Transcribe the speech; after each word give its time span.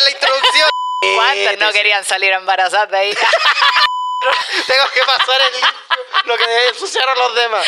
en 0.00 0.04
la 0.04 0.10
introducción. 0.10 0.68
¿Cuántas 1.16 1.58
no 1.58 1.72
querían 1.72 2.04
salir 2.04 2.32
embarazadas 2.32 2.90
de 2.90 2.98
ahí? 2.98 3.14
Tengo 4.66 4.84
que 4.92 5.02
pasar 5.04 5.40
el 5.40 5.54
lo 6.24 6.36
que 6.36 6.68
ensuciaron 6.68 7.18
los 7.18 7.34
demás. 7.34 7.66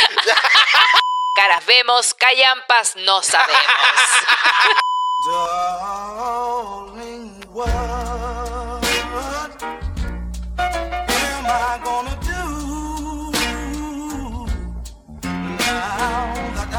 Caras 1.34 1.64
vemos, 1.64 2.12
callampas 2.12 2.94
no 2.96 3.22
sabemos. 3.22 3.62
Darling, 5.24 7.42
what 7.52 7.70
am 7.70 8.82
I 11.46 11.80
gonna 11.82 12.16
do 12.20 12.42
now 15.58 16.34
that 16.54 16.74
I, 16.74 16.76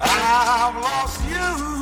I've 0.00 0.76
lost 0.76 1.20
you? 1.28 1.75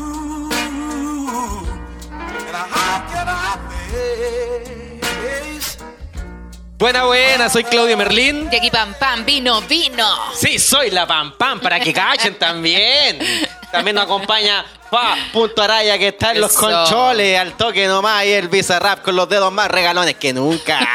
Buena, 6.76 7.04
buena, 7.04 7.48
soy 7.48 7.62
Claudio 7.64 7.96
Merlín. 7.96 8.48
Y 8.52 8.56
aquí 8.56 8.70
pam 8.70 8.94
pam, 8.98 9.24
vino, 9.24 9.60
vino. 9.62 10.06
Sí, 10.34 10.58
soy 10.58 10.90
la 10.90 11.06
pam 11.06 11.32
pam, 11.38 11.60
para 11.60 11.80
que 11.80 11.92
cachen 11.92 12.38
también. 12.38 13.18
También 13.72 13.94
nos 13.94 14.04
acompaña 14.04 14.64
Pa 14.90 15.16
Punto 15.32 15.62
Araya, 15.62 15.96
que 15.98 16.08
está 16.08 16.32
en 16.32 16.40
los 16.40 16.50
Eso. 16.52 16.60
controles, 16.60 17.38
al 17.40 17.56
toque 17.56 17.86
nomás, 17.88 18.24
y 18.26 18.32
el 18.32 18.48
Bizarrap 18.48 19.02
con 19.02 19.16
los 19.16 19.28
dedos 19.28 19.52
más 19.52 19.70
regalones 19.70 20.16
que 20.16 20.32
nunca. 20.32 20.86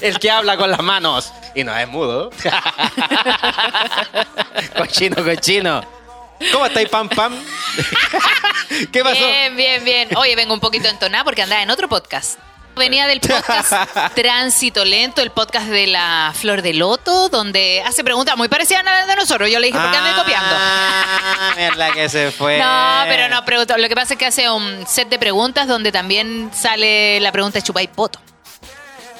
El 0.00 0.18
que 0.18 0.30
habla 0.30 0.56
con 0.56 0.70
las 0.70 0.82
manos 0.82 1.32
y 1.54 1.64
no 1.64 1.76
es 1.76 1.86
mudo. 1.88 2.30
Cochino, 4.76 5.16
cochino. 5.22 6.01
¿Cómo 6.50 6.66
estáis, 6.66 6.88
pam 6.88 7.08
pam? 7.08 7.34
¿Qué 8.92 9.02
pasó? 9.02 9.14
Bien, 9.14 9.56
bien, 9.56 9.84
bien. 9.84 10.16
Oye, 10.16 10.34
vengo 10.34 10.54
un 10.54 10.60
poquito 10.60 10.88
entonada 10.88 11.24
porque 11.24 11.42
andaba 11.42 11.62
en 11.62 11.70
otro 11.70 11.88
podcast. 11.88 12.38
Venía 12.74 13.06
del 13.06 13.20
podcast 13.20 13.72
Tránsito 14.14 14.84
Lento, 14.84 15.20
el 15.20 15.30
podcast 15.30 15.66
de 15.66 15.86
la 15.86 16.32
Flor 16.34 16.62
de 16.62 16.72
Loto, 16.72 17.28
donde 17.28 17.82
hace 17.86 18.02
preguntas 18.02 18.34
muy 18.36 18.48
parecidas 18.48 18.80
a 18.80 18.84
las 18.84 19.06
de 19.06 19.16
nosotros. 19.16 19.50
Yo 19.50 19.60
le 19.60 19.66
dije, 19.66 19.78
¿por 19.78 19.90
qué 19.90 19.96
andan 19.98 20.16
copiando? 20.16 20.54
Ah, 20.58 21.52
mierda 21.54 21.92
que 21.92 22.08
se 22.08 22.30
fue. 22.30 22.58
No, 22.58 23.04
pero 23.08 23.28
no 23.28 23.44
pregunto. 23.44 23.76
Lo 23.76 23.88
que 23.88 23.94
pasa 23.94 24.14
es 24.14 24.18
que 24.18 24.24
hace 24.24 24.48
un 24.48 24.86
set 24.86 25.08
de 25.10 25.18
preguntas 25.18 25.68
donde 25.68 25.92
también 25.92 26.50
sale 26.54 27.20
la 27.20 27.30
pregunta 27.30 27.58
de 27.58 27.62
chupay 27.62 27.88
poto. 27.88 28.18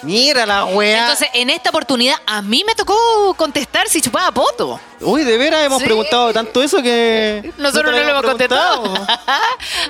Mira 0.03 0.45
la 0.47 0.65
wea. 0.65 1.01
Entonces, 1.03 1.29
en 1.35 1.49
esta 1.51 1.71
oportunidad, 1.71 2.17
a 2.27 2.43
mí 2.43 2.65
me 2.67 2.75
tocó 2.75 3.35
contestar 3.35 3.89
si 3.89 4.01
chupaba 4.01 4.33
poto. 4.33 4.81
Uy, 5.01 5.23
de 5.25 5.37
veras 5.39 5.65
hemos 5.65 5.79
Sí. 5.79 5.85
preguntado 5.85 6.33
tanto 6.33 6.63
eso 6.63 6.83
que. 6.83 7.53
Nosotros 7.59 7.93
no 7.95 8.01
lo 8.03 8.09
hemos 8.11 8.23
contestado. 8.23 9.07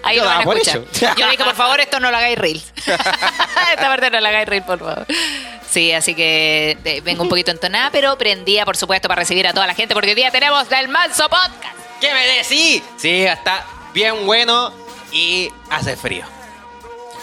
Ahí 0.03 0.17
Yo 0.17 0.23
lo 0.25 0.29
van 0.31 0.39
a 0.39 0.41
escuchar. 0.53 0.77
hecho. 0.79 1.15
Yo 1.17 1.25
le 1.27 1.33
dije, 1.33 1.45
por 1.45 1.55
favor, 1.55 1.81
esto 1.81 1.99
no 2.01 2.11
lo 2.11 2.17
hagáis 2.17 2.37
reels. 2.39 2.65
Esta 2.87 3.89
parte 3.89 4.11
no 4.11 4.21
la 4.21 4.29
hagáis 4.29 4.49
reels, 4.49 4.67
por 4.67 4.79
favor. 4.79 5.07
Sí, 5.71 5.93
así 5.93 6.15
que 6.15 6.77
eh, 6.85 7.01
vengo 7.03 7.23
un 7.23 7.29
poquito 7.31 7.51
entonada, 7.51 7.91
pero 7.91 8.17
prendía, 8.19 8.65
por 8.67 8.77
supuesto, 8.77 9.09
para 9.09 9.21
recibir 9.21 9.47
a 9.47 9.55
toda 9.55 9.67
la 9.67 9.75
gente, 9.75 9.95
porque 9.95 10.11
hoy 10.11 10.15
día 10.15 10.31
tenemos 10.31 10.69
del 10.69 10.89
Manso 10.89 11.25
Podcast. 11.31 11.77
¿Qué 12.01 12.13
me 12.13 12.27
decís? 12.27 12.83
Sí, 12.99 13.23
está 13.25 13.65
bien 13.95 14.27
bueno 14.27 14.73
y 15.13 15.51
hace 15.71 15.97
frío. 15.97 16.27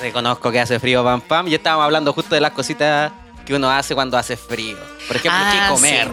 Reconozco 0.02 0.52
que 0.52 0.60
hace 0.60 0.80
frío, 0.80 1.04
pam 1.04 1.22
pam. 1.22 1.48
Y 1.48 1.56
estábamos 1.56 1.86
hablando 1.86 2.14
justo 2.14 2.36
de 2.36 2.42
las 2.42 2.52
cositas 2.52 3.12
que 3.46 3.54
uno 3.54 3.70
hace 3.70 3.96
cuando 3.96 4.18
hace 4.18 4.38
frío. 4.38 4.78
Por 5.08 5.18
ejemplo, 5.18 5.40
Ah, 5.44 5.52
¿qué 5.68 5.74
comer? 5.74 6.10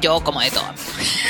Yo 0.00 0.20
como 0.20 0.40
de 0.40 0.50
todo. 0.50 0.64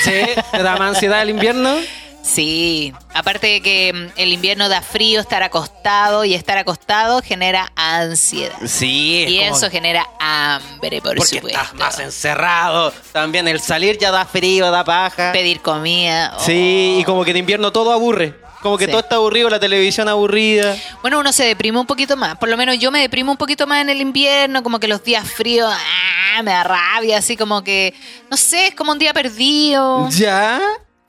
Sí, 0.05 0.13
¿te 0.53 0.63
da 0.63 0.77
más 0.77 0.95
ansiedad 0.95 1.23
el 1.23 1.31
invierno? 1.31 1.75
Sí, 2.23 2.93
aparte 3.15 3.47
de 3.47 3.61
que 3.63 3.93
mm, 3.93 4.13
el 4.21 4.33
invierno 4.33 4.69
da 4.69 4.83
frío, 4.83 5.21
estar 5.21 5.43
acostado 5.43 6.25
y 6.25 6.35
estar 6.35 6.59
acostado 6.59 7.23
genera 7.23 7.73
ansiedad. 7.77 8.55
Sí. 8.67 9.25
es 9.27 9.31
Y 9.33 9.39
como- 9.41 9.57
eso 9.57 9.71
genera 9.71 10.07
hambre, 10.21 11.01
por 11.01 11.17
Porque 11.17 11.37
supuesto. 11.37 11.61
estás 11.61 11.75
más 11.75 11.99
encerrado. 11.99 12.93
También 13.13 13.49
el 13.49 13.61
salir 13.61 13.99
ya 13.99 14.11
da 14.11 14.25
frío, 14.27 14.71
da 14.71 14.85
paja. 14.85 15.33
Pedir 15.33 15.61
comida. 15.61 16.37
Sí, 16.39 16.95
oh. 16.97 17.01
y 17.01 17.05
como 17.05 17.25
que 17.25 17.31
en 17.33 17.39
invierno 17.39 17.73
todo 17.73 17.93
aburre. 17.93 18.39
Como 18.63 18.77
que 18.77 18.85
Sí. 18.85 18.91
todo 18.91 19.01
está 19.01 19.15
aburrido, 19.17 19.49
la 19.49 19.59
televisión 19.59 20.07
aburrida. 20.07 20.77
Bueno, 21.01 21.19
uno 21.21 21.33
se 21.33 21.45
deprime 21.45 21.81
un 21.81 21.87
poquito 21.87 22.15
más. 22.19 22.37
Por 22.37 22.51
lo 22.51 22.59
menos 22.59 22.79
yo 22.79 22.91
me 22.91 23.01
deprimo 23.01 23.33
un 23.33 23.39
poquito 23.39 23.67
más 23.67 23.81
en 23.81 23.89
el 23.89 24.03
invierno, 24.03 24.63
como 24.63 24.79
que 24.79 24.87
los 24.87 25.03
días 25.03 25.27
fríos, 25.31 25.73
ah, 25.75 26.43
me 26.43 26.51
da 26.51 26.63
rabia, 26.65 27.17
así 27.17 27.39
como 27.39 27.65
que, 27.65 27.95
no 28.31 28.37
sé, 28.37 28.67
es 28.69 28.75
como 28.75 28.93
un 28.93 28.99
día 28.99 29.15
perdido. 29.15 30.07
¿Ya? 30.11 30.61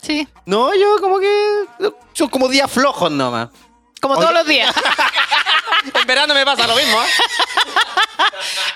Sí, 0.01 0.27
No, 0.45 0.73
yo 0.73 0.97
como 0.99 1.19
que. 1.19 1.65
Son 2.13 2.27
como 2.29 2.47
días 2.47 2.69
flojos 2.71 3.11
nomás. 3.11 3.49
como 4.01 4.15
Oye. 4.15 4.21
todos 4.23 4.33
los 4.33 4.45
días. 4.47 4.73
En 5.95 6.05
verano 6.05 6.35
me 6.35 6.45
pasa 6.45 6.67
lo 6.67 6.75
mismo, 6.75 7.01
¿eh? 7.01 7.07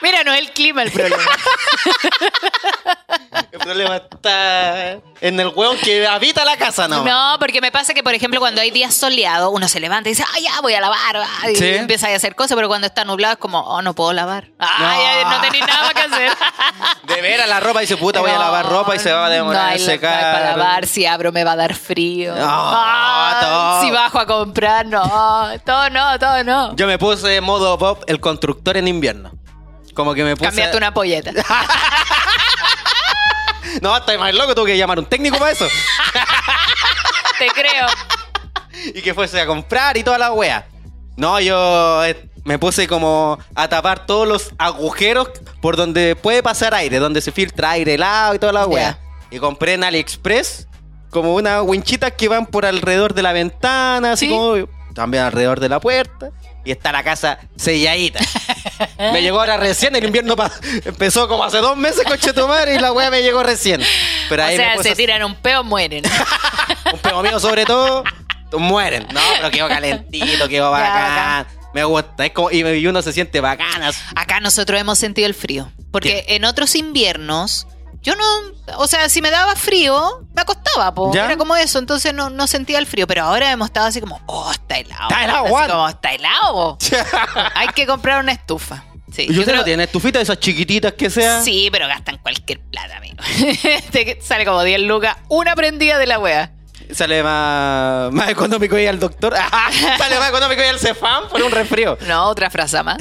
Mira, 0.02 0.24
no 0.24 0.34
es 0.34 0.40
el 0.40 0.52
clima 0.54 0.82
el 0.82 0.92
problema. 0.92 1.22
El 3.52 3.60
problema 3.60 3.96
está 3.98 4.92
en 5.22 5.40
el 5.40 5.48
hueón 5.56 5.78
que 5.78 6.06
habita 6.08 6.44
la 6.46 6.58
casa, 6.58 6.88
¿no? 6.88 7.04
No, 7.04 7.38
porque 7.40 7.62
me 7.62 7.72
pasa 7.72 7.94
que, 7.94 8.04
por 8.04 8.14
ejemplo, 8.14 8.40
cuando 8.40 8.62
hay 8.62 8.70
días 8.70 8.94
soleados, 8.94 9.50
uno 9.54 9.68
se 9.68 9.80
levanta 9.80 10.10
y 10.10 10.12
dice, 10.12 10.24
ay, 10.34 10.44
ya 10.44 10.60
voy 10.62 10.74
a 10.74 10.82
lavar, 10.82 11.18
ah", 11.18 11.50
y 11.50 11.56
Sí. 11.56 11.68
empieza 11.76 12.08
a 12.08 12.16
hacer 12.16 12.36
cosas, 12.36 12.56
pero 12.56 12.68
cuando 12.68 12.88
está 12.88 13.06
nublado 13.06 13.34
es 13.34 13.40
como, 13.40 13.60
oh, 13.62 13.82
no 13.82 13.94
puedo 13.96 14.14
lavar. 14.14 14.50
Ay, 14.60 15.24
No. 15.24 15.30
no 15.32 15.42
tenéis 15.42 15.66
nada 15.66 15.94
que 15.94 16.02
hacer. 16.02 16.32
De 17.08 17.22
veras 17.22 17.48
la 17.48 17.60
ropa 17.60 17.80
dice, 17.80 17.98
puta, 17.98 18.20
voy 18.20 18.32
a 18.32 18.38
lavar 18.38 18.66
ropa 18.68 18.96
y 18.96 19.00
se 19.00 19.12
va 19.12 19.26
a 19.28 19.30
demorar 19.30 19.62
no 19.64 19.68
hay, 19.70 19.78
en 19.80 19.86
no 19.86 19.92
hay 19.92 19.96
secar. 19.98 20.34
para 20.34 20.58
lavar, 20.58 20.86
si 20.86 21.06
abro 21.06 21.32
me 21.32 21.44
va 21.44 21.54
a 21.54 21.56
dar 21.56 21.74
frío. 21.76 22.36
No, 22.36 22.46
Ah, 22.48 23.38
todo. 23.42 23.82
Si 23.82 23.92
bajo 23.92 24.20
a 24.20 24.26
comprar, 24.28 24.86
no. 24.86 25.02
Todo 25.66 25.90
no, 25.90 26.20
todo 26.20 26.44
no. 26.44 26.76
Yo 26.76 26.88
me 26.88 26.98
puse 26.98 27.40
modo 27.42 27.78
pop 27.78 28.04
el 28.08 28.20
constructor 28.20 28.76
en 28.78 28.88
invierno. 28.88 29.32
Como 29.94 30.14
que 30.14 30.24
me 30.26 30.36
puse. 30.36 30.48
Cambiaste 30.50 30.76
una 30.78 30.94
polleta. 30.94 31.32
No, 33.82 33.96
estoy 33.98 34.18
más 34.18 34.34
loco, 34.34 34.56
tuve 34.56 34.72
que 34.72 34.78
llamar 34.78 34.98
a 34.98 35.02
un 35.02 35.08
técnico 35.08 35.38
para 35.38 35.52
eso. 35.52 35.68
Te 37.40 37.48
creo. 37.48 37.88
y 38.94 39.02
que 39.02 39.14
fuese 39.14 39.40
a 39.42 39.46
comprar 39.46 39.98
y 39.98 40.04
toda 40.04 40.18
la 40.18 40.32
wea. 40.32 40.68
No, 41.18 41.40
yo 41.40 42.04
eh, 42.06 42.30
me 42.44 42.60
puse 42.60 42.88
como 42.88 43.38
a 43.56 43.68
tapar 43.70 44.06
todos 44.06 44.28
los 44.28 44.50
agujeros 44.58 45.30
por 45.62 45.76
donde 45.78 46.16
puede 46.16 46.44
pasar 46.44 46.74
aire, 46.74 47.00
donde 47.00 47.22
se 47.22 47.32
filtra 47.32 47.72
aire 47.72 47.96
helado 47.96 48.36
y 48.36 48.40
toda 48.40 48.54
la 48.54 48.66
wea. 48.68 49.00
Y 49.32 49.40
compré 49.40 49.74
en 49.74 49.84
AliExpress 49.84 50.68
como 51.10 51.36
unas 51.36 51.62
winchitas 51.64 52.12
que 52.14 52.28
van 52.28 52.46
por 52.46 52.66
alrededor 52.66 53.14
de 53.14 53.22
la 53.24 53.32
ventana, 53.34 54.14
así 54.14 54.28
Sí. 54.28 54.32
como 54.32 54.68
también 54.94 55.24
alrededor 55.24 55.60
de 55.60 55.70
la 55.70 55.80
puerta. 55.80 56.32
Y 56.66 56.72
está 56.72 56.92
la 56.92 57.04
casa 57.04 57.40
selladita. 57.56 58.20
me 58.98 59.22
llegó 59.22 59.40
ahora 59.40 59.58
recién, 59.58 59.96
el 59.96 60.04
invierno 60.04 60.36
empezó 60.84 61.28
como 61.28 61.44
hace 61.44 61.60
dos 61.60 61.78
meses, 61.78 62.04
coche 62.06 62.34
tu 62.34 62.48
madre, 62.48 62.76
y 62.76 62.80
la 62.80 62.92
wea 62.92 63.10
me 63.12 63.22
llegó 63.22 63.44
recién. 63.44 63.82
Pero 64.28 64.44
O 64.44 64.46
ahí 64.46 64.58
me 64.58 64.64
sea, 64.64 64.84
se 64.84 64.96
tiran 64.96 65.24
un 65.24 65.36
peo, 65.36 65.64
mueren. 65.64 66.04
un 66.94 67.00
pego 67.00 67.22
mío 67.22 67.40
sobre 67.40 67.66
todo, 67.66 68.04
mueren. 68.54 69.08
No, 69.14 69.22
pero 69.38 69.52
quedó 69.52 69.68
calentito, 69.68 70.50
quedó 70.50 70.72
bacán. 70.72 71.46
Me 71.74 71.84
gusta, 71.84 72.26
es 72.26 72.32
como, 72.32 72.52
y, 72.52 72.66
y 72.66 72.88
uno 72.88 73.02
se 73.02 73.12
siente 73.14 73.42
bacanas. 73.42 73.98
Acá 74.16 74.40
nosotros 74.40 74.80
hemos 74.80 74.98
sentido 74.98 75.28
el 75.28 75.34
frío. 75.34 75.72
Porque 75.92 76.26
en 76.30 76.46
otros 76.46 76.76
inviernos, 76.76 77.68
yo 78.06 78.16
no. 78.16 78.78
O 78.78 78.88
sea, 78.88 79.10
si 79.10 79.22
me 79.22 79.32
daba 79.32 79.56
frío, 79.56 80.26
me 80.34 80.42
acostaba, 80.44 80.94
po. 80.94 81.12
¿Ya? 81.14 81.26
Era 81.26 81.36
como 81.38 81.56
eso, 81.56 81.80
entonces 81.80 82.14
no, 82.14 82.30
no 82.30 82.48
sentía 82.48 82.78
el 82.80 82.86
frío. 82.86 83.08
Pero 83.08 83.24
ahora 83.24 83.52
hemos 83.52 83.68
estado 83.68 83.88
así 83.88 84.00
como, 84.00 84.22
oh, 84.28 84.52
está 84.52 84.78
helado. 84.78 85.10
Está 85.10 85.24
helado, 85.24 85.58
Así 85.58 85.72
como, 85.72 85.90
está 85.90 86.12
helado. 86.14 86.78
Hay 87.56 87.68
que 87.70 87.86
comprar 87.86 88.22
una 88.22 88.32
estufa. 88.32 88.84
Sí, 89.12 89.24
¿Y 89.24 89.34
yo 89.34 89.40
usted 89.42 89.46
creo- 89.54 89.58
no 89.58 89.64
tiene 89.64 89.84
estufita 89.84 90.20
de 90.20 90.24
esas 90.24 90.40
chiquititas 90.40 90.94
que 90.94 91.10
sea? 91.10 91.42
Sí, 91.42 91.70
pero 91.72 91.88
gastan 91.88 92.18
cualquier 92.18 92.60
plata, 92.62 92.98
amigo. 92.98 93.16
Te 93.92 94.20
sale 94.22 94.46
como 94.46 94.62
10 94.64 94.82
lucas, 94.82 95.16
una 95.30 95.56
prendida 95.56 95.98
de 95.98 96.06
la 96.08 96.20
wea. 96.20 96.52
Sale 96.94 97.24
más, 97.24 98.12
más 98.12 98.30
económico 98.30 98.78
ir 98.78 98.88
al 98.90 99.00
doctor. 99.00 99.34
Sale 99.98 100.20
más 100.20 100.30
económico 100.30 100.62
ir 100.62 100.68
al 100.70 100.80
Cefam 100.80 101.28
por 101.30 101.42
un 101.42 101.52
resfrío. 101.52 101.98
No, 102.02 102.26
otra 102.26 102.50
frase 102.52 102.84
más. 102.84 102.98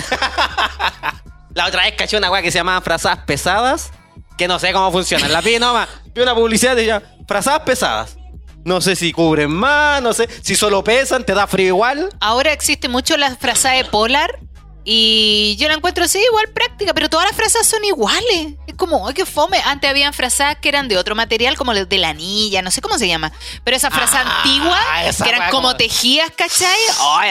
La 1.55 1.67
otra 1.67 1.83
vez 1.85 1.95
caché 1.97 2.17
una 2.17 2.31
weá 2.31 2.43
que 2.43 2.51
se 2.51 2.59
llama 2.59 2.81
frazadas 2.81 3.19
pesadas, 3.27 3.93
que 4.37 4.49
no 4.49 4.59
sé 4.59 4.73
cómo 4.73 4.91
funcionan. 4.91 5.33
La 5.33 5.41
vi 5.41 5.59
nomás, 5.59 5.89
vi 6.15 6.23
una 6.23 6.35
publicidad 6.35 6.73
y 6.75 6.77
decía, 6.77 7.03
frazadas 7.27 7.61
pesadas. 7.61 8.17
No 8.65 8.81
sé 8.81 8.97
si 8.97 9.13
cubren 9.13 9.51
más, 9.51 10.03
no 10.03 10.15
sé 10.15 10.29
si 10.43 10.55
solo 10.55 10.83
pesan, 10.83 11.25
te 11.25 11.35
da 11.35 11.47
frío 11.47 11.69
igual. 11.69 12.09
Ahora 12.21 12.53
existe 12.53 12.89
mucho 12.89 13.17
la 13.19 13.37
frase 13.37 13.69
de 13.69 13.85
polar, 13.85 14.39
Y 14.87 15.57
yo 15.59 15.67
la 15.69 15.75
encuentro 15.75 16.05
así, 16.05 16.19
igual 16.19 16.49
práctica, 16.53 16.93
pero 16.93 17.09
todas 17.09 17.27
las 17.27 17.35
frazas 17.37 17.67
son 17.67 17.83
iguales. 17.85 18.49
Es 18.67 18.75
como, 18.75 19.09
ay, 19.09 19.15
qué 19.15 19.25
fome. 19.25 19.59
Antes 19.65 19.89
habían 19.89 20.13
frazas 20.13 20.57
que 20.61 20.69
eran 20.69 20.89
de 20.89 20.99
otro 20.99 21.15
material, 21.15 21.57
como 21.57 21.73
de 21.73 21.99
la 21.99 22.11
anilla, 22.11 22.61
no 22.61 22.71
sé 22.71 22.83
cómo 22.83 22.99
se 22.99 23.09
llama. 23.09 23.33
Pero 23.65 23.77
esas 23.79 23.95
frazas 23.95 24.23
Ah, 24.27 24.43
antiguas, 24.43 24.81
esa 25.07 25.25
que 25.25 25.31
eran 25.31 25.51
como 25.51 25.69
como- 25.69 25.77
tejidas, 25.77 26.31
¿cachai? 26.37 26.77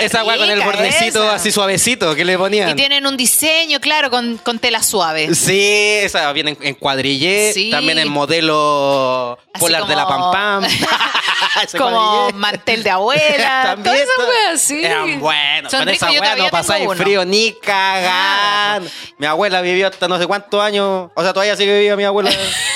Esa 0.02 0.24
weá 0.24 0.38
con 0.38 0.50
el 0.50 0.56
rica 0.56 0.66
bordecito 0.66 1.24
esa. 1.26 1.36
así 1.36 1.52
suavecito 1.52 2.16
que 2.16 2.26
le 2.26 2.38
ponían. 2.40 2.70
Y 2.70 2.74
tienen 2.76 3.06
un 3.06 3.18
diseño, 3.18 3.80
claro, 3.80 4.10
con, 4.10 4.38
con 4.40 4.58
tela 4.58 4.82
suave. 4.82 5.36
Sí, 5.36 5.60
esa 6.02 6.32
viene 6.34 6.58
en, 6.60 6.74
cuadrillé, 6.74 7.54
Sí. 7.54 7.70
también 7.70 8.00
en 8.00 8.08
modelo 8.08 9.38
Así 9.54 9.60
polar 9.64 9.86
de 9.86 9.96
la 9.96 10.08
Pam 10.08 10.32
Pam. 10.32 10.64
Como 11.78 11.92
cuadrillé. 11.92 12.34
mantel 12.40 12.84
de 12.84 12.90
abuela. 12.90 13.62
También 13.64 13.84
todas 13.84 14.00
esas 14.00 14.28
weas, 14.28 14.62
sí. 14.62 14.84
Eran 14.84 15.20
buenos. 15.20 15.72
Son 15.72 15.82
Con 15.82 15.88
ricos, 15.90 16.10
esa 16.10 16.18
todavía 16.20 16.44
no 16.46 16.50
pasáis 16.50 16.88
frío 16.98 17.26
ni 17.26 17.43
cagan. 17.52 18.88
Mi 19.18 19.26
abuela 19.26 19.62
vivió 19.62 19.88
hasta 19.88 20.08
no 20.08 20.18
sé 20.18 20.28
cuántos 20.28 20.62
años. 20.62 21.12
O 21.16 21.22
sea, 21.24 21.34
todavía 21.34 21.56
sigue 21.56 21.80
viva 21.80 21.96
mi 21.96 22.04
abuela. 22.04 22.32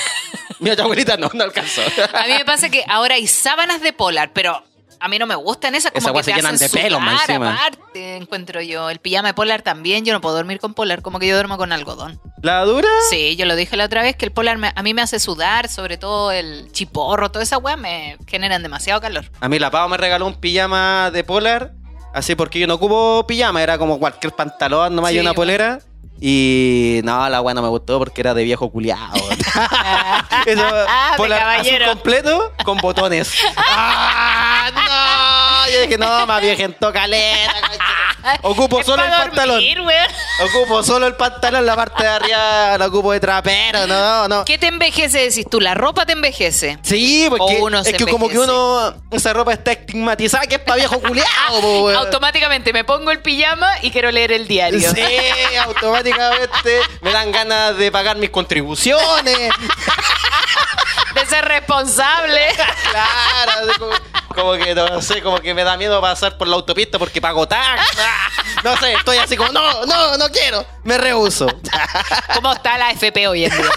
mi 0.60 0.70
otra 0.70 0.86
abuelita 0.86 1.18
no, 1.18 1.30
no 1.34 1.44
alcanzó. 1.44 1.82
A 2.14 2.26
mí 2.28 2.34
me 2.34 2.46
pasa 2.46 2.70
que 2.70 2.84
ahora 2.88 3.16
hay 3.16 3.28
sábanas 3.28 3.82
de 3.82 3.94
polar, 3.94 4.32
pero 4.34 4.64
a 5.00 5.08
mí 5.10 5.20
no 5.20 5.28
me 5.28 5.36
gustan 5.36 5.76
esas 5.76 5.92
como 5.92 6.00
Esas 6.00 6.12
que 6.12 6.16
weas 6.16 6.26
te 6.26 6.32
se 6.32 6.38
llenan 6.38 6.56
hacen 6.56 6.72
de 6.72 6.82
pelo, 6.82 7.00
más 7.00 7.22
sudar, 7.22 7.30
encima. 7.30 7.56
aparte, 7.56 8.16
encuentro 8.18 8.62
yo. 8.62 8.90
El 8.90 8.98
pijama 9.00 9.28
de 9.30 9.34
polar 9.36 9.62
también, 9.62 10.04
yo 10.06 10.14
no 10.14 10.22
puedo 10.22 10.36
dormir 10.36 10.60
con 10.60 10.74
polar, 10.74 11.02
como 11.04 11.20
que 11.20 11.28
yo 11.28 11.36
duermo 11.36 11.58
con 11.58 11.72
algodón. 11.72 12.20
¿La 12.42 12.64
dura? 12.66 12.88
Sí, 13.12 13.36
yo 13.36 13.46
lo 13.46 13.56
dije 13.56 13.78
la 13.78 13.86
otra 13.86 14.02
vez 14.02 14.16
que 14.16 14.26
el 14.26 14.32
polar 14.32 14.58
me- 14.58 14.74
a 14.76 14.82
mí 14.84 14.94
me 14.96 15.02
hace 15.04 15.20
sudar, 15.20 15.70
sobre 15.70 15.98
todo 15.98 16.32
el 16.32 16.72
chiporro, 16.72 17.30
toda 17.30 17.44
esa 17.44 17.58
weá 17.60 17.78
me 17.78 18.18
generan 18.28 18.64
demasiado 18.64 19.00
calor. 19.00 19.30
A 19.40 19.50
mí 19.50 19.60
la 19.60 19.70
Pau 19.70 19.88
me 19.88 19.98
regaló 19.98 20.26
un 20.26 20.36
pijama 20.36 21.12
de 21.12 21.24
polar. 21.24 21.74
Así 22.14 22.36
porque 22.36 22.60
yo 22.60 22.68
no 22.68 22.76
ocupo 22.76 23.26
pijama, 23.28 23.62
era 23.62 23.78
como 23.78 24.00
cualquier 24.00 24.34
pantalón 24.34 24.96
nomás 24.96 25.12
y 25.12 25.16
Sí, 25.16 25.20
una 25.20 25.32
bueno. 25.32 25.36
polera. 25.36 25.80
Y 26.20 27.02
no, 27.04 27.30
la 27.30 27.42
weá 27.42 27.54
no 27.54 27.62
me 27.62 27.68
gustó 27.68 28.00
porque 28.00 28.22
era 28.22 28.34
de 28.34 28.44
viejo 28.44 28.72
culiado. 28.72 29.14
Eso, 30.48 30.64
Ah, 30.88 31.14
caballero. 31.16 31.86
completo 31.90 32.52
con 32.66 32.80
botones. 32.80 33.32
¡Ah, 33.58 34.72
no! 35.68 35.72
Yo 35.74 35.82
dije, 35.82 35.98
no, 35.98 36.26
más 36.26 36.42
viejento 36.42 36.92
caleta. 36.92 37.54
Ocupo 38.42 38.80
Es 38.80 38.86
solo 38.86 39.04
el 39.04 39.10
pantalón. 39.10 39.56
dormir, 39.56 39.82
weón. 39.82 40.08
Ocupo 40.50 40.84
solo 40.84 41.08
el 41.08 41.16
pantalón, 41.16 41.66
la 41.66 41.76
parte 41.76 42.04
de 42.04 42.10
arriba 42.10 42.78
la 42.78 42.86
ocupo 42.88 43.12
de 43.12 43.20
trapero, 43.20 43.88
no, 43.88 44.28
no. 44.28 44.46
¿Qué 44.46 44.58
te 44.58 44.68
envejece, 44.68 45.20
decís 45.20 45.46
tú? 45.50 45.60
¿La 45.60 45.74
ropa 45.74 46.06
te 46.06 46.14
envejece? 46.14 46.78
Sí, 46.82 47.26
porque 47.30 47.58
O 47.60 47.66
uno 47.66 47.80
es 47.80 47.88
se 47.88 47.94
que 47.94 48.06
como 48.06 48.30
que 48.30 48.38
uno, 48.38 48.94
esa 49.12 49.34
ropa 49.34 49.54
está 49.54 49.72
estigmatizada 49.72 50.46
que 50.46 50.56
es 50.56 50.62
para 50.62 50.78
viejo 50.78 51.00
culiado. 51.00 51.90
Automáticamente 52.00 52.74
me 52.74 52.84
pongo 52.84 53.12
el 53.12 53.20
pijama 53.22 53.70
y 53.82 53.92
quiero 53.92 54.12
leer 54.12 54.32
el 54.32 54.48
diario. 54.48 54.92
Sí, 54.94 55.02
automáticamente 55.60 56.80
me 57.02 57.12
dan 57.12 57.32
ganas 57.32 57.78
de 57.78 57.92
pagar 57.92 58.18
mis 58.18 58.30
contribuciones. 58.30 59.50
Ser 61.30 61.46
responsable. 61.46 62.42
Claro, 62.92 63.52
así 63.70 63.80
como, 63.80 63.92
como 64.34 64.54
que 64.54 64.74
no 64.74 65.02
sé, 65.02 65.22
como 65.22 65.40
que 65.40 65.54
me 65.54 65.64
da 65.64 65.78
miedo 65.78 66.00
pasar 66.02 66.38
por 66.38 66.48
la 66.48 66.56
autopista 66.56 66.98
porque 66.98 67.22
pago 67.22 67.48
tax. 67.48 67.82
Ah, 68.00 68.30
No 68.64 68.76
sé, 68.78 68.94
estoy 68.94 69.18
así 69.18 69.36
como, 69.38 69.52
no, 69.52 69.86
no, 69.86 70.18
no 70.18 70.30
quiero, 70.32 70.66
me 70.84 70.98
rehuso. 70.98 71.48
¿Cómo 72.34 72.54
está 72.54 72.78
la 72.78 72.92
FP 72.92 73.28
hoy 73.28 73.46
en 73.46 73.52
día? 73.52 73.66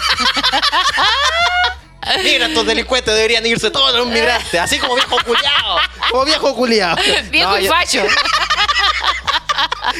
Mira, 2.23 2.47
estos 2.47 2.65
delincuentes 2.65 3.13
deberían 3.13 3.45
irse 3.45 3.69
todos 3.69 3.93
los 3.93 4.07
migrantes, 4.07 4.59
así 4.59 4.79
como 4.79 4.95
viejo 4.95 5.17
culiado, 5.23 5.77
como 6.09 6.25
viejo 6.25 6.55
culiado. 6.55 6.97
Viejo 7.29 7.51
No, 7.51 7.59
y 7.59 7.67
facho. 7.67 8.03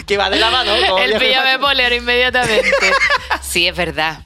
Que 0.08 0.18
va 0.18 0.30
de 0.30 0.40
la 0.40 0.50
mano. 0.50 0.72
como 0.88 0.98
El 1.00 1.12
viejo 1.12 1.24
y 1.24 1.28
pijama 1.28 1.46
de 1.46 1.52
facho. 1.58 1.62
poler 1.62 1.94
inmediatamente. 1.94 2.72
Sí, 3.42 3.68
es 3.68 3.76
verdad. 3.76 4.20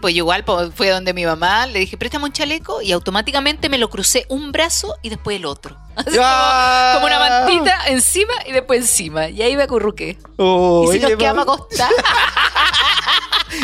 Pues 0.00 0.14
igual 0.14 0.44
fui 0.74 0.88
a 0.88 0.94
donde 0.94 1.12
mi 1.14 1.24
mamá, 1.24 1.66
le 1.66 1.80
dije, 1.80 1.96
préstame 1.96 2.24
un 2.26 2.32
chaleco 2.32 2.82
y 2.82 2.92
automáticamente 2.92 3.68
me 3.68 3.78
lo 3.78 3.88
crucé 3.90 4.26
un 4.28 4.52
brazo 4.52 4.94
y 5.02 5.08
después 5.08 5.36
el 5.36 5.46
otro. 5.46 5.76
Así 5.96 6.10
Ya. 6.14 6.92
como, 6.94 7.04
como 7.04 7.06
una 7.06 7.18
mantita 7.18 7.86
encima 7.88 8.34
y 8.46 8.52
después 8.52 8.80
encima. 8.80 9.28
Y 9.28 9.42
ahí 9.42 9.56
me 9.56 9.62
acurruqué. 9.64 10.18
Oh, 10.36 10.84
y 10.84 10.98
si 10.98 11.04
oye, 11.04 11.08
nos 11.14 11.18
quedamos 11.18 11.42
acostados. 11.44 11.94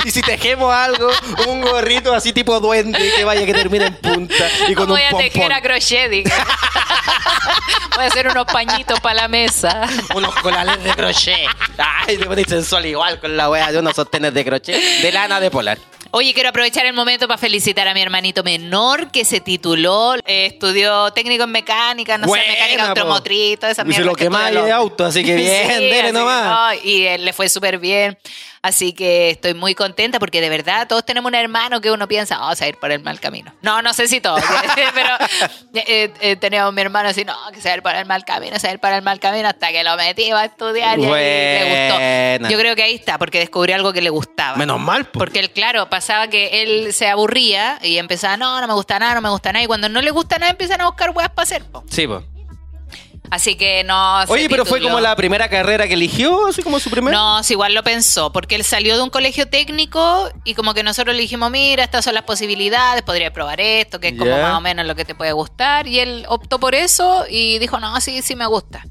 Y 0.05 0.11
si 0.11 0.23
tejemos 0.23 0.73
algo, 0.73 1.11
un 1.49 1.61
gorrito 1.61 2.15
así 2.15 2.33
tipo 2.33 2.59
duende 2.61 2.99
que 3.15 3.25
vaya 3.25 3.45
que 3.45 3.53
termine 3.53 3.87
en 3.87 3.95
punta 3.97 4.49
y 4.69 4.75
con 4.75 4.87
voy 4.89 5.03
un 5.11 5.17
a 5.17 5.19
tejer 5.19 5.53
a 5.53 5.61
crochet, 5.61 6.09
diga. 6.09 6.33
Voy 7.95 8.05
a 8.05 8.07
hacer 8.07 8.29
unos 8.29 8.47
pañitos 8.47 8.99
para 9.01 9.15
la 9.15 9.29
mesa. 9.29 9.83
Unos 10.15 10.35
colales 10.37 10.83
de 10.83 10.91
crochet. 10.95 11.47
Ay, 11.77 12.17
te 12.17 12.25
pones 12.25 12.47
sensual 12.49 12.87
igual 12.87 13.21
con 13.21 13.37
la 13.37 13.51
wea 13.51 13.71
de 13.71 13.79
unos 13.81 13.95
sostenes 13.95 14.33
de 14.33 14.45
crochet 14.45 14.81
de 15.03 15.13
lana 15.13 15.41
de 15.41 15.51
polar. 15.51 15.79
Oye, 16.15 16.35
quiero 16.35 16.51
aprovechar 16.51 16.85
el 16.85 16.93
momento 16.93 17.27
para 17.27 17.39
felicitar 17.39 17.89
a 17.89 17.95
mi 17.95 18.03
hermanito 18.03 18.43
menor 18.43 19.11
que 19.11 19.25
se 19.25 19.41
tituló, 19.41 20.15
eh, 20.27 20.47
estudió 20.47 21.11
técnico 21.13 21.45
en 21.45 21.51
mecánica, 21.53 22.19
no 22.19 22.27
Buena, 22.27 22.45
sé, 22.45 22.51
mecánica 22.51 22.83
po. 22.83 22.89
automotriz, 22.91 23.59
toda 23.59 23.73
esa 23.73 23.83
mierda. 23.83 24.05
lo 24.05 24.15
que 24.15 24.29
más 24.29 24.43
estudia 24.43 24.59
hay 24.61 24.65
el 24.65 24.67
de 24.67 24.73
auto, 24.73 25.07
así 25.07 25.25
que 25.25 25.35
bien, 25.37 25.69
dele 25.69 26.01
así 26.01 26.07
que 26.09 26.13
nomás. 26.13 26.45
no, 26.77 26.83
y 26.85 27.07
él 27.07 27.25
le 27.25 27.33
fue 27.33 27.49
súper 27.49 27.79
bien. 27.79 28.19
Así 28.65 28.93
que 28.93 29.31
estoy 29.31 29.55
muy 29.55 29.75
contenta 29.75 30.21
porque 30.21 30.41
de 30.41 30.49
verdad 30.49 30.87
todos 30.87 31.05
tenemos 31.05 31.29
un 31.29 31.35
hermano 31.35 31.81
que 31.81 31.91
uno 31.91 32.07
piensa, 32.07 32.39
vamos 32.39 32.63
a 32.63 32.69
ir 32.69 32.77
por 32.77 32.93
el 32.93 33.01
mal 33.03 33.19
camino. 33.19 33.53
No, 33.61 33.83
no 33.83 33.93
sé 33.93 34.07
si 34.07 34.21
todos, 34.21 34.41
pero 34.95 35.09
eh, 35.75 36.13
eh, 36.21 36.37
teníamos 36.37 36.73
mi 36.73 36.81
hermano 36.81 37.09
así, 37.09 37.25
no, 37.25 37.35
que 37.53 37.61
se 37.61 37.69
va 37.69 37.73
a 37.73 37.77
ir 37.79 37.83
por 37.83 37.93
el 37.97 38.07
mal 38.07 38.25
camino, 38.25 38.57
se 38.61 38.69
va 38.69 38.71
a 38.71 38.75
ir 38.75 38.79
por 38.79 38.93
el 38.93 39.03
mal 39.03 39.19
camino 39.19 39.49
hasta 39.49 39.73
que 39.73 39.83
lo 39.83 39.97
metí 39.97 40.31
a 40.31 40.45
estudiar 40.45 40.97
y 40.97 41.05
ahí 41.07 41.11
le 41.11 42.39
gustó. 42.39 42.53
Yo 42.53 42.59
creo 42.59 42.77
que 42.77 42.85
ahí 42.85 42.95
está, 42.95 43.19
porque 43.19 43.41
descubrió 43.41 43.75
algo 43.75 43.93
que 43.93 44.01
le 44.01 44.11
gustaba. 44.11 44.57
Menos 44.57 44.79
mal, 44.79 45.07
po. 45.07 45.19
Porque 45.19 45.41
él, 45.41 45.51
claro, 45.51 45.91
pasaba 46.03 46.27
que 46.27 46.63
él 46.63 46.93
se 46.93 47.07
aburría 47.09 47.79
y 47.81 47.99
empezaba, 47.99 48.37
no, 48.37 48.61
no 48.61 48.67
me 48.67 48.75
gusta 48.75 48.99
nada, 48.99 49.15
no 49.15 49.21
me 49.21 49.31
gusta 49.31 49.53
nada. 49.53 49.63
Y 49.63 49.69
cuando 49.69 49.89
no 49.89 50.03
le 50.03 50.11
gusta 50.11 50.37
nada, 50.39 50.51
empiezan 50.51 50.81
a 50.81 50.87
buscar 50.87 51.11
weas 51.11 51.31
para 51.31 51.45
hacer. 51.45 51.65
po. 51.65 51.85
Sí, 51.89 52.09
po. 52.09 52.25
Así 53.31 53.55
que 53.55 53.85
no. 53.85 54.25
Oye, 54.25 54.49
pero 54.51 54.67
fue 54.67 54.83
como 54.83 54.99
la 54.99 55.15
primera 55.15 55.49
carrera 55.49 55.87
que 55.87 55.95
eligió, 55.95 56.49
así 56.49 56.61
como 56.63 56.81
su 56.81 56.91
primera. 56.91 57.17
No, 57.17 57.43
sí, 57.45 57.55
igual 57.55 57.73
lo 57.73 57.85
pensó, 57.85 58.33
porque 58.33 58.57
él 58.57 58.65
salió 58.65 58.97
de 58.97 59.03
un 59.03 59.11
colegio 59.11 59.49
técnico 59.49 60.29
y 60.45 60.55
como 60.55 60.75
que 60.75 60.83
nosotros 60.83 61.15
le 61.15 61.23
dijimos, 61.23 61.51
mira, 61.51 61.85
estas 61.85 62.05
son 62.05 62.15
las 62.15 62.25
posibilidades, 62.25 63.03
podría 63.03 63.33
probar 63.33 63.61
esto, 63.61 64.01
que 64.01 64.09
es 64.09 64.19
como 64.19 64.33
más 64.33 64.55
o 64.55 64.61
menos 64.61 64.85
lo 64.87 64.97
que 64.97 65.05
te 65.05 65.15
puede 65.15 65.33
gustar. 65.33 65.87
Y 65.87 66.01
él 66.01 66.27
optó 66.29 66.59
por 66.59 66.75
eso 66.75 67.25
y 67.31 67.59
dijo, 67.61 67.79
no, 67.79 67.99
sí, 68.01 68.23
sí 68.23 68.35
me 68.35 68.47
gusta. 68.47 68.85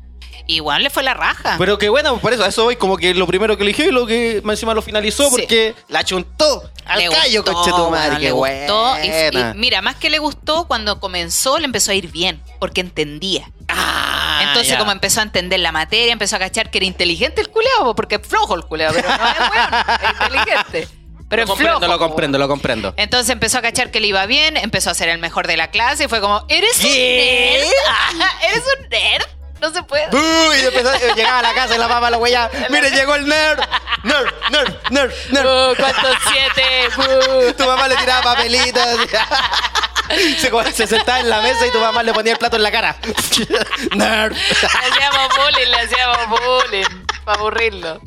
Igual 0.55 0.83
le 0.83 0.89
fue 0.89 1.03
la 1.03 1.13
raja. 1.13 1.55
Pero 1.57 1.77
que 1.77 1.89
bueno, 1.89 2.17
por 2.19 2.33
eso, 2.33 2.43
a 2.43 2.47
eso 2.47 2.63
voy 2.65 2.75
como 2.75 2.97
que 2.97 3.13
lo 3.13 3.25
primero 3.27 3.57
que 3.57 3.63
eligió 3.63 3.85
y 3.85 3.91
lo 3.91 4.05
que 4.05 4.41
más 4.43 4.53
encima 4.55 4.73
lo 4.73 4.81
finalizó 4.81 5.23
Sí. 5.25 5.29
porque 5.31 5.75
la 5.87 6.03
chuntó 6.03 6.69
al 6.85 6.99
Le 6.99 7.09
callo, 7.09 7.41
gustó, 7.43 7.53
coche 7.57 7.71
tu 7.71 7.89
madre. 7.89 8.09
bueno, 8.09 8.17
qué 8.19 8.23
le 8.23 8.31
gustó. 8.31 8.97
Y- 9.03 9.37
y, 9.37 9.53
mira, 9.59 9.81
más 9.81 9.95
que 9.95 10.09
le 10.09 10.19
gustó, 10.19 10.67
cuando 10.67 10.99
comenzó 10.99 11.57
le 11.59 11.65
empezó 11.65 11.91
a 11.91 11.95
ir 11.95 12.11
bien, 12.11 12.41
porque 12.59 12.81
entendía. 12.81 13.49
Ah, 13.69 14.39
Entonces, 14.43 14.73
ya. 14.73 14.77
como 14.79 14.91
empezó 14.91 15.21
a 15.21 15.23
entender 15.23 15.59
la 15.61 15.71
materia, 15.71 16.11
empezó 16.11 16.35
a 16.35 16.39
cachar 16.39 16.69
que 16.71 16.79
era 16.79 16.85
inteligente 16.85 17.39
el 17.41 17.49
culeado, 17.49 17.95
porque 17.95 18.15
es 18.15 18.21
flojo 18.27 18.55
el 18.55 18.63
culeado, 18.65 18.93
pero 18.95 19.07
no 19.07 19.15
es 19.15 19.39
weón, 19.39 19.73
es 20.03 20.21
inteligente. 20.27 20.87
Pero 21.29 21.45
lo 21.45 21.53
es 21.53 21.57
flojo. 21.59 21.73
comprendo, 21.75 21.87
lo 21.87 21.99
comprendo, 21.99 22.37
lo 22.37 22.47
comprendo. 22.49 22.93
Entonces 22.97 23.29
empezó 23.29 23.59
a 23.59 23.61
cachar 23.61 23.89
que 23.89 24.01
le 24.01 24.07
iba 24.07 24.25
bien, 24.25 24.57
empezó 24.57 24.89
a 24.89 24.93
ser 24.93 25.07
el 25.07 25.17
mejor 25.19 25.47
de 25.47 25.55
la 25.55 25.69
clase 25.71 26.03
y 26.03 26.07
fue 26.09 26.19
como, 26.19 26.43
¿eres 26.49 26.77
¿Qué? 26.81 27.61
un 27.63 28.19
nerd? 28.19 28.27
¿Eres 28.49 28.63
un 28.81 28.89
nerd? 28.89 29.23
No 29.61 29.71
se 29.71 29.83
puede. 29.83 30.07
Uy, 30.11 30.57
y 30.57 30.65
empezó, 30.65 30.91
llegaba 31.15 31.37
a 31.37 31.41
la 31.43 31.53
casa 31.53 31.75
y 31.75 31.77
la 31.77 31.87
mamá 31.87 32.09
lo 32.09 32.17
huella. 32.17 32.49
Mire, 32.69 32.89
llegó 32.89 33.13
el 33.13 33.27
nerd. 33.27 33.59
Nerd, 34.03 34.33
nerd, 34.49 34.75
nerd, 34.89 35.13
nerd. 35.29 35.45
Uh, 35.45 35.75
¿Cuántos 35.75 36.17
siete? 36.27 36.89
Uh. 36.97 37.53
Tu 37.57 37.63
mamá 37.63 37.87
le 37.87 37.95
tiraba 37.97 38.23
papelitos. 38.23 38.83
Se 40.73 40.87
sentaba 40.87 41.19
en 41.19 41.29
la 41.29 41.41
mesa 41.41 41.65
y 41.67 41.71
tu 41.71 41.79
mamá 41.79 42.03
le 42.03 42.11
ponía 42.11 42.33
el 42.33 42.39
plato 42.39 42.57
en 42.57 42.63
la 42.63 42.71
cara. 42.71 42.97
Nerd. 43.95 44.33
Le 44.33 44.67
hacíamos 44.67 45.29
bullying, 45.37 45.69
le 45.69 45.77
hacíamos 45.77 46.17
bullying. 46.27 47.05
Para 47.23 47.39
aburrirlo. 47.39 48.01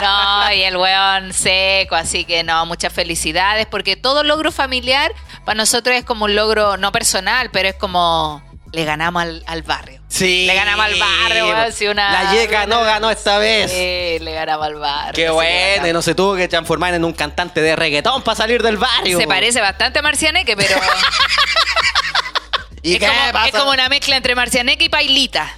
No, 0.00 0.52
y 0.52 0.62
el 0.62 0.76
weón 0.76 1.32
seco, 1.32 1.96
así 1.96 2.24
que 2.24 2.44
no, 2.44 2.66
muchas 2.66 2.92
felicidades, 2.92 3.66
porque 3.66 3.96
todo 3.96 4.22
logro 4.22 4.52
familiar 4.52 5.12
para 5.44 5.56
nosotros 5.56 5.96
es 5.96 6.04
como 6.04 6.26
un 6.26 6.36
logro 6.36 6.76
no 6.76 6.92
personal, 6.92 7.50
pero 7.50 7.70
es 7.70 7.74
como 7.74 8.49
le 8.72 8.84
ganamos 8.84 9.22
al, 9.22 9.42
al 9.46 9.62
barrio. 9.62 10.00
Sí. 10.08 10.46
Le 10.46 10.54
ganamos 10.54 10.84
al 10.86 10.94
barrio, 10.98 11.48
weón. 11.48 11.72
Si 11.72 11.86
una, 11.86 12.24
La 12.24 12.32
Yeca 12.34 12.66
no 12.66 12.82
ganó 12.82 13.10
esta 13.10 13.38
vez. 13.38 13.70
Sí, 13.70 14.18
le 14.22 14.32
ganamos 14.32 14.66
al 14.66 14.74
barrio. 14.76 15.12
Qué 15.14 15.30
bueno, 15.30 15.88
y 15.88 15.92
no 15.92 16.02
se 16.02 16.14
tuvo 16.14 16.36
que 16.36 16.48
transformar 16.48 16.94
en 16.94 17.04
un 17.04 17.12
cantante 17.12 17.60
de 17.60 17.74
reggaetón 17.76 18.22
para 18.22 18.36
salir 18.36 18.62
del 18.62 18.76
barrio. 18.76 19.18
Se 19.18 19.26
parece 19.26 19.60
bastante 19.60 19.98
a 19.98 20.02
Marcianeque, 20.02 20.56
pero 20.56 20.80
¿Y 22.82 22.94
es, 22.94 22.98
qué 23.00 23.06
como, 23.06 23.32
pasa? 23.32 23.46
es 23.46 23.52
como 23.52 23.70
una 23.72 23.88
mezcla 23.88 24.16
entre 24.16 24.34
Marcianeque 24.34 24.84
y 24.86 24.88
Pailita. 24.88 25.54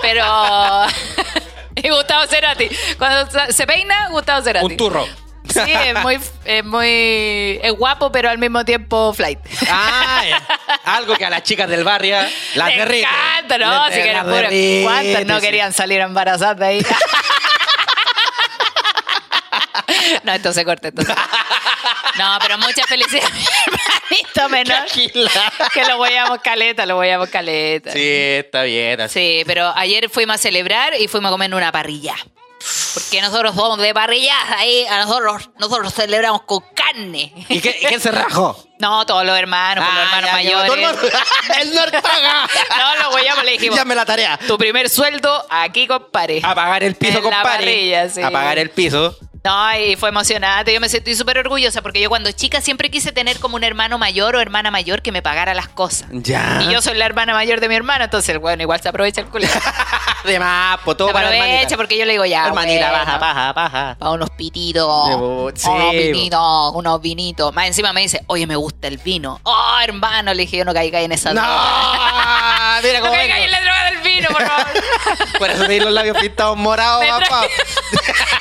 Pero. 0.00 0.24
y 1.76 1.88
Gustavo 1.88 2.26
Cerati. 2.26 2.68
Cuando 2.98 3.28
se 3.50 3.66
peina, 3.66 4.08
Gustavo 4.10 4.42
Cerati. 4.42 4.66
Un 4.66 4.76
turro. 4.76 5.06
Sí, 5.52 5.72
es 5.72 5.94
muy, 6.02 6.18
es 6.44 6.64
muy. 6.64 7.60
Es 7.62 7.72
guapo, 7.72 8.10
pero 8.12 8.30
al 8.30 8.38
mismo 8.38 8.64
tiempo 8.64 9.12
flight. 9.14 9.38
Ah, 9.68 10.22
algo 10.84 11.14
que 11.16 11.24
a 11.24 11.30
las 11.30 11.42
chicas 11.42 11.68
del 11.68 11.84
barrio 11.84 12.16
las 12.54 12.66
Me 12.68 12.76
derrite. 12.76 13.06
encanta, 13.08 13.58
¿no? 13.58 13.86
Les- 13.88 13.94
Si 13.96 14.02
que 14.02 14.12
puras- 14.12 14.26
derrite, 14.26 14.82
¿Cuántas 14.84 15.26
no 15.26 15.34
sí. 15.40 15.46
querían 15.46 15.72
salir 15.72 16.00
embarazadas 16.00 16.58
de 16.58 16.66
ahí? 16.66 16.86
No, 20.24 20.32
esto 20.32 20.52
se 20.52 20.64
corta, 20.64 20.88
entonces. 20.88 21.14
No, 22.18 22.38
pero 22.40 22.58
mucha 22.58 22.84
felicidad 22.86 23.24
a 23.24 23.28
hermanito 24.06 24.48
menor. 24.48 24.76
Tranquila. 24.86 25.30
Que 25.72 25.84
lo 25.84 25.96
voyamos 25.96 26.40
caleta, 26.42 26.86
lo 26.86 26.96
voyamos 26.96 27.28
caleta. 27.28 27.92
Sí, 27.92 28.00
está 28.02 28.62
bien. 28.62 29.00
así. 29.00 29.14
Sí, 29.38 29.42
pero 29.46 29.72
ayer 29.76 30.08
fuimos 30.10 30.34
a 30.36 30.38
celebrar 30.38 30.94
y 30.98 31.08
fuimos 31.08 31.28
a 31.30 31.32
comer 31.32 31.46
en 31.50 31.54
una 31.54 31.72
parrilla. 31.72 32.14
Porque 32.94 33.20
nosotros 33.22 33.54
somos 33.54 33.78
de 33.78 33.92
parrillas, 33.94 34.36
ahí 34.56 34.84
a 34.86 35.04
nosotros, 35.04 35.50
nosotros 35.58 35.92
celebramos 35.94 36.42
con 36.42 36.60
carne. 36.74 37.32
¿Y 37.48 37.60
qué, 37.60 37.78
y 37.80 37.86
quién 37.86 38.00
se 38.00 38.10
rajó? 38.10 38.56
No, 38.78 39.06
todos 39.06 39.24
los 39.24 39.38
hermanos, 39.38 39.84
pues, 39.84 39.94
los 39.96 40.04
Ah, 40.04 40.18
hermanos 40.18 40.30
ya, 40.30 40.32
mayores. 40.32 40.72
hermano- 40.72 40.98
El 41.60 41.74
Norpaga. 41.74 42.48
No, 42.78 43.02
lo 43.02 43.10
voyamos, 43.10 43.44
le 43.44 43.52
dijimos. 43.52 43.78
Llame 43.78 43.94
la 43.94 44.04
tarea. 44.04 44.38
Tu 44.46 44.58
primer 44.58 44.88
sueldo 44.90 45.46
aquí, 45.48 45.86
compadre. 45.86 46.40
A 46.42 46.54
pagar 46.54 46.82
el 46.82 46.94
piso, 46.96 47.18
En 47.18 47.24
la 47.24 47.30
compadre. 47.30 47.58
parrilla, 47.66 48.08
sí. 48.08 48.22
A 48.22 48.30
pagar 48.30 48.58
el 48.58 48.70
piso. 48.70 49.16
No, 49.44 49.76
y 49.76 49.96
fue 49.96 50.10
emocionante. 50.10 50.72
Yo 50.72 50.80
me 50.80 50.88
sentí 50.88 51.16
súper 51.16 51.36
orgullosa 51.38 51.82
porque 51.82 52.00
yo 52.00 52.08
cuando 52.08 52.30
chica 52.30 52.60
siempre 52.60 52.90
quise 52.92 53.10
tener 53.10 53.40
como 53.40 53.56
un 53.56 53.64
hermano 53.64 53.98
mayor 53.98 54.36
o 54.36 54.40
hermana 54.40 54.70
mayor 54.70 55.02
que 55.02 55.10
me 55.10 55.20
pagara 55.20 55.52
las 55.52 55.66
cosas. 55.68 56.08
Ya. 56.12 56.60
Y 56.62 56.72
yo 56.72 56.80
soy 56.80 56.96
la 56.96 57.06
hermana 57.06 57.34
mayor 57.34 57.58
de 57.60 57.68
mi 57.68 57.74
hermano, 57.74 58.04
entonces, 58.04 58.38
bueno, 58.38 58.62
igual 58.62 58.80
se 58.80 58.88
aprovecha 58.88 59.20
el 59.20 59.26
culo. 59.26 59.46
De 60.24 60.38
más, 60.38 60.78
pues 60.84 60.96
todo 60.96 61.08
Se 61.08 61.14
para 61.14 61.26
aprovecha 61.26 61.50
hermanita. 61.54 61.76
porque 61.76 61.98
yo 61.98 62.04
le 62.04 62.12
digo 62.12 62.24
ya. 62.24 62.46
Hermanita, 62.46 62.90
bueno, 62.90 63.04
baja, 63.04 63.18
baja, 63.18 63.52
baja. 63.52 63.96
Pa' 63.98 64.10
unos 64.10 64.30
pititos. 64.30 65.08
Sí, 65.56 65.68
unos 65.68 65.90
vinitos, 65.90 66.70
unos 66.74 67.00
vinitos. 67.00 67.52
Más 67.52 67.66
encima 67.66 67.92
me 67.92 68.02
dice, 68.02 68.22
oye, 68.28 68.46
me 68.46 68.54
gusta 68.54 68.86
el 68.86 68.98
vino. 68.98 69.40
Oh, 69.42 69.76
hermano, 69.82 70.32
le 70.32 70.42
dije, 70.42 70.58
yo 70.58 70.64
no 70.64 70.72
caiga 70.72 71.00
en 71.00 71.10
esa 71.10 71.32
droga. 71.32 71.48
No, 71.48 72.82
mira 72.86 72.98
No 73.00 73.06
cómo 73.06 73.12
caiga 73.16 73.34
vengo. 73.34 73.46
en 73.46 73.50
la 73.50 73.60
droga 73.62 73.84
del 73.90 73.98
vino, 73.98 74.11
por 74.28 74.42
favor. 74.46 74.66
Por 75.38 75.50
eso 75.50 75.66
te 75.66 75.72
di 75.72 75.80
los 75.80 75.92
labios 75.92 76.16
pintados 76.18 76.56
morados, 76.56 77.04
papá. 77.06 77.46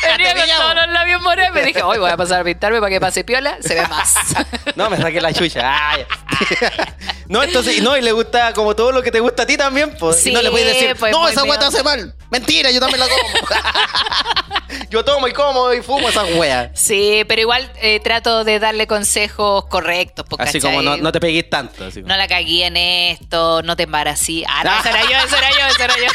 Venía 0.17 0.33
con 0.33 0.47
todos 0.57 0.75
los 0.75 0.87
labios 0.89 1.21
morados. 1.21 1.53
Me 1.53 1.63
dije, 1.63 1.81
hoy 1.83 1.97
voy 1.97 2.09
a 2.11 2.17
pasar 2.17 2.41
a 2.41 2.43
pintarme 2.43 2.79
para 2.79 2.89
que 2.89 2.99
pase 2.99 3.23
piola. 3.23 3.57
Se 3.61 3.75
ve 3.75 3.87
más. 3.87 4.15
No, 4.75 4.89
me 4.89 4.97
saqué 4.97 5.19
la 5.19 5.33
chucha. 5.33 5.59
Ya. 5.61 6.07
no, 7.31 7.41
entonces, 7.41 7.81
no, 7.81 7.95
y 7.95 8.01
le 8.01 8.11
gusta 8.11 8.51
como 8.53 8.75
todo 8.75 8.91
lo 8.91 9.01
que 9.01 9.09
te 9.09 9.21
gusta 9.21 9.43
a 9.43 9.45
ti 9.45 9.55
también, 9.55 9.95
pues. 9.97 10.19
Sí, 10.19 10.33
no 10.33 10.41
le 10.41 10.51
puedes 10.51 10.67
decir, 10.67 10.97
pues, 10.99 11.13
no, 11.13 11.21
muy 11.21 11.31
esa 11.31 11.45
weá 11.45 11.57
te 11.57 11.63
hace 11.63 11.81
mal. 11.81 12.13
Mentira, 12.29 12.71
yo 12.71 12.81
también 12.81 12.99
la 12.99 13.07
como. 13.07 13.29
yo 14.89 15.05
tomo 15.05 15.29
y 15.29 15.31
como 15.31 15.71
y 15.71 15.81
fumo 15.81 16.09
esas 16.09 16.29
weas. 16.35 16.71
Sí, 16.73 17.23
pero 17.29 17.39
igual 17.39 17.71
eh, 17.81 18.01
trato 18.01 18.43
de 18.43 18.59
darle 18.59 18.85
consejos 18.85 19.65
correctos. 19.67 20.25
po, 20.25 20.35
Así 20.41 20.59
¿cachai? 20.59 20.75
como 20.75 20.81
no, 20.81 20.97
no 20.97 21.11
te 21.13 21.21
pegues 21.21 21.49
tanto. 21.49 21.85
Así 21.85 22.01
como. 22.01 22.09
No 22.09 22.17
la 22.17 22.27
cagué 22.27 22.65
en 22.65 22.75
esto, 22.75 23.61
no 23.63 23.77
te 23.77 23.83
embarasí. 23.83 24.43
Ah, 24.45 24.65
no, 24.65 24.77
eso 24.77 24.89
era 24.89 25.01
yo, 25.03 25.25
eso 25.25 25.37
era 25.37 25.51
yo, 25.51 25.67
eso 25.73 25.83
era 25.83 25.95
yo. 25.97 26.07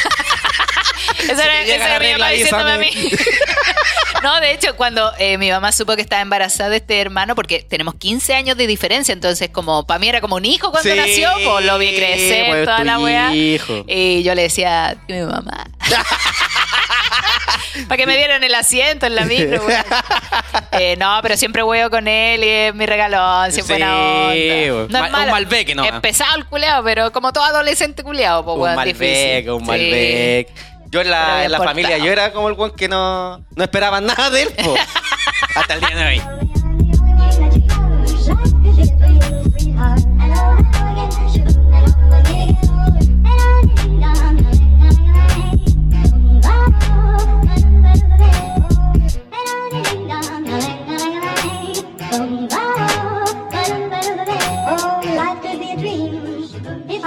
Eso 1.19 1.43
era, 1.43 1.63
eso 1.63 1.85
era 1.85 1.99
mi 2.01 2.13
mamá 2.13 2.31
diciéndome 2.31 2.73
a 2.73 2.79
mí. 2.79 2.91
No, 4.27 4.41
de 4.41 4.51
hecho, 4.51 4.75
cuando 4.77 5.13
eh, 5.21 5.39
mi 5.39 5.53
mamá 5.53 5.71
supo 5.71 5.95
que 5.95 6.03
estaba 6.03 6.21
embarazada 6.21 6.71
de 6.71 6.79
este 6.79 7.01
hermano, 7.01 7.37
porque 7.37 7.61
tenemos 7.61 7.95
15 7.95 8.35
años 8.35 8.57
de 8.57 8.67
diferencia, 8.67 9.13
entonces 9.13 9.51
como 9.51 9.87
para 9.87 10.01
mí 10.01 10.09
era 10.09 10.21
como 10.21 10.35
un 10.35 10.45
hijo 10.45 10.73
cuando 10.73 10.91
Sí, 10.91 10.97
nació, 10.97 11.31
pues 11.45 11.65
lo 11.65 11.79
vi 11.79 11.95
crecer, 11.95 12.47
pues, 12.49 12.65
toda 12.65 12.83
la 12.83 12.99
weá. 12.99 13.33
hijo. 13.33 13.85
Y 13.87 14.25
yo 14.25 14.35
le 14.35 14.43
decía, 14.43 14.97
mi 15.07 15.21
mamá. 15.21 15.69
Para 17.89 17.99
que 17.99 18.07
me 18.07 18.17
dieran 18.17 18.43
el 18.43 18.53
asiento 18.57 19.07
en 19.07 19.15
la 19.15 19.25
micro. 19.27 19.63
Eh, 20.73 20.97
no, 20.99 21.21
pero 21.23 21.37
siempre 21.37 21.63
huevo 21.63 21.89
con 21.91 22.09
él 22.09 22.43
y 22.43 22.49
es 22.49 22.75
mi 22.75 22.85
regalón, 22.85 23.53
siempre 23.53 23.77
Sí, 23.77 23.81
buena 23.83 24.83
onda. 24.83 24.99
No 25.01 25.07
es 25.07 25.13
malo. 25.13 25.25
un 25.27 25.31
Malbec, 25.31 25.73
¿no? 25.77 25.85
Es 25.85 25.93
pesado 26.01 26.35
el 26.37 26.47
culeado, 26.47 26.83
pero 26.83 27.13
como 27.13 27.33
todo 27.33 27.45
adolescente 27.45 28.03
culeado, 28.03 28.45
pues 28.45 28.57
un 28.57 28.63
weón, 28.63 28.75
Malbec, 28.75 28.97
difícil. 28.99 29.51
un 29.51 29.65
Sí. 29.67 30.47
Yo 30.91 31.01
en 31.01 31.11
la, 31.11 31.45
en 31.45 31.53
la 31.53 31.59
familia, 31.59 31.99
yo 31.99 32.11
era 32.13 32.33
como 32.33 32.49
el 32.49 32.55
weón 32.55 32.75
que 32.77 32.89
no, 32.89 33.45
no 33.55 33.65
esperaba 33.65 34.01
nada 34.01 34.31
de 34.31 34.43
él, 34.43 34.49
po. 34.63 34.75
Hasta 35.57 35.75
el 35.75 35.81
día 35.81 35.97
de 35.97 36.07
hoy. 36.07 36.23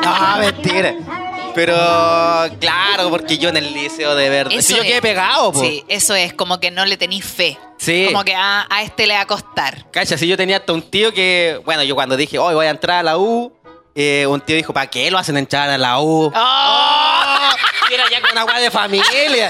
Ah, 0.01 0.37
mentira. 0.39 1.18
Pero 1.59 1.75
claro, 2.57 3.09
porque 3.09 3.37
yo 3.37 3.49
en 3.49 3.57
el 3.57 3.73
liceo 3.73 4.15
de 4.15 4.29
verdad. 4.29 4.53
Eso 4.53 4.69
Si 4.69 4.75
yo 4.75 4.81
quedé 4.81 5.01
pegado, 5.01 5.51
po. 5.51 5.59
Sí, 5.59 5.83
eso 5.89 6.15
es, 6.15 6.33
como 6.33 6.61
que 6.61 6.71
no 6.71 6.85
le 6.85 6.95
tenéis 6.95 7.25
fe. 7.25 7.57
Sí. 7.77 8.05
Como 8.07 8.23
que 8.23 8.33
ah, 8.33 8.65
a 8.69 8.81
este 8.83 9.05
le 9.05 9.13
va 9.13 9.21
a 9.21 9.27
costar. 9.27 9.85
Cacha, 9.91 10.17
si 10.17 10.25
yo 10.25 10.37
tenía 10.37 10.57
hasta 10.57 10.71
un 10.71 10.81
tío 10.81 11.13
que, 11.13 11.59
bueno, 11.65 11.83
yo 11.83 11.95
cuando 11.95 12.15
dije, 12.15 12.39
hoy 12.39 12.53
voy 12.53 12.65
a 12.65 12.69
entrar 12.69 12.99
a 12.99 13.03
la 13.03 13.17
U, 13.17 13.51
eh, 13.95 14.25
un 14.27 14.41
tío 14.41 14.55
dijo, 14.55 14.73
¿para 14.73 14.87
qué 14.87 15.09
lo 15.11 15.17
hacen 15.17 15.37
entrar 15.37 15.69
a 15.69 15.77
la 15.77 15.99
U? 15.99 16.31
¡Oh! 16.35 17.49
Mira, 17.89 18.03
ya 18.11 18.21
con 18.21 18.37
weá 18.47 18.59
de 18.59 18.71
familia. 18.71 19.49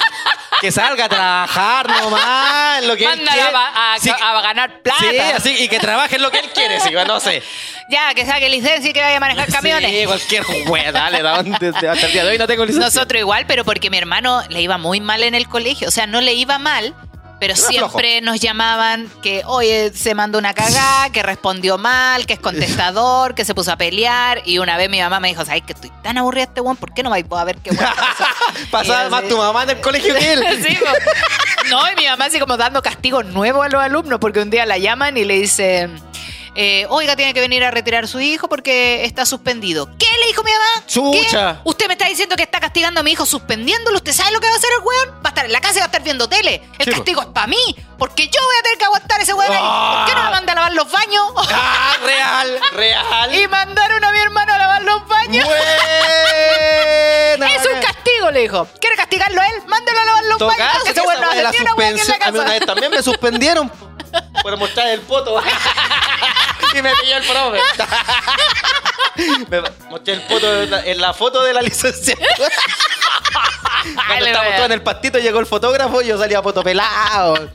Que 0.62 0.72
salga 0.74 1.05
a 1.05 1.10
trabajar 1.10 1.88
nomás, 1.89 2.84
lo 2.84 2.96
que 2.98 3.05
él 3.05 3.19
quiere. 3.19 3.41
a, 3.55 3.93
a- 3.93 4.00
Sí, 4.00 4.10
a 4.10 4.41
ganar 4.41 4.81
plata. 4.81 5.00
Sí, 5.10 5.17
así, 5.17 5.55
y 5.63 5.67
que 5.69 5.79
trabaje 5.79 6.17
en 6.17 6.22
lo 6.22 6.31
que 6.31 6.39
él 6.39 6.50
quiere, 6.53 6.79
sí, 6.81 6.89
no 7.08 7.19
sé. 7.22 7.41
Ya, 7.89 8.13
que 8.13 8.25
saque 8.25 8.50
licencia 8.50 8.89
y 8.89 8.93
que 8.93 9.01
vaya 9.01 9.17
a 9.17 9.19
manejar 9.22 9.50
camiones. 9.51 9.89
Sí, 9.91 10.05
cualquier 10.05 10.43
weá, 10.67 10.91
dale, 10.91 11.22
da- 11.22 11.43
desde- 11.43 11.88
hasta 11.88 12.05
el 12.08 12.12
día 12.12 12.24
de 12.25 12.31
hoy 12.31 12.38
no 12.38 12.46
tengo 12.48 12.65
licencia. 12.65 12.86
Nosotros 12.86 13.19
igual, 13.19 13.46
pero 13.48 13.63
porque 13.63 13.89
mi 13.89 13.98
hermano 13.98 14.43
le 14.50 14.62
iba 14.62 14.77
muy 14.77 15.00
mal 15.00 15.24
en 15.24 15.34
el 15.36 15.48
colegio. 15.48 15.88
O 15.88 15.91
sea, 15.91 16.08
no 16.08 16.19
le 16.19 16.34
iba 16.34 16.58
mal, 16.60 16.93
pero 17.39 17.55
siempre 17.55 18.22
nos 18.22 18.39
llamaban 18.39 19.10
que, 19.22 19.43
oye, 19.46 19.91
se 19.93 20.13
mandó 20.13 20.38
una 20.38 20.53
cagada, 20.53 21.10
que 21.12 21.24
respondió 21.24 21.77
mal, 21.77 22.25
que 22.25 22.34
es 22.34 22.39
contestador, 22.39 23.34
que 23.34 23.46
se 23.46 23.55
puso 23.55 23.72
a 23.72 23.77
pelear. 23.77 24.41
Y 24.46 24.58
una 24.60 24.77
vez 24.77 24.89
mi 24.89 25.00
mamá 25.00 25.19
me 25.19 25.29
dijo, 25.29 25.46
¿sabes 25.46 25.63
que 25.63 25.74
estoy 25.74 25.91
tan 26.03 26.17
aburrida 26.17 26.43
este 26.43 26.62
weón? 26.62 26.77
¿Por 26.77 26.93
qué 26.93 27.01
no 27.03 27.10
vais 27.10 27.25
a 27.29 27.43
ver 27.46 27.58
qué 27.58 27.72
weón 27.72 27.86
pasó?" 27.96 28.24
Pasaba 28.72 29.10
más 29.10 29.27
tu 29.27 29.38
mamá 29.38 29.63
en 29.63 29.72
el 29.72 29.81
colegio 29.81 30.13
que 30.15 30.34
él. 30.34 30.43
Sí. 30.60 30.77
No, 31.69 31.79
y 31.91 31.96
mi 31.96 32.05
mamá 32.08 32.25
así 32.25 32.39
como 32.39 32.58
dando 32.58 32.81
castigo 32.81 33.24
nuevo 33.24 33.62
a 33.63 33.69
los 33.69 33.81
alumnos, 33.81 34.19
porque 34.19 34.41
un 34.41 34.50
día 34.50 34.65
la 34.65 34.77
llaman 34.77 35.15
y 35.17 35.24
le 35.24 35.36
dicen, 35.36 36.01
eh, 36.61 36.85
oiga, 36.89 37.15
tiene 37.15 37.33
que 37.33 37.39
venir 37.39 37.63
a 37.63 37.71
retirar 37.71 38.03
a 38.03 38.07
su 38.07 38.19
hijo 38.19 38.49
porque 38.49 39.05
está 39.05 39.25
suspendido. 39.25 39.87
¿Qué 39.97 40.07
le 40.19 40.27
dijo 40.27 40.43
mi 40.43 40.51
mamá? 40.51 40.85
Chucha. 40.87 41.53
¿Qué? 41.53 41.59
Usted 41.63 41.87
me 41.87 41.93
está 41.93 42.09
diciendo 42.09 42.35
que 42.35 42.43
está 42.43 42.59
castigando 42.59 42.99
a 42.99 43.03
mi 43.03 43.13
hijo 43.13 43.25
suspendiéndolo. 43.25 43.95
¿Usted 43.95 44.11
sabe 44.11 44.31
lo 44.31 44.41
que 44.41 44.47
va 44.47 44.55
a 44.55 44.57
hacer 44.57 44.69
el 44.77 44.83
weón? 44.83 45.09
Va 45.19 45.21
a 45.23 45.29
estar 45.29 45.45
en 45.45 45.53
la 45.53 45.61
casa 45.61 45.75
y 45.75 45.77
va 45.77 45.85
a 45.85 45.87
estar 45.87 46.03
viendo 46.03 46.27
tele. 46.27 46.61
El 46.77 46.93
castigo 46.93 47.21
es 47.21 47.27
para 47.27 47.47
mí, 47.47 47.55
porque 47.97 48.27
yo 48.27 48.41
voy 48.43 48.55
a 48.59 48.63
tener 48.63 48.77
que 48.77 48.83
aguantar 48.83 49.21
a 49.21 49.23
ese 49.23 49.33
weón 49.33 49.53
ahí. 49.53 49.57
¿Por 49.57 50.05
qué 50.05 50.15
no 50.15 50.23
me 50.25 50.31
manda 50.31 50.51
a 50.51 50.55
lavar 50.55 50.73
los 50.73 50.91
baños? 50.91 51.23
Ah, 51.49 51.95
real, 52.03 52.59
real. 52.73 53.35
y 53.35 53.47
mandaron 53.47 54.03
a 54.03 54.11
mi 54.11 54.19
hermano 54.19 54.53
a 54.53 54.57
lavar 54.57 54.83
los 54.83 55.07
baños. 55.07 55.45
Buena. 55.45 55.63
Es 57.55 57.65
un 57.65 57.79
castigo, 57.81 58.31
le 58.31 58.41
dijo. 58.41 58.67
¿Quiere 58.81 58.97
castigarlo 58.97 59.39
a 59.41 59.47
él? 59.47 59.63
Mándelo 59.65 59.97
a 59.99 60.05
lavar 60.05 60.23
los 60.25 60.39
baños. 60.39 60.83
Ese 60.87 60.99
weón 61.01 61.21
no 61.21 61.33
la 61.33 61.51
ni 61.51 61.57
una 61.57 61.71
en 61.87 61.93
la 61.97 62.03
suspensión. 62.03 62.21
A 62.21 62.31
mí 62.31 62.37
una 62.37 62.43
casa. 62.43 62.51
vez 62.51 62.65
también 62.65 62.91
me 62.91 63.01
suspendieron 63.01 63.71
por 64.41 64.57
mostrar 64.57 64.87
el 64.89 65.01
poto. 65.01 65.41
y 66.73 66.81
me 66.81 66.91
pilló 66.95 67.17
el 67.17 67.23
profe. 67.23 67.59
me 69.49 69.61
mostré 69.89 70.13
el 70.13 70.21
poto 70.21 70.63
en 70.63 70.71
la, 70.71 70.85
en 70.85 71.01
la 71.01 71.13
foto 71.13 71.43
de 71.43 71.53
la 71.53 71.61
licenciatura. 71.61 72.27
Cuando 74.07 74.25
estábamos 74.25 74.55
todos 74.55 74.65
en 74.65 74.71
el 74.73 74.81
pastito 74.81 75.19
llegó 75.19 75.39
el 75.39 75.45
fotógrafo 75.45 76.01
y 76.01 76.07
yo 76.07 76.17
salía 76.17 76.41
poto 76.41 76.63
pelado. 76.63 77.49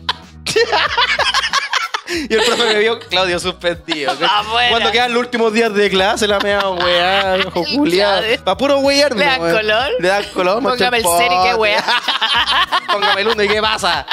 Y 2.07 2.35
el 2.35 2.45
profe 2.45 2.65
me 2.65 2.79
vio, 2.79 2.99
Claudio, 3.01 3.39
suspendido. 3.41 4.13
Ah. 4.23 4.43
Cuando 4.71 4.91
quedan 4.93 5.13
los 5.13 5.21
últimos 5.21 5.53
días 5.53 5.73
de 5.73 5.91
clase, 5.91 6.27
la 6.27 6.39
mea 6.39 6.69
weá, 6.69 7.39
culiado. 7.53 8.21
Claudio. 8.21 8.45
Para 8.45 8.57
puro 8.57 8.79
wearme. 8.79 9.21
¿Le 9.21 9.27
dan 9.27 9.41
color? 9.41 9.93
Le 9.99 10.09
dan 10.09 10.25
color. 10.35 10.63
Póngame 10.63 10.99
el 10.99 11.05
cero 11.19 11.41
y 11.41 11.49
qué 11.49 11.55
weá. 11.55 11.85
Póngame 12.91 13.21
el 13.23 13.29
uno 13.29 13.43
y 13.43 13.49
qué 13.49 13.61
pasa. 13.61 14.07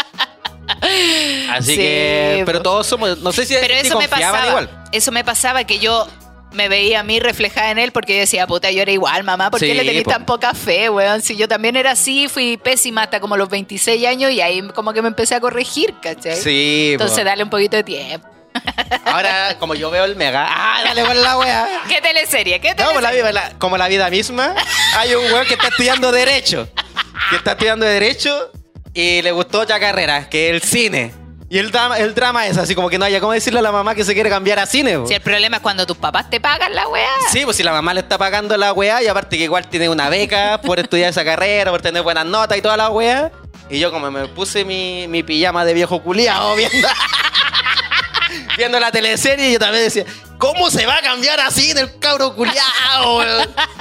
Así 1.52 1.72
Sí, 1.72 1.78
que, 1.78 2.44
pero 2.46 2.60
po. 2.60 2.64
todos 2.64 2.88
somos, 2.88 3.18
no 3.20 3.32
sé 3.32 3.46
si 3.46 3.56
Pero 3.56 3.74
eso 3.74 3.98
me 3.98 4.08
pasaba. 4.08 4.48
igual. 4.48 4.70
Eso 4.92 5.12
me 5.12 5.24
pasaba 5.24 5.64
que 5.66 5.80
yo 5.80 6.08
me 6.52 6.68
veía 6.68 7.00
a 7.00 7.04
mí 7.04 7.20
reflejada 7.20 7.72
en 7.72 7.80
él 7.80 7.92
porque 7.92 8.14
yo 8.14 8.20
decía, 8.20 8.46
puta, 8.48 8.72
yo 8.72 8.82
era 8.82 8.92
igual, 8.92 9.24
mamá. 9.24 9.50
¿Por 9.52 9.60
qué 9.60 9.68
Sí, 9.68 9.74
le 9.74 9.86
tenés 9.86 10.04
po. 10.04 10.12
tan 10.12 10.26
poca 10.26 10.54
fe, 10.54 10.90
weón? 10.90 11.22
Si 11.22 11.36
yo 11.38 11.48
también 11.48 11.76
era 11.78 11.92
así, 11.92 12.28
fui 12.28 12.58
pésima 12.58 13.04
hasta 13.04 13.20
como 13.20 13.38
los 13.38 13.48
26 13.50 14.06
años 14.06 14.32
y 14.32 14.42
ahí 14.42 14.62
como 14.76 14.92
que 14.94 15.02
me 15.02 15.08
empecé 15.08 15.36
a 15.36 15.40
corregir, 15.40 15.94
¿cachai? 16.02 16.36
Sí, 16.36 16.96
po. 16.98 17.04
Entonces 17.04 17.24
dale 17.26 17.44
un 17.44 17.50
poquito 17.50 17.78
de 17.78 17.84
tiempo. 17.84 18.28
ahora 19.06 19.56
como 19.60 19.76
yo 19.76 19.90
veo 19.90 20.04
el 20.04 20.18
mega, 20.18 20.46
ah, 20.50 20.82
dale 20.84 21.04
con 21.06 21.22
la 21.22 21.38
wea. 21.38 21.68
¿Qué 21.88 22.02
teleserie? 22.02 22.60
¿Qué 22.60 22.76
No, 22.78 22.88
como 22.88 23.00
la, 23.00 23.12
teleserie? 23.12 23.32
vida, 23.32 23.32
la- 23.50 23.58
como 23.58 23.78
la 23.78 23.88
vida 23.88 24.10
misma, 24.10 24.54
hay 24.98 25.16
un 25.16 25.24
weón 25.32 25.48
que 25.48 25.54
está 25.54 25.70
estudiando 25.70 26.12
Derecho. 26.12 26.68
Que 27.30 27.38
está 27.38 27.52
estudiando 27.52 27.86
Derecho 27.86 28.52
y 28.94 29.22
le 29.22 29.32
gustó 29.32 29.62
otra 29.62 29.80
carrera, 29.80 30.30
que 30.30 30.50
es 30.50 30.56
el 30.56 30.62
cine. 30.62 31.14
Y 31.50 31.58
el 31.58 31.70
drama, 31.70 31.98
el 31.98 32.14
drama 32.16 32.48
es 32.48 32.58
así 32.58 32.76
como 32.76 32.90
que 32.90 32.98
no 32.98 33.04
haya 33.04 33.20
cómo 33.20 33.34
decirle 33.34 33.60
a 33.60 33.62
la 33.62 33.74
mamá 33.74 33.94
que 33.94 34.06
se 34.06 34.14
quiere 34.14 34.30
cambiar 34.30 34.58
a 34.60 34.66
cine. 34.66 34.98
po. 35.00 35.08
Si 35.08 35.14
el 35.14 35.20
problema 35.22 35.58
es 35.58 35.62
cuando 35.62 35.86
tus 35.86 35.98
papás 35.98 36.30
te 36.30 36.40
pagan 36.40 36.74
la 36.74 36.88
weá. 36.88 37.10
Sí, 37.30 37.42
pues 37.44 37.58
si 37.58 37.64
la 37.64 37.74
mamá 37.74 37.94
le 37.94 38.00
está 38.00 38.18
pagando 38.18 38.56
la 38.56 38.72
weá 38.72 39.04
y 39.04 39.08
aparte 39.08 39.38
que 39.38 39.44
igual 39.44 39.68
tiene 39.68 39.90
una 39.90 40.08
beca 40.08 40.62
por 40.62 40.80
estudiar 40.80 41.10
esa 41.10 41.26
carrera, 41.26 41.72
por 41.72 41.82
tener 41.82 42.04
buenas 42.04 42.26
notas 42.26 42.58
y 42.58 42.62
toda 42.62 42.78
la 42.78 42.90
weá. 42.90 43.32
Y 43.70 43.80
yo 43.80 43.92
como 43.92 44.10
me 44.12 44.28
puse 44.30 44.64
mi, 44.64 45.08
mi 45.10 45.24
pijama 45.24 45.66
de 45.66 45.74
viejo 45.74 46.02
culiao 46.02 46.56
viendo, 46.56 46.88
viendo 48.58 48.80
la 48.80 48.92
teleserie 48.92 49.50
y 49.50 49.54
yo 49.54 49.60
también 49.60 49.84
decía, 49.84 50.06
¿cómo 50.38 50.70
se 50.72 50.86
va 50.86 51.00
a 51.00 51.02
cambiar 51.02 51.42
así 51.42 51.74
del 51.74 52.00
cabro 52.00 52.34
culiao? 52.34 53.18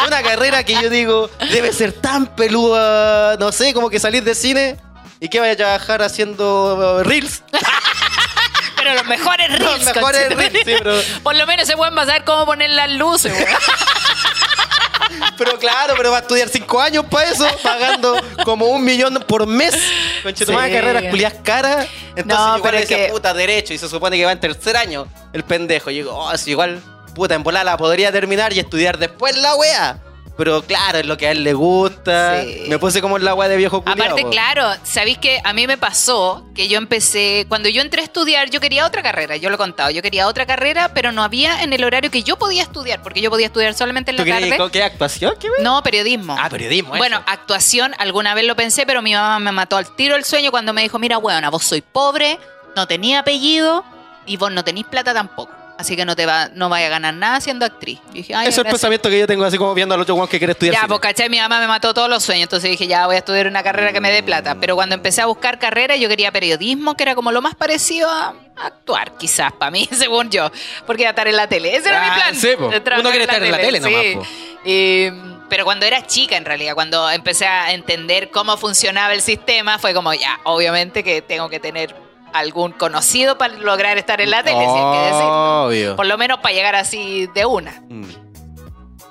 Una 0.06 0.22
carrera 0.22 0.64
que 0.64 0.74
yo 0.74 0.90
digo, 0.90 1.30
debe 1.52 1.72
ser 1.72 1.92
tan 1.92 2.34
peluda, 2.34 3.36
no 3.36 3.52
sé, 3.52 3.72
como 3.72 3.90
que 3.90 4.00
salir 4.00 4.24
de 4.24 4.34
cine 4.34 4.76
y 5.20 5.28
que 5.28 5.38
vaya 5.40 5.52
a 5.52 5.56
trabajar 5.56 6.02
haciendo 6.02 6.98
uh, 7.00 7.02
reels. 7.04 7.42
Pero 8.76 8.94
los 8.94 9.04
mejores 9.06 9.48
reels. 9.58 9.84
Los 9.84 9.94
mejores 9.94 10.34
reels, 10.34 10.52
sí, 10.64 10.72
pero- 10.78 11.00
Por 11.22 11.36
lo 11.36 11.46
menos 11.46 11.66
se 11.66 11.76
pueden 11.76 11.94
pasar 11.94 12.24
cómo 12.24 12.46
poner 12.46 12.70
las 12.70 12.90
luces, 12.90 13.32
weón. 13.32 13.46
Pero 15.36 15.58
claro, 15.58 15.94
pero 15.96 16.10
va 16.10 16.18
a 16.18 16.20
estudiar 16.20 16.48
cinco 16.48 16.80
años 16.80 17.04
para 17.10 17.30
eso, 17.30 17.46
pagando 17.62 18.14
como 18.44 18.66
un 18.66 18.84
millón 18.84 19.14
por 19.26 19.46
mes. 19.46 19.74
Conchetumare, 20.22 20.68
Sí. 20.68 20.74
carreras 20.78 21.02
culias 21.10 21.34
caras. 21.42 21.86
Entonces 22.14 22.26
No, 22.38 22.56
igual 22.58 22.62
pero 22.62 22.76
es 22.76 22.88
decía, 22.88 23.06
que- 23.06 23.12
puta, 23.12 23.32
derecho. 23.34 23.72
Y 23.74 23.78
se 23.78 23.88
supone 23.88 24.16
que 24.18 24.24
va 24.24 24.32
en 24.32 24.40
tercer 24.40 24.76
año 24.76 25.08
el 25.32 25.42
pendejo. 25.42 25.90
Y 25.90 25.94
digo, 25.96 26.14
oh, 26.14 26.36
si 26.36 26.50
igual, 26.50 26.80
puta, 27.14 27.34
en 27.34 27.42
volada 27.42 27.64
la 27.64 27.76
podría 27.76 28.12
terminar 28.12 28.52
y 28.52 28.60
estudiar 28.60 28.98
después 28.98 29.36
la 29.36 29.54
wea. 29.56 29.98
Pero 30.36 30.62
claro, 30.62 30.98
es 30.98 31.06
lo 31.06 31.16
que 31.18 31.26
a 31.26 31.32
él 31.32 31.44
le 31.44 31.52
gusta. 31.52 32.42
Sí. 32.42 32.64
Me 32.68 32.78
puse 32.78 33.02
como 33.02 33.18
en 33.18 33.24
la 33.24 33.34
wea 33.34 33.48
de 33.48 33.56
viejo 33.56 33.82
culiao. 33.82 34.02
Aparte, 34.04 34.22
po. 34.22 34.30
claro, 34.30 34.70
sabéis 34.84 35.18
que 35.18 35.40
a 35.44 35.52
mí 35.52 35.66
me 35.66 35.76
pasó 35.76 36.46
que 36.54 36.66
yo 36.68 36.78
empecé, 36.78 37.44
cuando 37.48 37.68
yo 37.68 37.82
entré 37.82 38.00
a 38.00 38.04
estudiar, 38.04 38.48
yo 38.48 38.58
quería 38.60 38.86
otra 38.86 39.02
carrera, 39.02 39.36
yo 39.36 39.50
lo 39.50 39.56
he 39.56 39.58
contado, 39.58 39.90
yo 39.90 40.00
quería 40.00 40.26
otra 40.26 40.46
carrera, 40.46 40.92
pero 40.94 41.12
no 41.12 41.22
había 41.22 41.62
en 41.62 41.72
el 41.74 41.84
horario 41.84 42.10
que 42.10 42.22
yo 42.22 42.38
podía 42.38 42.62
estudiar, 42.62 43.02
porque 43.02 43.20
yo 43.20 43.28
podía 43.30 43.46
estudiar 43.46 43.74
solamente 43.74 44.12
en 44.12 44.16
¿Tú 44.16 44.24
la 44.24 44.36
querías 44.36 44.56
tarde. 44.56 44.70
qué 44.72 44.82
actuación? 44.82 45.34
No, 45.60 45.82
periodismo. 45.82 46.36
Ah, 46.38 46.48
periodismo, 46.48 46.96
Bueno, 46.96 47.18
eso. 47.18 47.24
actuación, 47.28 47.94
alguna 47.98 48.32
vez 48.34 48.46
lo 48.46 48.56
pensé, 48.56 48.86
pero 48.86 49.02
mi 49.02 49.12
mamá 49.12 49.38
me 49.40 49.52
mató 49.52 49.76
al 49.76 49.94
tiro 49.94 50.16
el 50.16 50.24
sueño 50.24 50.50
cuando 50.50 50.72
me 50.72 50.82
dijo, 50.82 50.98
mira, 50.98 51.18
weona, 51.18 51.50
vos 51.50 51.64
soy 51.64 51.82
pobre, 51.82 52.38
no 52.76 52.86
tenía 52.86 53.18
apellido 53.20 53.84
y 54.26 54.36
vos 54.38 54.50
no 54.50 54.64
tenís 54.64 54.86
plata 54.86 55.12
tampoco. 55.12 55.52
Así 55.80 55.96
que 55.96 56.04
no 56.04 56.14
te 56.14 56.26
va, 56.26 56.48
no 56.54 56.68
vaya 56.68 56.86
a 56.86 56.90
ganar 56.90 57.14
nada 57.14 57.40
siendo 57.40 57.64
actriz. 57.66 57.98
Y 58.12 58.18
dije, 58.18 58.34
Ay, 58.34 58.48
Eso 58.48 58.50
es 58.50 58.58
el 58.58 58.64
gracias. 58.64 58.72
pensamiento 58.80 59.08
que 59.10 59.18
yo 59.18 59.26
tengo 59.26 59.44
así 59.44 59.58
como 59.58 59.74
viendo 59.74 59.94
al 59.94 60.00
otro 60.00 60.14
weón 60.14 60.28
que 60.28 60.38
quiere 60.38 60.52
estudiar. 60.52 60.74
Ya, 60.74 60.80
cine. 60.80 60.88
pues 60.88 61.00
cachai, 61.00 61.28
mi 61.28 61.38
mamá 61.38 61.60
me 61.60 61.66
mató 61.66 61.92
todos 61.92 62.08
los 62.08 62.22
sueños, 62.22 62.44
entonces 62.44 62.70
dije, 62.70 62.86
ya 62.86 63.06
voy 63.06 63.16
a 63.16 63.18
estudiar 63.18 63.46
una 63.46 63.62
carrera 63.62 63.92
que 63.92 64.00
me 64.00 64.10
dé 64.12 64.22
plata. 64.22 64.56
Pero 64.60 64.74
cuando 64.76 64.94
empecé 64.94 65.20
a 65.22 65.26
buscar 65.26 65.58
carrera, 65.58 65.96
yo 65.96 66.08
quería 66.08 66.30
periodismo, 66.32 66.94
que 66.96 67.02
era 67.02 67.14
como 67.14 67.32
lo 67.32 67.42
más 67.42 67.54
parecido 67.54 68.08
a 68.10 68.34
actuar, 68.56 69.16
quizás, 69.18 69.52
para 69.52 69.70
mí, 69.70 69.88
según 69.92 70.30
yo. 70.30 70.50
Porque 70.86 71.02
iba 71.02 71.08
a 71.08 71.12
estar 71.12 71.26
en 71.28 71.36
la 71.36 71.46
tele. 71.48 71.74
Ese 71.76 71.88
era 71.88 72.02
Ah, 72.02 72.14
mi 72.14 72.20
plan. 72.20 72.34
sí, 72.36 72.48
po. 72.58 72.66
Uno 72.66 73.10
quiere 73.10 73.22
estar 73.24 73.42
en 73.42 73.50
la 73.50 73.58
tele 73.58 73.80
nomás, 73.80 74.02
po. 74.14 74.26
Y, 74.64 75.08
pero 75.48 75.64
cuando 75.64 75.86
era 75.86 76.06
chica, 76.06 76.36
en 76.36 76.44
realidad, 76.44 76.74
cuando 76.74 77.10
empecé 77.10 77.46
a 77.46 77.72
entender 77.72 78.30
cómo 78.30 78.56
funcionaba 78.56 79.14
el 79.14 79.22
sistema, 79.22 79.78
fue 79.78 79.94
como, 79.94 80.12
ya, 80.14 80.38
obviamente 80.44 81.02
que 81.02 81.22
tengo 81.22 81.48
que 81.48 81.58
tener 81.58 81.94
algún 82.32 82.72
conocido 82.72 83.38
para 83.38 83.54
lograr 83.54 83.98
estar 83.98 84.20
en 84.20 84.30
la 84.30 84.42
tele, 84.42 84.60
si 84.60 84.64
hay 84.64 85.10
que. 85.10 85.24
Obvio. 85.24 85.96
Por 85.96 86.06
lo 86.06 86.18
menos 86.18 86.38
para 86.40 86.54
llegar 86.54 86.74
así 86.74 87.28
de 87.34 87.44
una. 87.44 87.82
Mm. 87.88 88.30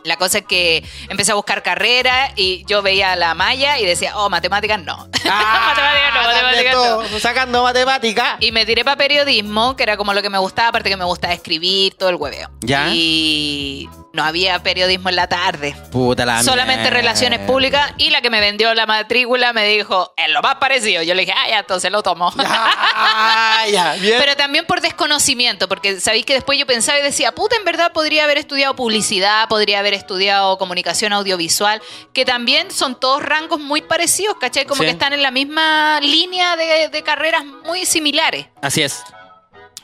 La 0.03 0.17
cosa 0.17 0.39
es 0.39 0.45
que 0.45 0.83
empecé 1.09 1.33
a 1.33 1.35
buscar 1.35 1.61
carrera 1.61 2.31
y 2.35 2.63
yo 2.65 2.81
veía 2.81 3.11
a 3.11 3.15
la 3.15 3.33
malla 3.33 3.79
y 3.79 3.85
decía, 3.85 4.17
oh, 4.17 4.29
matemáticas 4.29 4.81
no. 4.81 4.97
matemáticas 5.23 6.13
no, 6.13 6.23
matemáticas 6.23 6.73
no. 6.73 7.19
Sacando 7.19 7.63
matemática. 7.63 8.37
Y 8.39 8.51
me 8.51 8.65
tiré 8.65 8.85
para 8.85 8.97
periodismo, 8.97 9.75
que 9.75 9.83
era 9.83 9.97
como 9.97 10.13
lo 10.13 10.21
que 10.21 10.29
me 10.29 10.37
gustaba, 10.37 10.69
aparte 10.69 10.89
que 10.89 10.97
me 10.97 11.05
gustaba 11.05 11.33
escribir, 11.33 11.95
todo 11.95 12.09
el 12.09 12.15
hueveo. 12.15 12.49
¿Ya? 12.61 12.89
Y 12.93 13.89
no 14.13 14.23
había 14.23 14.61
periodismo 14.63 15.09
en 15.09 15.15
la 15.15 15.27
tarde. 15.27 15.75
Puta 15.91 16.25
la 16.25 16.41
Solamente 16.43 16.81
mierda. 16.83 16.97
relaciones 16.97 17.39
públicas 17.41 17.93
y 17.97 18.09
la 18.09 18.21
que 18.21 18.29
me 18.29 18.39
vendió 18.39 18.73
la 18.73 18.85
matrícula 18.85 19.53
me 19.53 19.65
dijo, 19.67 20.13
es 20.17 20.29
lo 20.31 20.41
más 20.41 20.55
parecido. 20.55 21.03
Yo 21.03 21.13
le 21.13 21.21
dije, 21.21 21.33
ah, 21.37 21.47
ya, 21.49 21.59
entonces 21.59 21.91
lo. 21.91 22.01
Ah, 22.05 23.65
ya, 23.71 23.93
bien. 24.01 24.15
Pero 24.19 24.35
también 24.35 24.65
por 24.65 24.81
desconocimiento, 24.81 25.67
porque 25.67 25.99
sabéis 25.99 26.25
que 26.25 26.33
después 26.33 26.57
yo 26.57 26.65
pensaba 26.65 26.99
y 26.99 27.03
decía, 27.03 27.33
puta, 27.33 27.55
en 27.55 27.65
verdad 27.65 27.91
podría 27.93 28.23
haber 28.23 28.37
estudiado 28.37 28.75
publicidad, 28.75 29.47
podría 29.47 29.79
haber 29.79 29.93
estudiado 29.93 30.57
comunicación 30.57 31.13
audiovisual, 31.13 31.81
que 32.13 32.25
también 32.25 32.71
son 32.71 32.99
todos 32.99 33.21
rangos 33.21 33.59
muy 33.59 33.81
parecidos, 33.81 34.37
¿cachai? 34.39 34.65
Como 34.65 34.79
Sí. 34.79 34.85
que 34.85 34.91
están 34.91 35.13
en 35.13 35.21
la 35.21 35.31
misma 35.31 35.99
línea 36.01 36.55
de, 36.55 36.89
de 36.89 37.03
carreras 37.03 37.43
muy 37.65 37.85
similares. 37.85 38.47
Así 38.61 38.81
es. 38.81 39.03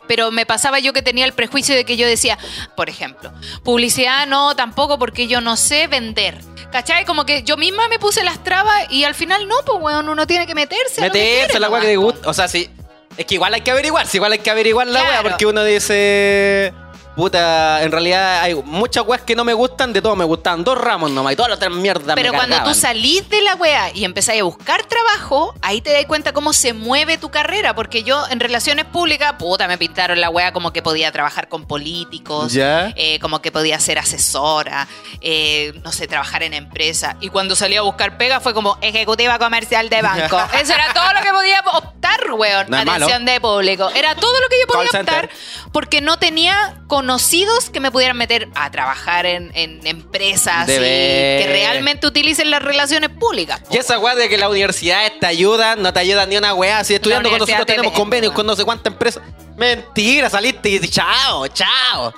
Pero 0.07 0.31
me 0.31 0.45
pasaba 0.45 0.79
yo 0.79 0.93
que 0.93 1.01
tenía 1.01 1.25
el 1.25 1.33
prejuicio 1.33 1.75
de 1.75 1.85
que 1.85 1.97
yo 1.97 2.07
decía, 2.07 2.37
por 2.75 2.89
ejemplo, 2.89 3.31
publicidad 3.63 4.27
no, 4.27 4.55
tampoco 4.55 4.99
porque 4.99 5.27
yo 5.27 5.41
no 5.41 5.57
sé 5.57 5.87
vender. 5.87 6.39
¿Cachai? 6.71 7.05
Como 7.05 7.25
que 7.25 7.43
yo 7.43 7.57
misma 7.57 7.87
me 7.87 7.99
puse 7.99 8.23
las 8.23 8.43
trabas 8.43 8.87
y 8.89 9.05
al 9.05 9.15
final 9.15 9.47
no, 9.47 9.55
pues 9.65 9.77
weón, 9.81 10.09
uno 10.09 10.27
tiene 10.27 10.45
que 10.45 10.55
meterse. 10.55 11.01
a 11.01 11.05
Meterse 11.05 11.45
quiere 11.45 11.59
la 11.59 11.69
weá 11.69 11.81
que 11.81 11.95
po. 11.95 12.01
gusta. 12.01 12.29
O 12.29 12.33
sea, 12.33 12.47
sí. 12.47 12.69
Es 13.17 13.25
que 13.25 13.35
igual 13.35 13.53
hay 13.53 13.61
que 13.61 13.71
averiguar. 13.71 14.07
Si 14.07 14.17
igual 14.17 14.33
hay 14.33 14.39
que 14.39 14.49
averiguar 14.49 14.87
la 14.87 15.01
weá. 15.01 15.09
Claro. 15.11 15.29
Porque 15.29 15.45
uno 15.45 15.63
dice. 15.63 16.73
Puta, 17.15 17.81
en 17.83 17.91
realidad 17.91 18.41
hay 18.41 18.55
muchas 18.55 19.05
weas 19.07 19.21
que 19.21 19.35
no 19.35 19.43
me 19.43 19.53
gustan. 19.53 19.93
De 19.93 20.01
todo 20.01 20.15
me 20.15 20.25
gustan 20.25 20.63
dos 20.63 20.77
ramos 20.77 21.11
nomás. 21.11 21.33
Y 21.33 21.35
todas 21.35 21.49
las 21.49 21.57
otras 21.57 21.71
mierdas 21.73 22.15
Pero 22.15 22.31
me 22.33 22.37
cuando 22.37 22.61
tú 22.63 22.73
salís 22.73 23.29
de 23.29 23.41
la 23.41 23.55
wea 23.55 23.91
y 23.93 24.03
empezás 24.03 24.37
a 24.37 24.43
buscar 24.43 24.83
trabajo, 24.85 25.55
ahí 25.61 25.79
te 25.81 25.93
das 25.93 26.05
cuenta 26.05 26.33
cómo 26.33 26.51
se 26.51 26.73
mueve 26.73 27.17
tu 27.17 27.29
carrera. 27.31 27.73
Porque 27.73 28.03
yo 28.03 28.23
en 28.29 28.39
relaciones 28.39 28.85
públicas, 28.85 29.33
puta, 29.39 29.67
me 29.67 29.77
pintaron 29.77 30.19
la 30.19 30.29
wea 30.29 30.51
como 30.51 30.73
que 30.73 30.81
podía 30.81 31.11
trabajar 31.11 31.47
con 31.47 31.65
políticos, 31.65 32.51
Ya. 32.51 32.91
eh, 32.97 33.19
como 33.19 33.41
que 33.41 33.51
podía 33.51 33.79
ser 33.79 33.97
asesora, 33.97 34.87
eh, 35.21 35.73
no 35.83 35.91
sé, 35.91 36.07
trabajar 36.07 36.43
en 36.43 36.53
empresa. 36.53 37.15
Y 37.21 37.29
cuando 37.29 37.55
salí 37.55 37.77
a 37.77 37.81
buscar 37.81 38.17
pega 38.17 38.39
fue 38.41 38.53
como 38.53 38.77
ejecutiva 38.81 39.39
comercial 39.39 39.87
de 39.89 40.01
banco. 40.01 40.37
Eso 40.61 40.73
era 40.73 40.93
todo 40.93 41.13
lo 41.13 41.21
que 41.21 41.31
podía 41.31 41.61
optar, 41.73 42.31
weón. 42.33 42.65
No 42.69 42.77
malo. 42.77 42.91
Atención 43.05 43.25
de 43.25 43.39
público. 43.39 43.89
Era 43.95 44.15
todo 44.15 44.39
lo 44.41 44.47
que 44.49 44.55
yo 44.59 44.67
podía 44.67 44.89
Call 44.89 45.05
center. 45.05 45.25
optar 45.25 45.29
porque 45.71 46.01
no 46.01 46.17
tenía 46.19 46.81
conocidos 47.05 47.69
que 47.69 47.79
me 47.79 47.91
pudieran 47.91 48.17
meter 48.17 48.47
a 48.55 48.71
trabajar 48.71 49.27
en, 49.27 49.51
en 49.53 49.85
empresas 49.85 50.67
y 50.67 50.71
que 50.71 51.45
realmente 51.47 52.07
utilicen 52.07 52.49
las 52.49 52.63
relaciones 52.63 53.11
públicas. 53.11 53.59
po. 53.61 53.75
Y 53.75 53.77
esa 53.77 53.99
weá 53.99 54.15
de 54.15 54.27
que 54.27 54.39
las 54.39 54.49
universidades 54.49 55.19
te 55.19 55.27
ayudan, 55.27 55.83
no 55.83 55.93
te 55.93 55.99
ayudan 55.99 56.29
ni 56.29 56.37
una 56.37 56.55
weá. 56.55 56.83
Si 56.83 56.95
estudiando 56.95 57.29
con 57.29 57.35
universidad 57.35 57.59
nosotros 57.59 57.75
te 57.75 57.81
tenemos 57.81 57.99
convenios 57.99 58.33
con 58.33 58.47
no 58.47 58.55
sé 58.55 58.65
cuántas 58.65 58.91
empresas. 58.91 59.21
Mentira, 59.55 60.31
saliste 60.31 60.67
y 60.69 60.79
chao, 60.87 61.47
chao. 61.49 62.11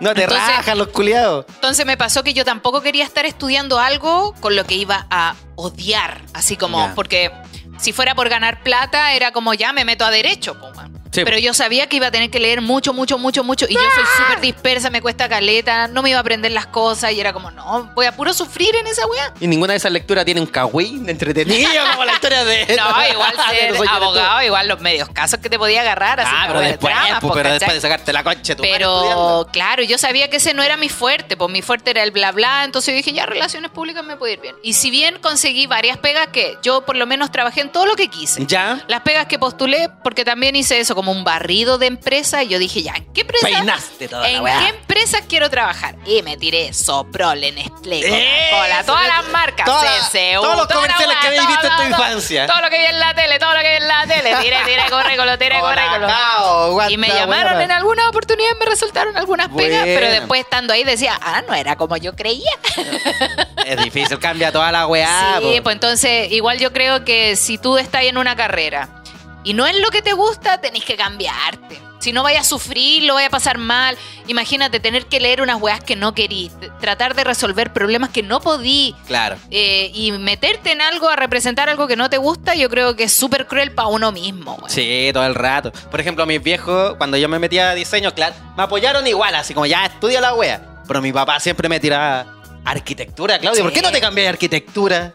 No 0.00 0.12
te 0.12 0.24
Entonces- 0.24 0.48
rajan 0.48 0.76
los 0.76 0.88
culiados. 0.88 1.46
Entonces 1.54 1.86
me 1.86 1.96
pasó 1.96 2.22
que 2.22 2.34
yo 2.34 2.44
tampoco 2.44 2.82
quería 2.82 3.04
estar 3.04 3.24
estudiando 3.24 3.78
algo 3.78 4.34
con 4.40 4.54
lo 4.54 4.66
que 4.66 4.74
iba 4.74 5.06
a 5.10 5.34
odiar. 5.54 6.20
Así 6.34 6.58
como, 6.58 6.94
porque 6.94 7.32
si 7.78 7.94
fuera 7.94 8.14
por 8.14 8.28
ganar 8.28 8.62
plata, 8.62 9.14
era 9.14 9.32
como 9.32 9.54
ya 9.54 9.72
me 9.72 9.86
meto 9.86 10.04
a 10.04 10.10
derecho, 10.10 10.60
po, 10.60 10.70
man. 10.72 10.95
Sí. 11.16 11.24
Pero 11.24 11.38
yo 11.38 11.54
sabía 11.54 11.88
que 11.88 11.96
iba 11.96 12.08
a 12.08 12.10
tener 12.10 12.30
que 12.30 12.38
leer 12.38 12.60
mucho, 12.60 12.92
mucho, 12.92 13.18
mucho, 13.18 13.42
mucho. 13.42 13.66
Y 13.68 13.74
yo 13.74 13.80
soy 13.80 14.04
súper 14.18 14.40
dispersa, 14.40 14.90
me 14.90 15.00
cuesta 15.00 15.28
caleta, 15.28 15.88
no 15.88 16.02
me 16.02 16.10
iba 16.10 16.18
a 16.18 16.20
aprender 16.20 16.52
las 16.52 16.66
cosas. 16.66 17.12
Y 17.12 17.20
era 17.20 17.32
como, 17.32 17.50
no, 17.50 17.90
voy 17.94 18.06
a 18.06 18.12
puro 18.12 18.34
sufrir 18.34 18.74
en 18.76 18.86
esa 18.86 19.06
weá. 19.06 19.32
Y 19.40 19.46
ninguna 19.46 19.72
de 19.72 19.78
esas 19.78 19.92
lecturas 19.92 20.24
tiene 20.24 20.40
un 20.40 20.46
cagüín 20.46 21.08
entretenido 21.08 21.70
como 21.92 22.04
la 22.04 22.12
historia 22.12 22.44
de. 22.44 22.66
No, 22.76 23.08
igual 23.10 23.34
de 23.50 23.58
ser 23.58 23.74
no 23.74 23.90
abogado, 23.90 24.42
igual 24.42 24.68
los 24.68 24.80
medios 24.80 25.08
casos 25.08 25.40
que 25.40 25.48
te 25.48 25.58
podía 25.58 25.80
agarrar. 25.80 26.20
Así 26.20 26.30
Ah, 26.32 26.44
pero 26.48 26.60
de 26.60 26.66
después, 26.68 26.94
pues, 26.94 27.20
po, 27.20 27.32
pero 27.32 27.50
después 27.50 27.74
de 27.74 27.80
sacarte 27.80 28.12
la 28.12 28.22
concha 28.22 28.54
tu 28.54 28.62
Pero 28.62 29.48
claro, 29.52 29.82
yo 29.82 29.98
sabía 29.98 30.28
que 30.28 30.36
ese 30.36 30.54
no 30.54 30.62
era 30.62 30.76
mi 30.76 30.88
fuerte, 30.88 31.36
pues 31.36 31.50
mi 31.50 31.62
fuerte 31.62 31.90
era 31.90 32.02
el 32.02 32.10
bla 32.10 32.32
bla, 32.32 32.64
entonces 32.64 32.92
yo 32.92 32.96
dije, 32.96 33.12
ya 33.12 33.26
relaciones 33.26 33.70
públicas 33.70 34.04
me 34.04 34.16
puede 34.16 34.34
ir 34.34 34.40
bien. 34.40 34.56
Y 34.62 34.74
si 34.74 34.90
bien 34.90 35.18
conseguí 35.20 35.66
varias 35.66 35.98
pegas 35.98 36.28
que 36.28 36.58
yo 36.62 36.82
por 36.82 36.96
lo 36.96 37.06
menos 37.06 37.30
trabajé 37.30 37.62
en 37.62 37.70
todo 37.70 37.86
lo 37.86 37.96
que 37.96 38.08
quise. 38.08 38.44
Ya. 38.46 38.84
Las 38.88 39.00
pegas 39.00 39.26
que 39.26 39.38
postulé, 39.38 39.88
porque 40.02 40.24
también 40.24 40.56
hice 40.56 40.78
eso, 40.78 40.94
como 40.94 41.05
un 41.12 41.24
barrido 41.24 41.78
de 41.78 41.86
empresa, 41.86 42.42
y 42.42 42.48
yo 42.48 42.58
dije, 42.58 42.82
ya, 42.82 42.92
¿en 42.94 43.04
qué 43.12 43.22
empresa? 43.22 43.46
Peinaste 43.46 44.08
toda 44.08 44.22
la 44.22 44.30
¿En 44.30 44.42
weá. 44.42 44.58
qué 44.60 44.68
empresas 44.68 45.22
quiero 45.28 45.50
trabajar? 45.50 45.96
Y 46.06 46.22
me 46.22 46.36
tiré 46.36 46.72
Soprole, 46.72 47.52
Nestlé, 47.52 48.02
Coca-Cola, 48.02 48.84
todas 48.84 49.06
las 49.08 49.24
marcas, 49.28 49.66
toda- 49.66 49.80
CSU, 50.00 50.40
todos 50.42 50.56
los 50.56 50.68
la 50.68 50.74
comerciales 50.74 51.16
que 51.20 51.26
habéis 51.26 51.46
visto 51.48 51.66
en 51.66 51.76
tu 51.76 51.82
infancia. 51.82 52.46
Todo 52.46 52.60
lo 52.60 52.70
que 52.70 52.78
vi 52.78 52.84
en 52.86 52.98
la 53.00 53.14
tele, 53.14 53.38
todo 53.38 53.54
lo 53.54 53.60
que 53.60 53.68
vi 53.70 53.76
en 53.76 53.88
la 53.88 54.06
tele, 54.06 54.36
tiré, 54.42 54.56
tiré, 54.64 54.82
currículo, 54.90 55.38
tiré, 55.38 55.60
currículo. 55.60 56.88
Y 56.90 56.96
me 56.96 57.08
llamaron 57.08 57.60
en 57.60 57.70
algunas 57.70 58.06
oportunidades, 58.08 58.56
me 58.58 58.66
resultaron 58.66 59.16
algunas 59.16 59.48
pegas, 59.48 59.84
pero 59.84 60.08
después 60.10 60.40
estando 60.40 60.72
ahí 60.72 60.84
decía, 60.84 61.18
ah, 61.22 61.42
no 61.46 61.54
era 61.54 61.76
como 61.76 61.96
yo 61.96 62.14
creía. 62.14 62.50
Es 63.66 63.82
difícil, 63.82 64.18
cambia 64.20 64.52
toda 64.52 64.70
la 64.70 64.86
weá. 64.86 65.38
sí, 65.40 65.60
pues 65.60 65.74
entonces 65.74 66.30
igual 66.30 66.58
yo 66.60 66.72
creo 66.72 67.04
que 67.04 67.34
si 67.34 67.58
tú 67.58 67.78
estás 67.78 68.02
en 68.04 68.16
una 68.16 68.36
carrera 68.36 69.02
y 69.46 69.54
no 69.54 69.64
es 69.64 69.78
lo 69.80 69.90
que 69.90 70.02
te 70.02 70.12
gusta, 70.12 70.60
tenés 70.60 70.84
que 70.84 70.96
cambiarte. 70.96 71.80
Si 72.00 72.12
no 72.12 72.24
vayas 72.24 72.46
a 72.46 72.48
sufrir, 72.48 73.04
lo 73.04 73.14
vayas 73.14 73.28
a 73.28 73.30
pasar 73.30 73.58
mal. 73.58 73.96
Imagínate 74.26 74.80
tener 74.80 75.06
que 75.06 75.20
leer 75.20 75.40
unas 75.40 75.60
weas 75.62 75.82
que 75.82 75.94
no 75.94 76.14
querís, 76.14 76.52
tratar 76.80 77.14
de 77.14 77.22
resolver 77.22 77.72
problemas 77.72 78.10
que 78.10 78.22
no 78.24 78.40
podí. 78.40 78.94
Claro. 79.06 79.36
eh, 79.52 79.92
y 79.94 80.10
meterte 80.12 80.72
en 80.72 80.82
algo 80.82 81.08
a 81.08 81.14
representar 81.14 81.68
algo 81.68 81.86
que 81.86 81.94
no 81.94 82.10
te 82.10 82.18
gusta, 82.18 82.56
yo 82.56 82.68
creo 82.68 82.96
que 82.96 83.04
es 83.04 83.12
súper 83.12 83.46
cruel 83.46 83.70
para 83.70 83.86
uno 83.88 84.10
mismo. 84.10 84.56
weón. 84.56 84.68
Sí, 84.70 85.10
todo 85.12 85.24
el 85.26 85.36
rato. 85.36 85.70
Por 85.90 86.00
ejemplo, 86.00 86.26
mis 86.26 86.42
viejos, 86.42 86.94
cuando 86.96 87.16
yo 87.16 87.28
me 87.28 87.38
metía 87.38 87.70
a 87.70 87.74
diseño, 87.74 88.12
claro, 88.14 88.34
me 88.56 88.64
apoyaron 88.64 89.06
igual, 89.06 89.34
así 89.36 89.54
como 89.54 89.66
ya 89.66 89.86
estudia 89.86 90.20
la 90.20 90.34
wea. 90.34 90.82
Pero 90.88 91.00
mi 91.00 91.12
papá 91.12 91.38
siempre 91.38 91.68
me 91.68 91.78
tiraba 91.78 92.26
arquitectura, 92.64 93.38
Claudio. 93.38 93.62
¿Por 93.62 93.72
qué 93.72 93.80
no 93.80 93.90
te 93.92 94.00
cambias 94.00 94.24
de 94.24 94.28
arquitectura? 94.30 95.14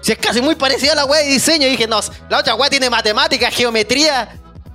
Si 0.00 0.12
es 0.12 0.18
casi 0.18 0.40
muy 0.40 0.54
parecida 0.54 0.92
a 0.92 0.94
la 0.96 1.04
wea 1.04 1.20
de 1.20 1.26
diseño. 1.28 1.66
Y 1.66 1.70
dije, 1.70 1.86
no, 1.86 2.00
la 2.28 2.38
otra 2.38 2.54
wea 2.54 2.70
tiene 2.70 2.88
matemáticas, 2.90 3.54
geometría. 3.54 4.28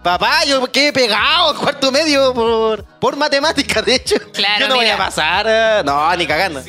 Papá, 0.04 0.44
yo 0.46 0.72
quedé 0.72 0.94
pegado 0.94 1.52
en 1.52 1.58
cuarto 1.58 1.92
medio 1.92 2.32
por, 2.34 2.84
por 3.00 3.16
matemáticas, 3.16 3.84
de 3.84 3.96
hecho. 3.96 4.16
Claro, 4.34 4.60
yo 4.60 4.68
no 4.68 4.76
voy 4.76 4.86
mira. 4.86 4.96
a 4.96 5.00
pasar. 5.00 5.46
eh, 5.50 5.82
No, 5.84 6.16
ni 6.16 6.28
cagando. 6.28 6.60
No, 6.62 6.66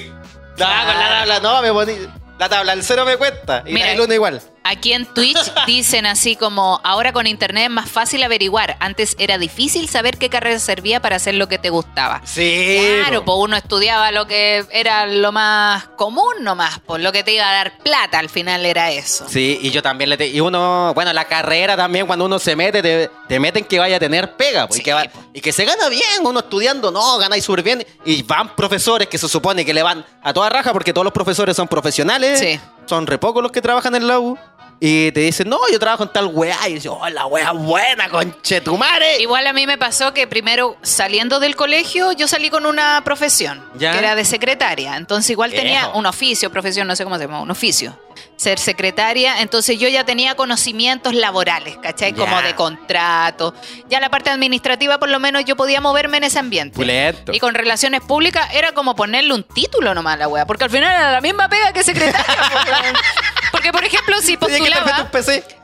con 0.56 0.66
la 0.98 1.08
tabla, 1.18 1.40
no, 1.40 1.60
me 1.62 1.70
poní. 1.72 1.92
La 2.38 2.48
tabla, 2.48 2.72
el 2.72 2.82
cero 2.82 3.04
me 3.04 3.16
cuesta. 3.18 3.62
Y 3.66 3.72
Mira. 3.74 3.92
el 3.92 4.00
uno 4.00 4.12
igual. 4.14 4.40
Aquí 4.68 4.92
en 4.92 5.06
Twitch 5.06 5.38
dicen 5.66 6.06
así 6.06 6.36
como, 6.36 6.80
ahora 6.84 7.12
con 7.12 7.26
internet 7.26 7.64
es 7.64 7.70
más 7.70 7.90
fácil 7.90 8.22
averiguar. 8.22 8.76
Antes 8.80 9.14
era 9.18 9.38
difícil 9.38 9.88
saber 9.88 10.18
qué 10.18 10.28
carrera 10.28 10.58
servía 10.58 11.00
para 11.00 11.16
hacer 11.16 11.34
lo 11.34 11.48
que 11.48 11.58
te 11.58 11.70
gustaba. 11.70 12.20
Sí. 12.24 12.78
Claro, 13.02 13.24
pues 13.24 13.36
uno 13.40 13.56
estudiaba 13.56 14.10
lo 14.12 14.26
que 14.26 14.64
era 14.70 15.06
lo 15.06 15.32
más 15.32 15.84
común 15.96 16.34
nomás, 16.40 16.80
pues 16.86 17.02
lo 17.02 17.12
que 17.12 17.22
te 17.22 17.32
iba 17.32 17.48
a 17.48 17.52
dar 17.52 17.78
plata 17.78 18.18
al 18.18 18.28
final 18.28 18.64
era 18.66 18.90
eso. 18.90 19.26
Sí, 19.28 19.58
y 19.62 19.70
yo 19.70 19.82
también 19.82 20.10
le 20.10 20.16
te- 20.16 20.26
Y 20.28 20.40
uno, 20.40 20.92
bueno, 20.94 21.12
la 21.12 21.24
carrera 21.26 21.76
también, 21.76 22.06
cuando 22.06 22.24
uno 22.24 22.38
se 22.38 22.56
mete, 22.56 22.82
te, 22.82 23.10
te 23.28 23.40
meten 23.40 23.64
que 23.64 23.78
vaya 23.78 23.96
a 23.96 24.00
tener 24.00 24.36
pega. 24.36 24.66
po, 24.68 24.76
y, 24.76 24.80
que 24.80 24.92
va- 24.92 25.04
po. 25.04 25.18
y 25.32 25.40
que 25.40 25.52
se 25.52 25.64
gana 25.64 25.88
bien, 25.88 26.02
uno 26.24 26.40
estudiando, 26.40 26.90
no, 26.90 27.18
ganáis 27.18 27.44
súper 27.44 27.62
bien. 27.62 27.86
Y 28.04 28.22
van 28.22 28.54
profesores 28.56 29.08
que 29.08 29.18
se 29.18 29.28
supone 29.28 29.64
que 29.64 29.72
le 29.74 29.82
van 29.82 30.04
a 30.22 30.32
toda 30.32 30.48
raja 30.48 30.72
porque 30.72 30.92
todos 30.92 31.04
los 31.04 31.12
profesores 31.12 31.56
son 31.56 31.68
profesionales. 31.68 32.38
Sí. 32.40 32.58
Son 32.86 33.06
re 33.06 33.18
pocos 33.18 33.42
los 33.42 33.50
que 33.52 33.60
trabajan 33.60 33.94
en 33.96 34.06
la 34.06 34.18
U. 34.20 34.38
Y 34.78 35.10
te 35.12 35.20
dicen, 35.20 35.48
no, 35.48 35.58
yo 35.72 35.78
trabajo 35.78 36.02
en 36.02 36.12
tal 36.12 36.26
weá. 36.26 36.68
Y 36.68 36.74
dices, 36.74 36.92
oh, 36.94 37.08
la 37.08 37.24
weá 37.26 37.52
buena, 37.52 38.08
conchetumare. 38.10 39.18
Igual 39.20 39.46
a 39.46 39.52
mí 39.52 39.66
me 39.66 39.78
pasó 39.78 40.12
que 40.12 40.26
primero 40.26 40.76
saliendo 40.82 41.40
del 41.40 41.56
colegio 41.56 42.12
yo 42.12 42.28
salí 42.28 42.50
con 42.50 42.66
una 42.66 43.00
profesión, 43.04 43.64
Ya. 43.78 43.92
que 43.92 43.98
era 43.98 44.14
de 44.14 44.24
secretaria. 44.24 44.96
Entonces 44.96 45.30
igual 45.30 45.50
tenía 45.52 45.88
un 45.88 46.04
oficio, 46.06 46.50
profesión, 46.50 46.86
no 46.86 46.94
sé 46.94 47.04
cómo 47.04 47.16
se 47.16 47.22
llama, 47.22 47.40
un 47.40 47.50
oficio. 47.50 47.98
Ser 48.36 48.58
secretaria, 48.58 49.40
entonces 49.40 49.78
yo 49.78 49.88
ya 49.88 50.04
tenía 50.04 50.34
conocimientos 50.34 51.14
laborales, 51.14 51.78
¿cachai? 51.78 52.12
Ya. 52.12 52.18
Como 52.18 52.40
de 52.42 52.54
contrato. 52.54 53.54
Ya 53.88 53.98
la 54.00 54.10
parte 54.10 54.28
administrativa 54.30 54.98
por 54.98 55.08
lo 55.08 55.18
menos 55.20 55.44
yo 55.46 55.56
podía 55.56 55.80
moverme 55.80 56.18
en 56.18 56.24
ese 56.24 56.38
ambiente. 56.38 56.76
Pulento. 56.76 57.32
Y 57.32 57.38
con 57.40 57.54
relaciones 57.54 58.02
públicas 58.02 58.48
era 58.52 58.72
como 58.72 58.94
ponerle 58.94 59.32
un 59.32 59.42
título 59.42 59.94
nomás 59.94 60.14
a 60.14 60.18
la 60.18 60.28
wea, 60.28 60.46
porque 60.46 60.64
al 60.64 60.70
final 60.70 60.92
era 60.92 61.12
la 61.12 61.20
misma 61.22 61.48
pega 61.48 61.72
que 61.72 61.82
secretaria. 61.82 62.26
porque 63.56 63.72
por 63.72 63.84
ejemplo 63.84 64.20
si 64.20 64.36
postulaba... 64.36 65.10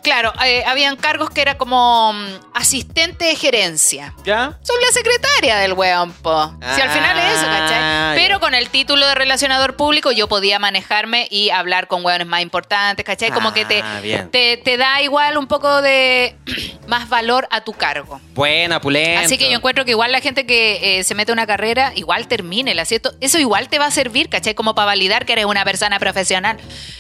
Claro, 0.03 0.33
eh, 0.45 0.65
habían 0.67 0.97
cargos 0.97 1.31
que 1.31 1.41
era 1.43 1.57
como 1.57 2.13
mm, 2.13 2.27
asistente 2.55 3.25
de 3.27 3.37
gerencia. 3.37 4.15
¿Ya? 4.25 4.59
Soy 4.63 4.77
la 4.85 4.93
secretaria 4.93 5.57
del 5.59 5.73
weón, 5.75 6.13
po. 6.13 6.53
si 6.75 6.81
al 6.81 6.91
final 6.91 7.19
es 7.19 7.25
eso, 7.39 7.47
Ah, 7.49 7.59
¿cachai? 7.69 8.17
Pero 8.25 8.37
ya. 8.37 8.41
con 8.41 8.55
el 8.55 8.69
título 8.69 9.07
de 9.07 9.15
relacionador 9.15 9.77
público 9.77 10.11
yo 10.13 10.29
podía 10.29 10.59
manejarme 10.59 11.29
y 11.31 11.51
hablar 11.51 11.87
con 11.87 12.05
weones 12.05 12.27
más 12.27 12.41
importantes, 12.43 13.05
¿cachai? 13.05 13.31
Como 13.31 13.53
que 13.53 13.65
te, 13.65 13.83
Ah, 13.83 14.01
te, 14.31 14.57
te 14.57 14.77
da 14.77 15.03
igual 15.03 15.37
un 15.39 15.47
poco 15.47 15.83
de 15.83 16.35
más 16.89 17.09
valor 17.09 17.47
a 17.51 17.61
tu 17.63 17.73
cargo. 17.73 18.21
Buena, 18.35 18.81
pulento. 18.81 19.25
Así 19.25 19.39
que 19.39 19.49
yo 19.51 19.57
encuentro 19.57 19.85
que 19.85 19.93
igual 19.93 20.11
la 20.11 20.21
gente 20.21 20.47
que 20.47 20.99
eh, 20.99 21.05
se 21.05 21.15
mete 21.15 21.31
a 21.31 21.35
una 21.35 21.47
carrera, 21.47 21.93
igual 21.95 22.27
termine, 22.27 22.75
¿la 22.75 22.85
cierto? 22.85 23.13
Eso 23.21 23.39
igual 23.39 23.69
te 23.69 23.79
va 23.79 23.87
a 23.87 23.91
servir, 23.91 24.29
¿cachai? 24.29 24.55
Como 24.55 24.75
para 24.75 24.87
validar 24.87 25.27
que 25.27 25.33
eres 25.35 25.45
una 25.45 25.65
persona 25.65 25.99
profesional. 25.99 26.57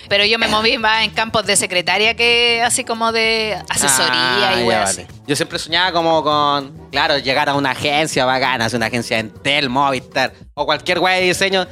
Pero 0.09 0.25
yo 0.25 0.39
me 0.39 0.47
moví 0.49 0.79
más 0.79 1.05
en 1.05 1.11
campos 1.11 1.47
de 1.47 1.57
secretaria 1.57 2.15
que 2.15 2.63
así 2.65 2.85
como 2.85 2.92
de 3.13 3.57
asesoría 3.69 4.49
Ah, 4.51 4.55
y 4.57 4.61
ya 4.61 4.65
weas 4.67 4.91
así. 4.91 5.03
vale. 5.05 5.15
Yo 5.27 5.37
siempre 5.37 5.59
soñaba 5.59 5.93
como 5.93 6.23
con, 6.23 6.89
claro, 6.91 7.19
llegar 7.19 7.49
a 7.49 7.55
una 7.55 7.71
agencia 7.71 8.25
bacana, 8.25 8.69
una 8.73 8.87
agencia 8.87 9.19
Entel, 9.19 9.69
Movistar, 9.69 10.33
o 10.55 10.65
cualquier 10.67 10.99
guay 11.01 11.21
de 11.21 11.27
diseño. 11.29 11.67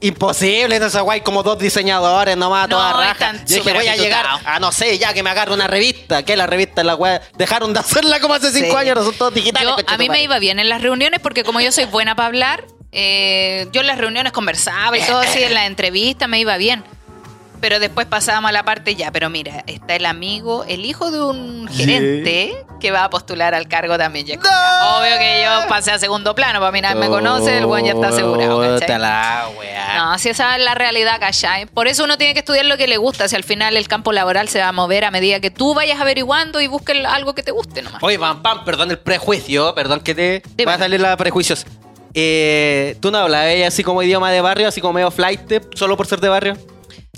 Imposible 0.00 0.76
en 0.76 0.82
esa 0.82 1.00
guay, 1.00 1.22
como 1.22 1.42
dos 1.42 1.58
diseñadores 1.58 2.36
nomás, 2.36 2.68
No, 2.68 2.76
toda 2.76 2.92
raja. 2.92 3.32
Yo 3.46 3.56
dije, 3.56 3.72
voy 3.72 3.86
a 3.88 3.96
llegar 3.96 4.26
a, 4.44 4.60
no 4.60 4.70
sé, 4.70 4.98
ya 4.98 5.14
que 5.14 5.22
me 5.22 5.30
agarre 5.30 5.54
una 5.54 5.66
revista. 5.66 6.22
que 6.22 6.36
la 6.36 6.46
revista? 6.46 6.84
La 6.84 6.92
guay, 6.94 7.18
dejaron 7.38 7.72
de 7.72 7.80
hacerla 7.80 8.20
como 8.20 8.34
hace 8.34 8.52
cinco 8.52 8.72
Sí. 8.72 8.76
años, 8.76 8.98
todos 9.16 9.32
digitales. 9.32 9.70
Yo- 9.78 9.84
a 9.86 9.96
mí 9.96 10.10
me 10.10 10.22
iba 10.22 10.38
bien 10.38 10.58
en 10.58 10.68
las 10.68 10.82
reuniones 10.82 11.18
porque 11.20 11.44
como 11.44 11.60
yo 11.60 11.72
soy 11.72 11.86
buena 11.86 12.14
para 12.14 12.26
hablar, 12.26 12.64
eh, 12.92 13.68
yo 13.72 13.80
en 13.80 13.86
las 13.86 13.96
reuniones 13.96 14.32
conversaba 14.32 14.96
y 14.98 15.02
todo 15.02 15.18
así, 15.20 15.42
en 15.42 15.54
la 15.54 15.64
entrevista 15.64 16.26
me 16.28 16.38
iba 16.40 16.56
bien. 16.58 16.84
Pero 17.60 17.78
después 17.80 18.06
pasábamos 18.06 18.50
a 18.50 18.52
la 18.52 18.64
parte 18.64 18.94
ya, 18.94 19.10
pero 19.10 19.30
mira, 19.30 19.64
está 19.66 19.96
el 19.96 20.06
amigo, 20.06 20.64
el 20.68 20.84
hijo 20.84 21.10
de 21.10 21.20
un 21.22 21.68
gerente 21.68 22.64
que 22.80 22.90
va 22.90 23.04
a 23.04 23.10
postular 23.10 23.54
al 23.54 23.68
cargo 23.68 23.96
también. 23.96 24.26
Obvio 24.26 25.18
que 25.18 25.42
yo 25.44 25.68
pasé 25.68 25.92
a 25.92 25.98
segundo 25.98 26.34
plano, 26.34 26.60
para 26.60 26.72
mí 26.72 26.80
nadie 26.80 26.96
me 26.96 27.08
conoce, 27.08 27.58
el 27.58 27.66
buen 27.66 27.84
ya 27.84 27.92
está 27.92 28.08
asegurado. 28.08 28.62
No, 29.96 30.18
si 30.18 30.28
esa 30.28 30.56
es 30.56 30.64
la 30.64 30.74
realidad, 30.74 31.18
¿cachai? 31.18 31.66
Por 31.66 31.88
eso 31.88 32.04
uno 32.04 32.18
tiene 32.18 32.34
que 32.34 32.40
estudiar 32.40 32.66
lo 32.66 32.76
que 32.76 32.86
le 32.86 32.96
gusta, 32.96 33.28
si 33.28 33.36
al 33.36 33.44
final 33.44 33.76
el 33.76 33.88
campo 33.88 34.12
laboral 34.12 34.48
se 34.48 34.60
va 34.60 34.68
a 34.68 34.72
mover 34.72 35.04
a 35.04 35.10
medida 35.10 35.40
que 35.40 35.50
tú 35.50 35.74
vayas 35.74 36.00
averiguando 36.00 36.60
y 36.60 36.66
busques 36.66 37.04
algo 37.06 37.34
que 37.34 37.42
te 37.42 37.52
guste 37.52 37.82
nomás. 37.82 38.02
Oye, 38.02 38.18
pam, 38.18 38.42
pam, 38.42 38.64
perdón 38.64 38.90
el 38.90 38.98
prejuicio, 38.98 39.74
perdón 39.74 40.00
que 40.00 40.14
te 40.14 40.42
Dime. 40.56 40.70
va 40.70 40.74
a 40.74 40.78
salir 40.78 41.00
la 41.00 41.16
prejuicios. 41.16 41.66
Eh, 42.14 42.96
¿Tú 43.00 43.10
no 43.10 43.18
hablabas 43.18 43.54
así 43.66 43.82
como 43.84 44.02
idioma 44.02 44.30
de 44.30 44.40
barrio, 44.40 44.68
así 44.68 44.80
como 44.80 44.94
medio 44.94 45.10
flight, 45.10 45.40
solo 45.74 45.96
por 45.96 46.06
ser 46.06 46.20
de 46.20 46.28
barrio? 46.28 46.56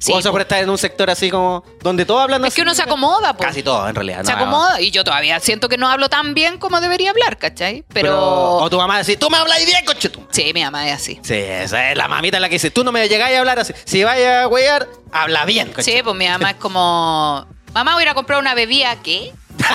Sí, 0.01 0.13
o 0.13 0.23
sea, 0.23 0.31
po. 0.31 0.35
por 0.35 0.41
estar 0.43 0.63
en 0.63 0.71
un 0.71 0.79
sector 0.79 1.11
así 1.11 1.31
como 1.31 1.65
donde 1.83 2.05
todos 2.07 2.23
hablan 2.23 2.43
Es 2.45 2.49
así? 2.49 2.57
que 2.57 2.63
uno 2.63 2.75
se 2.75 2.83
acomoda, 2.83 3.35
pues. 3.37 3.49
Casi 3.49 3.63
todo, 3.63 3.89
en 3.89 3.95
realidad. 3.95 4.25
Se 4.25 4.33
no, 4.33 4.39
acomoda 4.39 4.81
y 4.81 4.91
yo 4.91 5.03
todavía 5.05 5.41
siento 5.41 5.69
que 5.69 5.77
no 5.77 5.89
hablo 5.89 6.09
tan 6.09 6.35
bien 6.35 6.59
como 6.59 6.81
debería 6.81 7.11
hablar, 7.11 7.37
¿cachai? 7.39 7.85
Pero... 7.93 8.57
O 8.57 8.71
tu 8.71 8.77
mamá 8.77 8.99
decir, 8.99 9.19
tú 9.19 9.29
me 9.31 9.37
hablas 9.39 9.65
bien, 9.67 9.85
coche 9.85 10.09
tú. 10.09 10.27
Sí, 10.31 10.53
mi 10.55 10.63
mamá 10.63 10.87
es 10.89 10.95
así. 10.95 11.19
Sí, 11.23 11.35
esa 11.35 11.91
es 11.91 11.97
la 11.97 12.07
mamita 12.09 12.39
la 12.41 12.49
que 12.49 12.55
dice, 12.57 12.71
tú 12.71 12.85
no 12.85 12.93
me 12.93 13.09
llegáis 13.09 13.37
a 13.37 13.41
hablar 13.41 13.59
así. 13.59 13.73
Si 13.85 14.05
vayas 14.05 14.45
a 14.45 14.49
huear, 14.49 14.89
habla 15.13 15.45
bien, 15.45 15.73
coche. 15.73 15.93
Sí, 15.97 16.03
pues 16.03 16.15
mi 16.17 16.29
mamá 16.29 16.51
es 16.51 16.57
como... 16.61 17.47
Mamá, 17.75 17.93
voy 17.95 18.03
a 18.03 18.05
ir 18.05 18.09
a 18.11 18.15
comprar 18.15 18.39
una 18.39 18.55
bebida, 18.55 18.97
¿qué? 19.03 19.33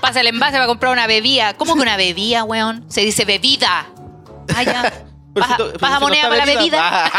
Pasa 0.00 0.20
el 0.20 0.28
envase 0.28 0.58
va 0.58 0.64
a 0.64 0.68
comprar 0.68 0.92
una 0.92 1.06
bebida. 1.06 1.54
¿Cómo 1.54 1.74
que 1.74 1.80
una 1.80 1.96
bebida, 1.96 2.44
weón? 2.44 2.84
Se 2.88 3.00
dice 3.00 3.24
bebida. 3.24 3.86
Ah, 4.54 4.62
ya. 4.62 4.92
Pero 5.38 5.48
¿Baja, 5.48 5.56
si 5.56 5.62
tú- 5.62 5.68
pero 5.72 5.78
baja 5.80 5.94
si 5.94 6.00
no 6.00 6.06
moneda 6.08 6.22
está 6.22 6.28
para 6.28 6.46
la 6.46 6.54
bebida. 6.54 7.12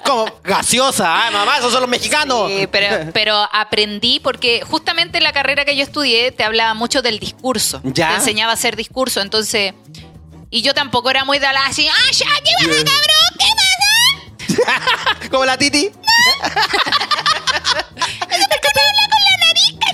como 0.04 0.40
gaseosa, 0.42 1.24
ay 1.24 1.32
mamá, 1.32 1.58
esos 1.58 1.72
son 1.72 1.80
los 1.82 1.90
mexicanos. 1.90 2.48
Sí, 2.50 2.66
pero, 2.70 3.10
pero 3.14 3.48
aprendí 3.52 4.20
porque 4.20 4.62
justamente 4.68 5.20
la 5.20 5.32
carrera 5.32 5.64
que 5.64 5.76
yo 5.76 5.82
estudié 5.82 6.32
te 6.32 6.44
hablaba 6.44 6.74
mucho 6.74 7.02
del 7.02 7.18
discurso. 7.18 7.80
Ya. 7.84 8.08
Te 8.10 8.14
enseñaba 8.16 8.52
a 8.52 8.54
hacer 8.54 8.76
discurso, 8.76 9.20
entonces... 9.20 9.74
Y 10.54 10.60
yo 10.60 10.74
tampoco 10.74 11.08
era 11.08 11.24
muy 11.24 11.38
de 11.38 11.50
la 11.50 11.64
así, 11.64 11.88
¡ah, 11.88 12.10
ya! 12.12 12.26
¿Qué 12.44 12.52
pasa, 12.58 12.84
cabrón? 12.84 13.32
¿Qué 13.38 13.46
pasa? 13.56 15.28
como 15.30 15.46
la 15.46 15.56
Titi. 15.56 15.90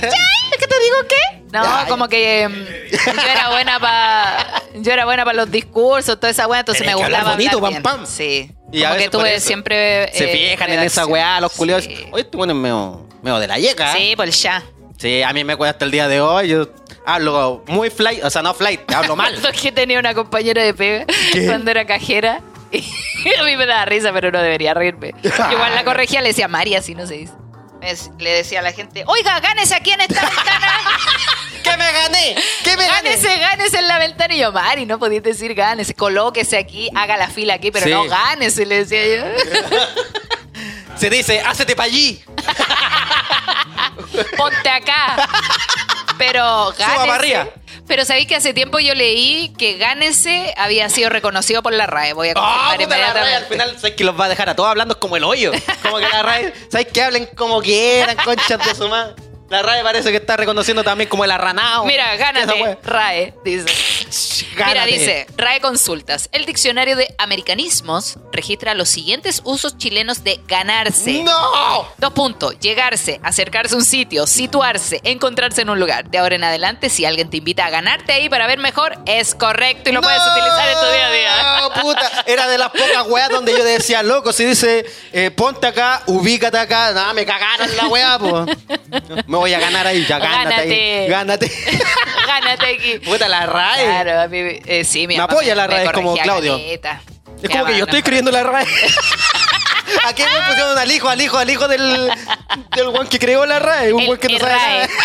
¿Es 0.00 0.58
que 0.58 0.66
te 0.66 0.78
digo 0.80 0.96
qué? 1.08 1.37
No, 1.52 1.64
como 1.88 2.08
que 2.08 2.48
mm, 2.48 3.14
yo 3.16 3.22
era 3.22 3.50
buena 3.50 3.80
para 3.80 4.62
yo 4.74 4.92
era 4.92 5.04
buena 5.04 5.24
para 5.24 5.36
los 5.36 5.50
discursos, 5.50 6.18
toda 6.18 6.30
esa 6.30 6.46
weá, 6.46 6.60
entonces 6.60 6.82
Tenés 6.82 6.96
me 6.96 7.02
gustaba 7.02 7.32
bonito, 7.32 7.56
hablar 7.56 7.62
pam, 7.62 7.70
bien. 7.70 7.82
pam. 7.82 8.06
Sí. 8.06 8.50
Y 8.70 8.82
como 8.82 8.92
que 8.92 8.98
veces 8.98 9.10
por 9.10 9.20
tuve 9.20 9.40
siempre 9.40 10.12
Se 10.12 10.30
eh, 10.30 10.50
fijan 10.52 10.70
en 10.70 10.80
esa 10.80 11.06
weá, 11.06 11.40
los 11.40 11.52
culiados. 11.52 11.84
Sí. 11.84 12.06
Oye, 12.12 12.22
este 12.22 12.36
bueno 12.36 12.52
es 12.52 12.58
medio, 12.58 13.06
medio 13.22 13.38
de 13.38 13.46
la 13.46 13.58
yeca. 13.58 13.92
Sí, 13.92 14.14
pues 14.16 14.42
ya. 14.42 14.62
Sí, 14.98 15.22
a 15.22 15.32
mí 15.32 15.44
me 15.44 15.56
cuesta 15.56 15.72
hasta 15.72 15.84
el 15.84 15.90
día 15.90 16.08
de 16.08 16.20
hoy. 16.20 16.48
Yo 16.48 16.68
hablo 17.06 17.62
muy 17.66 17.88
flight, 17.88 18.22
o 18.24 18.30
sea, 18.30 18.42
no 18.42 18.52
flight, 18.52 18.90
hablo 18.92 19.16
mal. 19.16 19.34
que 19.62 19.72
tenía 19.72 19.98
una 19.98 20.12
compañera 20.12 20.62
de 20.62 20.74
pega 20.74 21.06
cuando 21.46 21.70
era 21.70 21.86
cajera 21.86 22.42
y 22.72 23.34
a 23.38 23.44
mí 23.44 23.56
me 23.56 23.64
daba 23.64 23.84
risa, 23.84 24.12
pero 24.12 24.30
no 24.30 24.42
debería 24.42 24.74
reírme. 24.74 25.14
Igual 25.22 25.74
la 25.74 25.84
corregía, 25.84 26.20
le 26.20 26.28
decía 26.28 26.48
María, 26.48 26.80
así 26.80 26.94
no 26.94 27.06
se 27.06 27.14
dice. 27.14 27.32
Le 28.18 28.30
decía 28.30 28.58
a 28.58 28.62
la 28.62 28.72
gente, 28.72 29.04
oiga, 29.06 29.38
gánese 29.38 29.74
aquí 29.74 29.92
en 29.92 30.00
esta 30.00 30.20
ventana. 30.20 30.66
¿Qué 31.70 31.76
me 31.76 31.92
gané? 31.92 32.36
¿Qué 32.64 32.76
me 32.76 32.86
gané? 32.86 33.10
Gánese, 33.10 33.38
gánese 33.38 33.78
en 33.78 33.88
la 33.88 33.98
ventana. 33.98 34.34
Y 34.34 34.38
yo, 34.38 34.52
Mari, 34.52 34.86
no 34.86 34.98
podías 34.98 35.22
decir 35.22 35.54
gánese, 35.54 35.94
colóquese 35.94 36.58
aquí, 36.58 36.90
haga 36.94 37.16
la 37.16 37.28
fila 37.28 37.54
aquí, 37.54 37.70
pero 37.70 37.84
Sí. 37.86 37.92
no 37.92 38.04
gánese, 38.04 38.66
le 38.66 38.84
decía 38.84 39.16
yo. 39.16 39.24
Se 40.96 41.08
dice, 41.10 41.40
hácete 41.40 41.76
para 41.76 41.86
allí. 41.86 42.22
Ponte 44.36 44.68
acá. 44.68 45.28
Pero 46.18 46.72
Suba 46.72 46.96
para 46.96 47.14
arriba. 47.14 47.38
gánese. 47.44 47.58
Pero 47.86 48.04
sabéis 48.04 48.26
que 48.26 48.36
hace 48.36 48.52
tiempo 48.52 48.80
yo 48.80 48.94
leí 48.94 49.54
que 49.56 49.78
gánese 49.78 50.52
había 50.58 50.90
sido 50.90 51.08
reconocido 51.08 51.62
por 51.62 51.72
la 51.72 51.86
RAE. 51.86 52.12
Voy 52.12 52.28
a 52.28 52.32
Ah, 52.36 52.72
confirmar 52.72 52.86
puta, 52.86 52.98
la 52.98 53.12
RAE 53.14 53.34
al 53.36 53.46
final, 53.46 53.74
¿sabes 53.76 53.94
que 53.96 54.04
los 54.04 54.18
va 54.18 54.26
a 54.26 54.28
dejar 54.28 54.48
a 54.50 54.56
todos 54.56 54.68
hablando 54.68 54.98
como 55.00 55.16
el 55.16 55.24
hoyo? 55.24 55.52
Como 55.82 55.96
que 55.98 56.08
la 56.08 56.22
RAE, 56.22 56.52
¿sabes 56.70 56.88
que 56.88 57.02
hablen 57.02 57.26
como 57.34 57.62
quieran, 57.62 58.16
conchas 58.24 58.62
de 58.66 58.74
su 58.74 58.88
madre? 58.88 59.14
La 59.48 59.62
RAE 59.62 59.82
parece 59.82 60.10
que 60.10 60.18
está 60.18 60.36
reconociendo 60.36 60.84
también 60.84 61.08
como 61.08 61.24
el 61.24 61.30
arranado. 61.30 61.84
Mira, 61.84 62.14
gánate. 62.16 62.78
RAE, 62.82 63.34
dice. 63.44 63.66
Mira, 64.54 64.66
Gánate. 64.66 64.92
dice, 64.92 65.26
RAE 65.36 65.60
Consultas. 65.60 66.28
El 66.32 66.44
diccionario 66.46 66.96
de 66.96 67.14
americanismos 67.18 68.18
registra 68.32 68.74
los 68.74 68.88
siguientes 68.88 69.40
usos 69.44 69.76
chilenos 69.78 70.24
de 70.24 70.40
ganarse. 70.46 71.22
¡No! 71.22 71.88
Dos 71.98 72.12
puntos. 72.12 72.58
Llegarse, 72.60 73.20
acercarse 73.22 73.74
a 73.74 73.78
un 73.78 73.84
sitio, 73.84 74.26
situarse, 74.26 75.00
encontrarse 75.04 75.62
en 75.62 75.70
un 75.70 75.78
lugar. 75.80 76.08
De 76.10 76.18
ahora 76.18 76.36
en 76.36 76.44
adelante, 76.44 76.90
si 76.90 77.04
alguien 77.04 77.30
te 77.30 77.38
invita 77.38 77.66
a 77.66 77.70
ganarte 77.70 78.12
ahí 78.12 78.28
para 78.28 78.46
ver 78.46 78.58
mejor, 78.58 78.98
es 79.06 79.34
correcto 79.34 79.90
y 79.90 79.92
lo 79.92 80.00
puedes 80.00 80.18
¡No! 80.24 80.32
utilizar 80.32 80.68
en 80.68 80.78
tu 80.78 80.86
día 80.86 81.06
a 81.06 81.10
día. 81.10 81.28
puta. 81.82 82.24
Era 82.26 82.48
de 82.48 82.58
las 82.58 82.70
pocas 82.70 83.06
weas 83.08 83.28
donde 83.30 83.52
yo 83.52 83.64
decía, 83.64 84.02
loco, 84.02 84.32
si 84.32 84.44
dice, 84.44 84.84
eh, 85.12 85.30
ponte 85.30 85.66
acá, 85.66 86.02
ubícate 86.06 86.58
acá, 86.58 86.92
nada, 86.92 87.12
me 87.12 87.24
cagaron 87.24 87.76
la 87.76 87.86
wea, 87.88 88.18
pues. 88.18 88.56
Me 89.26 89.36
voy 89.36 89.52
a 89.52 89.60
ganar 89.60 89.86
ahí, 89.86 90.04
ya 90.06 90.18
gánate, 90.18 90.54
ahí. 90.54 91.08
Gánate. 91.08 91.50
Gánate 92.26 92.66
aquí. 92.66 92.98
Puta 93.00 93.28
la 93.28 93.46
RAE. 93.46 93.97
Claro, 94.02 94.20
a 94.22 94.28
mí, 94.28 94.38
eh, 94.66 94.84
sí, 94.84 95.00
mi 95.06 95.14
Me 95.14 95.20
mamá 95.20 95.32
apoya 95.32 95.54
la 95.54 95.66
RAE, 95.66 95.84
es 95.84 95.92
como 95.92 96.16
Claudio. 96.16 96.52
caleta. 96.56 97.00
Es 97.36 97.42
Mi 97.42 97.48
como 97.48 97.64
que 97.66 97.72
yo 97.72 97.78
no- 97.78 97.84
estoy 97.84 97.98
escribiendo 97.98 98.30
la 98.30 98.42
RAE. 98.42 98.66
Aquí 100.06 100.22
me 100.22 100.46
pusieron 100.48 100.76
al 100.78 100.90
hijo, 100.90 101.08
al 101.08 101.20
hijo, 101.20 101.38
al 101.38 101.50
hijo 101.50 101.66
del, 101.68 102.10
del 102.76 102.86
one 102.88 103.08
que 103.08 103.18
creó 103.18 103.46
la 103.46 103.58
RAE. 103.58 103.92
Un 103.92 104.08
one 104.08 104.18
que 104.18 104.28
no 104.28 104.38
sabe 104.38 104.52
RAE. 104.54 104.78
nada. 104.80 104.88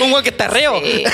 Un 0.00 0.12
one 0.12 0.22
que 0.22 0.30
está 0.30 0.48
reo. 0.48 0.78
Sí. 0.80 1.04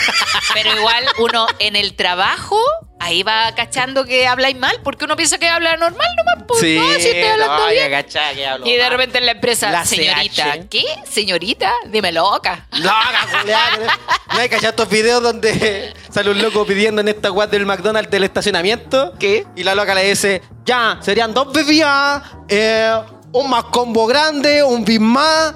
Pero 0.54 0.76
igual 0.76 1.04
uno 1.18 1.46
en 1.58 1.76
el 1.76 1.94
trabajo, 1.94 2.60
ahí 3.00 3.22
va 3.22 3.54
cachando 3.54 4.04
que 4.04 4.26
habláis 4.26 4.56
mal, 4.56 4.80
porque 4.82 5.04
uno 5.04 5.16
piensa 5.16 5.38
que 5.38 5.48
habla 5.48 5.76
normal 5.76 6.06
nomás. 6.16 6.44
Pues, 6.48 6.60
Sí, 6.60 6.76
no, 6.78 6.86
si 6.94 7.08
estoy 7.08 7.22
hablando 7.24 7.58
no, 7.58 7.66
bien. 7.70 7.90
ya 7.90 8.02
cachá 8.02 8.32
que 8.34 8.46
hablo 8.46 8.66
Y 8.66 8.74
de 8.76 8.88
repente 8.88 9.18
en 9.18 9.26
la 9.26 9.32
empresa, 9.32 9.70
La 9.70 9.84
señorita, 9.84 10.54
CH. 10.56 10.68
¿qué? 10.70 10.84
Señorita, 11.08 11.72
dime 11.88 12.10
loca. 12.12 12.66
No, 12.80 12.90
caculear. 13.30 13.78
¿No 14.32 14.38
hay 14.38 14.48
cachado 14.48 14.70
estos 14.70 14.88
videos 14.88 15.22
donde 15.22 15.92
sale 16.10 16.30
un 16.30 16.40
loco 16.40 16.64
pidiendo 16.66 17.00
en 17.02 17.08
esta 17.08 17.30
web 17.30 17.50
del 17.50 17.66
McDonald's 17.66 18.10
del 18.10 18.24
estacionamiento? 18.24 19.12
¿Qué? 19.18 19.46
Y 19.56 19.62
la 19.64 19.74
loca 19.74 19.94
le 19.94 20.04
dice, 20.08 20.42
ya, 20.64 20.98
serían 21.02 21.34
dos 21.34 21.52
bebidas, 21.52 22.22
eh, 22.48 22.94
un 23.32 23.50
más 23.50 23.64
combo 23.64 24.06
grande, 24.06 24.62
un 24.62 24.84
Big 24.84 25.00
Mac 25.00 25.54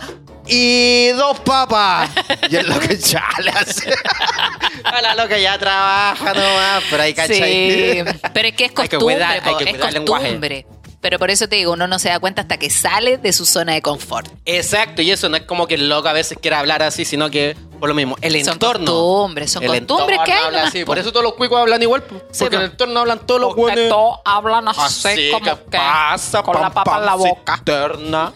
y 0.53 1.09
dos 1.13 1.39
papas. 1.41 2.11
Y 2.51 2.57
el 2.57 2.67
loco 2.69 2.87
ya 2.87 3.25
le 3.43 3.51
hace. 3.51 3.93
A 4.85 5.01
la 5.01 5.15
loca 5.15 5.39
ya 5.39 5.59
trabaja 5.59 6.35
nomás, 6.35 6.83
pero 6.91 7.03
hay 7.03 7.15
cachai. 7.15 7.39
Sí, 7.39 8.03
pero 8.35 8.49
es 8.49 8.55
que 8.55 8.65
es 8.67 8.71
Hay 8.77 8.89
que 8.89 8.97
costumbre, 8.97 9.17
cuidar- 9.17 9.41
hay 9.45 9.55
que 9.57 9.65
es 9.65 9.71
cuidar 9.71 9.89
el 9.89 9.95
lenguaje. 9.95 10.25
costumbre. 10.25 10.67
Pero 11.01 11.19
por 11.19 11.31
eso 11.31 11.49
te 11.49 11.57
digo, 11.57 11.73
uno 11.73 11.89
no 11.89 11.99
se 11.99 12.11
da 12.11 12.21
cuenta 12.21 12.43
hasta 12.43 12.59
que 12.59 12.71
sale 12.71 13.17
de 13.19 13.33
su 13.33 13.45
zona 13.45 13.73
de 13.75 13.83
confort. 13.83 14.29
Exacto, 14.45 15.03
y 15.03 15.11
eso 15.11 15.29
no 15.29 15.37
es 15.37 15.43
como 15.43 15.67
que 15.67 15.75
el 15.75 15.89
loco 15.89 16.07
a 16.09 16.13
veces 16.13 16.39
quiera 16.41 16.61
hablar 16.61 16.81
así, 16.85 17.05
sino 17.05 17.29
que 17.29 17.57
por 17.81 17.89
lo 17.89 17.95
mismo, 17.97 18.17
el 18.21 18.33
Son 18.45 18.53
entorno. 18.53 18.87
costumbres, 18.93 19.51
son 19.51 19.65
El 19.65 19.85
costumbres 19.85 20.21
que 20.25 20.33
hay 20.33 20.45
habla 20.45 20.63
así. 20.69 20.85
Por 20.85 21.01
eso 21.01 21.11
todos 21.11 21.25
los 21.25 21.35
cuicos 21.35 21.59
hablan 21.61 21.83
igual, 21.83 22.05
Sí, 22.31 22.45
porque 22.45 22.55
en 22.55 22.63
el 22.63 22.71
entorno 22.71 23.01
hablan 23.01 23.27
todos 23.27 23.41
los 23.41 23.57
buenos. 23.57 23.89
todos 23.89 24.19
hablan 24.25 24.69
así, 24.69 24.81
Así 25.09 25.31
como 25.33 25.45
que 25.45 25.51
que 25.65 25.77
pasa, 25.79 26.43
con 26.45 26.55
la 26.61 26.71
papa 26.71 26.85
pam, 26.85 27.01
en 27.01 27.07
la 27.07 27.15
boca. 27.17 27.55
Cisterna. 27.57 28.33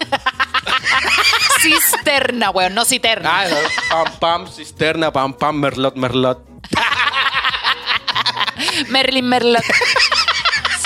Cisterna, 1.73 2.51
weón, 2.51 2.75
no 2.75 2.85
citerna. 2.85 3.31
Ah, 3.31 3.45
pam, 3.91 4.07
pam, 4.21 4.47
cisterna, 4.47 5.13
pam, 5.13 5.35
pam, 5.35 5.61
merlot, 5.61 5.97
merlot. 5.97 6.39
Merlin 8.89 9.25
Merlot. 9.25 9.65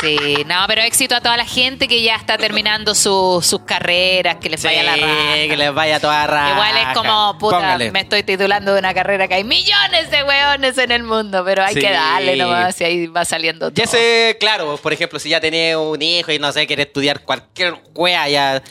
Sí, 0.01 0.45
no, 0.47 0.65
pero 0.67 0.83
éxito 0.83 1.15
a 1.15 1.21
toda 1.21 1.37
la 1.37 1.45
gente 1.45 1.87
que 1.87 2.01
ya 2.03 2.17
está 2.17 2.39
terminando 2.39 2.95
su- 2.95 3.41
sus 3.43 3.61
carreras, 3.63 4.37
que 4.37 4.49
les 4.49 4.63
vaya 4.63 4.83
la 4.83 4.97
raja. 4.97 5.35
que 5.49 5.57
les 5.57 5.75
vaya 5.75 6.01
toda 6.01 6.27
raja. 6.27 6.51
Igual 6.53 6.77
es 6.79 6.97
como, 6.97 7.39
puta, 7.39 7.57
Póngale. 7.59 7.91
me 7.91 8.01
estoy 8.01 8.23
titulando 8.23 8.73
de 8.73 8.79
una 8.79 8.95
carrera 8.95 9.29
que 9.29 9.35
hay 9.35 9.45
millones 9.45 10.11
de 10.11 10.23
weones 10.23 10.79
en 10.79 10.91
el 10.93 11.03
mundo, 11.03 11.43
pero 11.45 11.65
hay 11.65 11.75
Sí. 11.75 11.81
que 11.81 11.91
darle 11.91 12.37
nomás 12.37 12.81
y 12.81 12.85
ahí 12.85 13.07
va 13.09 13.25
saliendo 13.25 13.71
todo. 13.71 13.85
ese, 13.85 14.37
claro, 14.41 14.77
por 14.79 14.93
ejemplo, 14.93 15.19
si 15.19 15.29
ya 15.29 15.41
tenés 15.41 15.77
un 15.77 16.01
hijo 16.01 16.33
y 16.33 16.39
no 16.39 16.51
sé, 16.53 16.67
quiere 16.67 16.85
estudiar 16.85 17.21
cualquier 17.21 17.75
wea 17.95 18.29
ya. 18.29 18.63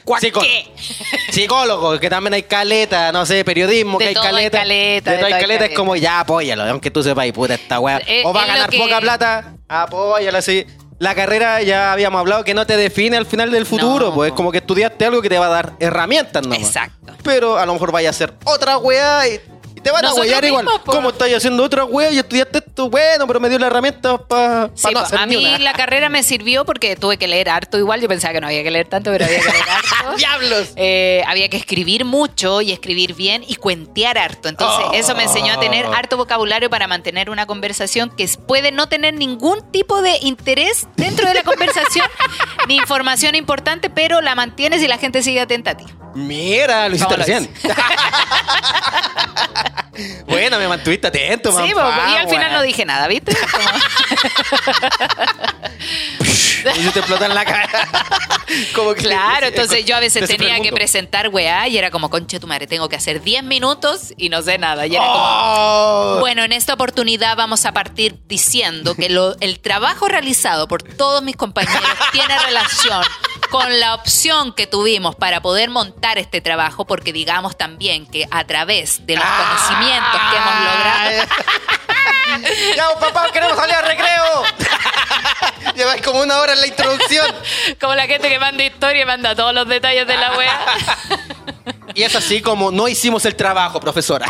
Psicólogo, 1.32 2.00
que 2.00 2.10
también 2.10 2.34
hay 2.34 2.44
caleta, 2.44 3.12
no 3.12 3.26
sé, 3.26 3.44
periodismo, 3.46 3.98
De 4.00 4.06
que 4.06 4.10
hay 4.10 4.14
todo 4.16 4.24
hay 4.24 4.32
caleta. 4.32 4.58
caleta, 4.60 5.12
de 5.12 5.18
de 5.18 5.24
todo 5.24 5.26
hay 5.28 5.42
caleta, 5.42 5.54
es 5.54 5.60
caleta. 5.60 5.76
como 5.76 5.96
ya 5.96 6.20
apóyalo, 6.22 6.64
aunque 6.64 6.90
tú 6.92 7.04
sepas, 7.04 7.30
puta 7.32 7.54
esta 7.54 7.80
wea. 7.80 8.02
Eh, 8.08 8.24
o 8.26 8.34
va 8.34 8.44
a 8.44 8.48
ganar 8.48 8.70
que- 8.70 8.78
poca 8.80 9.00
plata, 9.00 9.54
apóyalo 9.68 10.38
así. 10.38 10.66
La 11.00 11.16
carrera 11.16 11.62
ya 11.62 11.94
habíamos 11.94 12.20
hablado 12.20 12.44
que 12.44 12.54
no 12.54 12.68
te 12.68 12.76
define 12.76 13.16
al 13.16 13.26
final 13.26 13.52
del 13.52 13.66
futuro, 13.66 14.08
No, 14.10 14.14
pues 14.14 14.32
es 14.32 14.36
como 14.36 14.52
que 14.52 14.58
estudiaste 14.58 15.06
algo 15.06 15.22
que 15.22 15.30
te 15.30 15.40
va 15.40 15.46
a 15.46 15.50
dar 15.50 15.74
herramientas, 15.80 16.46
¿no? 16.46 16.54
Exacto. 16.54 17.14
Pero 17.24 17.58
a 17.58 17.66
lo 17.66 17.74
mejor 17.74 17.92
vaya 17.94 18.10
a 18.10 18.12
hacer 18.12 18.34
otra 18.44 18.78
wea 18.78 19.28
y, 19.28 19.36
y 19.36 19.40
te 19.82 19.92
van 19.92 20.02
Nosotros 20.02 20.26
a 20.28 20.30
huear 20.30 20.46
igual. 20.46 20.66
mismos. 20.66 20.82
¿Cómo 20.86 21.10
estás 21.10 21.30
haciendo 21.34 21.64
otra 21.64 21.86
wea 21.86 22.12
y 22.12 22.18
estudiaste 22.20 22.60
esto? 22.60 22.90
Bueno, 22.90 23.28
pero 23.28 23.40
me 23.40 23.50
dio 23.50 23.60
la 23.60 23.68
herramienta 23.68 24.18
para 24.18 24.70
Sí, 24.76 24.88
no 24.88 24.94
po, 24.94 25.00
hacer 25.00 25.20
a 25.20 25.26
mí 25.26 25.36
una. 25.36 25.60
la 25.60 25.74
carrera 25.74 26.10
me 26.10 26.24
sirvió 26.24 26.66
porque 26.66 26.96
tuve 26.96 27.18
que 27.18 27.28
leer 27.28 27.50
harto 27.50 27.78
igual. 27.78 28.02
Yo 28.02 28.08
pensaba 28.08 28.34
que 28.34 28.42
no 28.42 28.48
había 28.48 28.64
que 28.64 28.72
leer 28.72 28.88
tanto, 28.88 29.12
pero 29.12 29.26
había 29.26 29.40
que 29.40 29.52
leer 29.52 29.64
harto. 29.70 30.16
¡Diablos! 30.18 30.70
Eh, 30.76 31.24
había 31.28 31.50
que 31.50 31.58
escribir 31.58 32.06
mucho 32.06 32.62
y 32.62 32.72
escribir 32.72 33.14
bien 33.16 33.44
y 33.48 33.56
cuentear 33.56 34.18
harto. 34.18 34.50
Entonces, 34.50 34.86
Oh. 34.90 34.94
eso 34.94 35.16
me 35.16 35.24
enseñó 35.24 35.54
a 35.54 35.60
tener 35.60 35.86
harto 35.86 36.16
vocabulario 36.18 36.70
para 36.70 36.88
mantener 36.88 37.30
una 37.30 37.46
conversación 37.46 38.10
que 38.16 38.28
puede 38.48 38.72
no 38.72 38.88
tener 38.90 39.14
ningún 39.14 39.72
tipo 39.72 40.02
de 40.02 40.18
interés 40.22 40.88
dentro 40.96 41.28
de 41.28 41.34
la 41.34 41.44
conversación, 41.44 42.06
ni 42.68 42.76
información 42.78 43.36
importante, 43.36 43.90
pero 43.90 44.22
la 44.22 44.36
mantienes 44.36 44.82
y 44.84 44.88
la 44.88 44.98
gente 44.98 45.22
sigue 45.24 45.42
atenta 45.42 45.72
a 45.72 45.78
ti. 45.78 45.86
Mira, 46.16 46.88
lo 46.90 46.96
hiciste 46.96 47.14
¿Cómo 47.14 47.18
lo 47.18 47.24
recién. 47.26 47.50
bueno, 50.28 50.58
me 50.60 50.68
mantuviste 50.68 51.08
atento, 51.08 51.52
Sí, 51.52 51.74
mamá, 51.74 52.06
po, 52.06 52.12
y 52.12 52.16
al 52.18 52.30
final 52.30 52.52
no 52.54 52.62
dije 52.62 52.86
nada, 52.86 53.08
¿viste? 53.08 53.36
Y 56.76 56.84
se 56.84 56.92
te 56.92 57.00
explota 57.00 57.26
en 57.26 57.34
la 57.36 57.46
cara. 57.46 57.70
Como 58.76 58.94
que 58.94 59.04
Claro, 59.04 59.48
entonces 59.48 59.86
yo 59.86 59.96
a 59.96 60.00
veces 60.02 60.28
tenía 60.28 60.60
que 60.60 60.72
presentar 60.74 61.30
weá 61.30 61.68
y 61.70 61.78
era 61.78 61.90
como, 61.92 62.10
conche 62.10 62.40
tu 62.40 62.48
madre, 62.48 62.68
tengo 62.68 62.90
que 62.90 62.96
hacer 62.98 63.22
10 63.22 63.44
minutos 63.44 64.14
y 64.18 64.28
no 64.30 64.42
sé 64.42 64.58
nada. 64.58 64.86
Y 64.88 64.96
era 64.96 65.06
como, 65.06 65.20
Oh. 65.22 66.18
Bueno, 66.20 66.44
en 66.44 66.52
esta 66.52 66.74
oportunidad 66.74 67.38
vamos 67.38 67.66
a 67.66 67.72
partir 67.72 68.16
diciendo 68.28 68.96
que 68.96 69.08
lo- 69.10 69.36
el 69.40 69.60
trabajo 69.60 70.08
realizado 70.08 70.68
por 70.68 70.82
todos 70.84 71.22
mis 71.24 71.36
compañeros 71.38 71.82
tiene 72.12 72.38
relación 72.40 73.04
con 73.50 73.80
la 73.80 73.96
opción 73.96 74.54
que 74.54 74.68
tuvimos 74.68 75.16
para 75.16 75.42
poder 75.42 75.70
montar 75.70 76.18
este 76.18 76.42
trabajo, 76.42 76.86
porque 76.86 77.14
digamos 77.14 77.58
también 77.58 78.06
que 78.06 78.28
a 78.32 78.46
través 78.46 79.06
de 79.06 79.16
los 79.16 79.26
conocimientos 79.26 80.22
que 80.30 80.38
hemos 80.38 80.54
logrado... 80.64 81.28
ya, 82.76 83.00
papá, 83.00 83.32
queremos 83.32 83.58
salir 83.58 83.76
al 83.76 83.86
recreo. 83.86 84.44
Lleváis 85.76 86.02
como 86.02 86.22
una 86.22 86.40
hora 86.40 86.54
en 86.54 86.62
la 86.62 86.68
introducción. 86.68 87.26
Como 87.80 87.96
la 87.96 88.06
gente 88.06 88.30
que 88.30 88.40
manda 88.40 88.64
historia 88.64 89.02
y 89.02 89.06
manda 89.06 89.36
todos 89.36 89.54
los 89.54 89.68
detalles 89.68 90.08
de 90.08 90.18
la 90.18 90.38
wea. 90.38 90.66
Y 91.96 92.04
es 92.04 92.16
así 92.16 92.40
como 92.42 92.72
no 92.72 92.88
hicimos 92.88 93.26
el 93.26 93.36
trabajo, 93.36 93.80
profesora. 93.80 94.28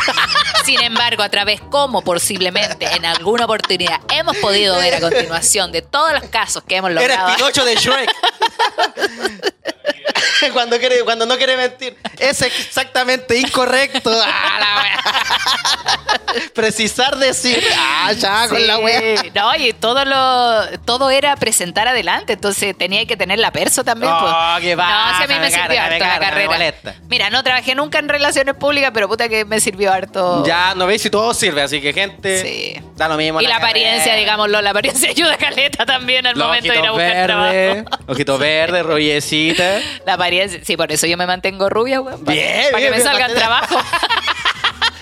Sin 0.70 0.82
embargo, 0.82 1.24
a 1.24 1.28
través 1.28 1.60
como 1.62 2.00
posiblemente 2.02 2.86
en 2.94 3.04
alguna 3.04 3.44
oportunidad 3.46 3.98
hemos 4.08 4.36
podido 4.36 4.76
ver 4.76 4.94
a 4.94 5.00
continuación 5.00 5.72
de 5.72 5.82
todos 5.82 6.12
los 6.12 6.22
casos 6.30 6.62
que 6.62 6.76
hemos 6.76 6.92
Era 6.92 7.00
logrado. 7.00 7.28
el 7.30 7.34
Pinocho 7.34 7.64
de 7.64 7.74
Shrek. 7.74 8.10
cuando, 10.52 10.78
quiere, 10.78 11.02
cuando 11.04 11.26
no 11.26 11.36
quiere 11.36 11.56
mentir. 11.56 11.96
Es 12.18 12.42
exactamente 12.42 13.38
incorrecto. 13.38 14.10
Ah, 14.24 14.58
la 14.60 14.82
wea. 14.82 16.50
Precisar 16.54 17.16
decir. 17.16 17.62
Ah, 17.76 18.12
ya, 18.12 18.48
con 18.48 18.64
la 18.66 18.78
wea. 18.78 19.22
No, 19.34 19.54
y 19.56 19.72
todo 19.72 20.04
lo 20.04 20.78
todo 20.84 21.10
era 21.10 21.36
presentar 21.36 21.88
adelante, 21.88 22.34
entonces 22.34 22.76
tenía 22.76 23.06
que 23.06 23.16
tener 23.16 23.38
la 23.38 23.52
perso 23.52 23.84
también. 23.84 24.12
Oh, 24.12 24.20
pues. 24.20 24.62
qué 24.62 24.76
No, 24.76 24.82
sí, 25.18 25.24
a 25.24 25.26
mí 25.26 25.34
me 25.34 25.40
me 25.40 25.50
sirvió 25.50 25.68
carga, 25.68 25.84
harto 25.84 25.98
la 25.98 26.18
carga, 26.18 26.48
carrera. 26.48 26.94
Mira, 27.08 27.30
no 27.30 27.42
trabajé 27.42 27.74
nunca 27.74 27.98
en 27.98 28.08
relaciones 28.08 28.54
públicas, 28.54 28.90
pero 28.92 29.08
puta 29.08 29.28
que 29.28 29.44
me 29.44 29.60
sirvió 29.60 29.92
harto. 29.92 30.44
Ya, 30.44 30.74
no 30.74 30.86
veis 30.86 31.02
si 31.02 31.10
todo 31.10 31.34
sirve, 31.34 31.62
así 31.62 31.80
que 31.80 31.92
gente. 31.92 32.42
Sí. 32.42 32.80
Da 32.96 33.08
lo 33.08 33.16
mismo. 33.16 33.40
Y 33.40 33.46
la 33.46 33.56
apariencia, 33.56 34.14
digámoslo, 34.14 34.60
la 34.60 34.70
apariencia 34.70 35.08
ayuda 35.10 35.34
a 35.34 35.38
caleta 35.38 35.86
también 35.86 36.26
al 36.26 36.36
Los 36.36 36.46
momento 36.46 36.72
de 36.72 36.78
ir 36.78 36.86
a 36.86 36.90
buscar 36.90 37.28
verdes, 37.28 37.84
trabajo. 37.84 38.04
ojitos 38.12 38.38
verdes, 38.38 38.84
rollecita. 38.84 39.80
La 40.10 40.14
apariencia, 40.14 40.58
sí, 40.64 40.76
por 40.76 40.90
eso 40.90 41.06
yo 41.06 41.16
me 41.16 41.24
mantengo 41.24 41.70
rubia, 41.70 42.00
weón. 42.00 42.24
Para, 42.24 42.34
Bien, 42.34 42.64
para 42.72 42.78
bien, 42.78 42.92
que 42.92 42.98
me 42.98 43.04
salgan 43.04 43.32
trabajo. 43.32 43.76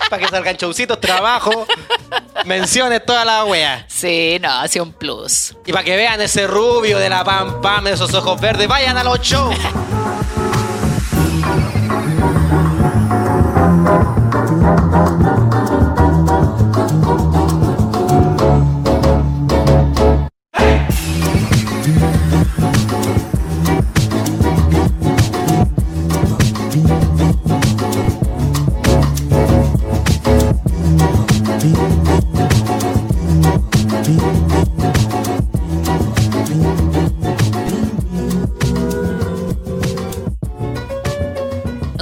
Para 0.07 0.21
que 0.21 0.27
salgan 0.27 0.55
showcitos, 0.55 1.01
trabajo, 1.01 1.65
menciones, 2.45 3.03
toda 3.03 3.25
la 3.25 3.43
wea. 3.43 3.85
Sí, 3.87 4.37
no, 4.39 4.51
ha 4.51 4.67
sido 4.67 4.85
un 4.85 4.93
plus. 4.93 5.55
Y 5.65 5.71
para 5.71 5.83
que 5.83 5.95
vean 5.95 6.21
ese 6.21 6.45
rubio 6.45 6.99
de 6.99 7.09
la 7.09 7.23
pam 7.23 7.59
pam, 7.59 7.87
esos 7.87 8.13
ojos 8.13 8.39
verdes, 8.39 8.67
vayan 8.67 8.97
a 8.99 9.03
los 9.03 9.19
shows. 9.19 9.55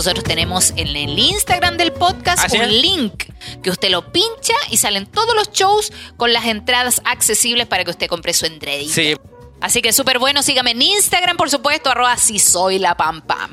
Nosotros 0.07 0.23
tenemos 0.23 0.71
en 0.77 0.87
el 0.87 1.19
Instagram 1.19 1.75
del 1.75 1.91
podcast 1.91 2.39
¿Ah, 2.41 2.47
sí? 2.47 2.57
un 2.57 2.69
link 2.69 3.25
que 3.61 3.69
usted 3.69 3.89
lo 3.89 4.13
pincha 4.13 4.53
y 4.69 4.77
salen 4.77 5.05
todos 5.05 5.35
los 5.35 5.51
shows 5.51 5.91
con 6.15 6.31
las 6.31 6.45
entradas 6.45 7.01
accesibles 7.03 7.67
para 7.67 7.83
que 7.83 7.91
usted 7.91 8.07
compre 8.07 8.33
su 8.33 8.45
entradita. 8.45 8.93
Sí. 8.93 9.17
Así 9.59 9.81
que 9.81 9.91
súper 9.91 10.17
bueno, 10.17 10.43
sígame 10.43 10.71
en 10.71 10.81
Instagram, 10.81 11.35
por 11.35 11.49
supuesto, 11.49 11.89
arroba 11.89 12.15
si 12.15 12.39
soy 12.39 12.79
la 12.79 12.95
pam 12.95 13.19
pam. 13.19 13.51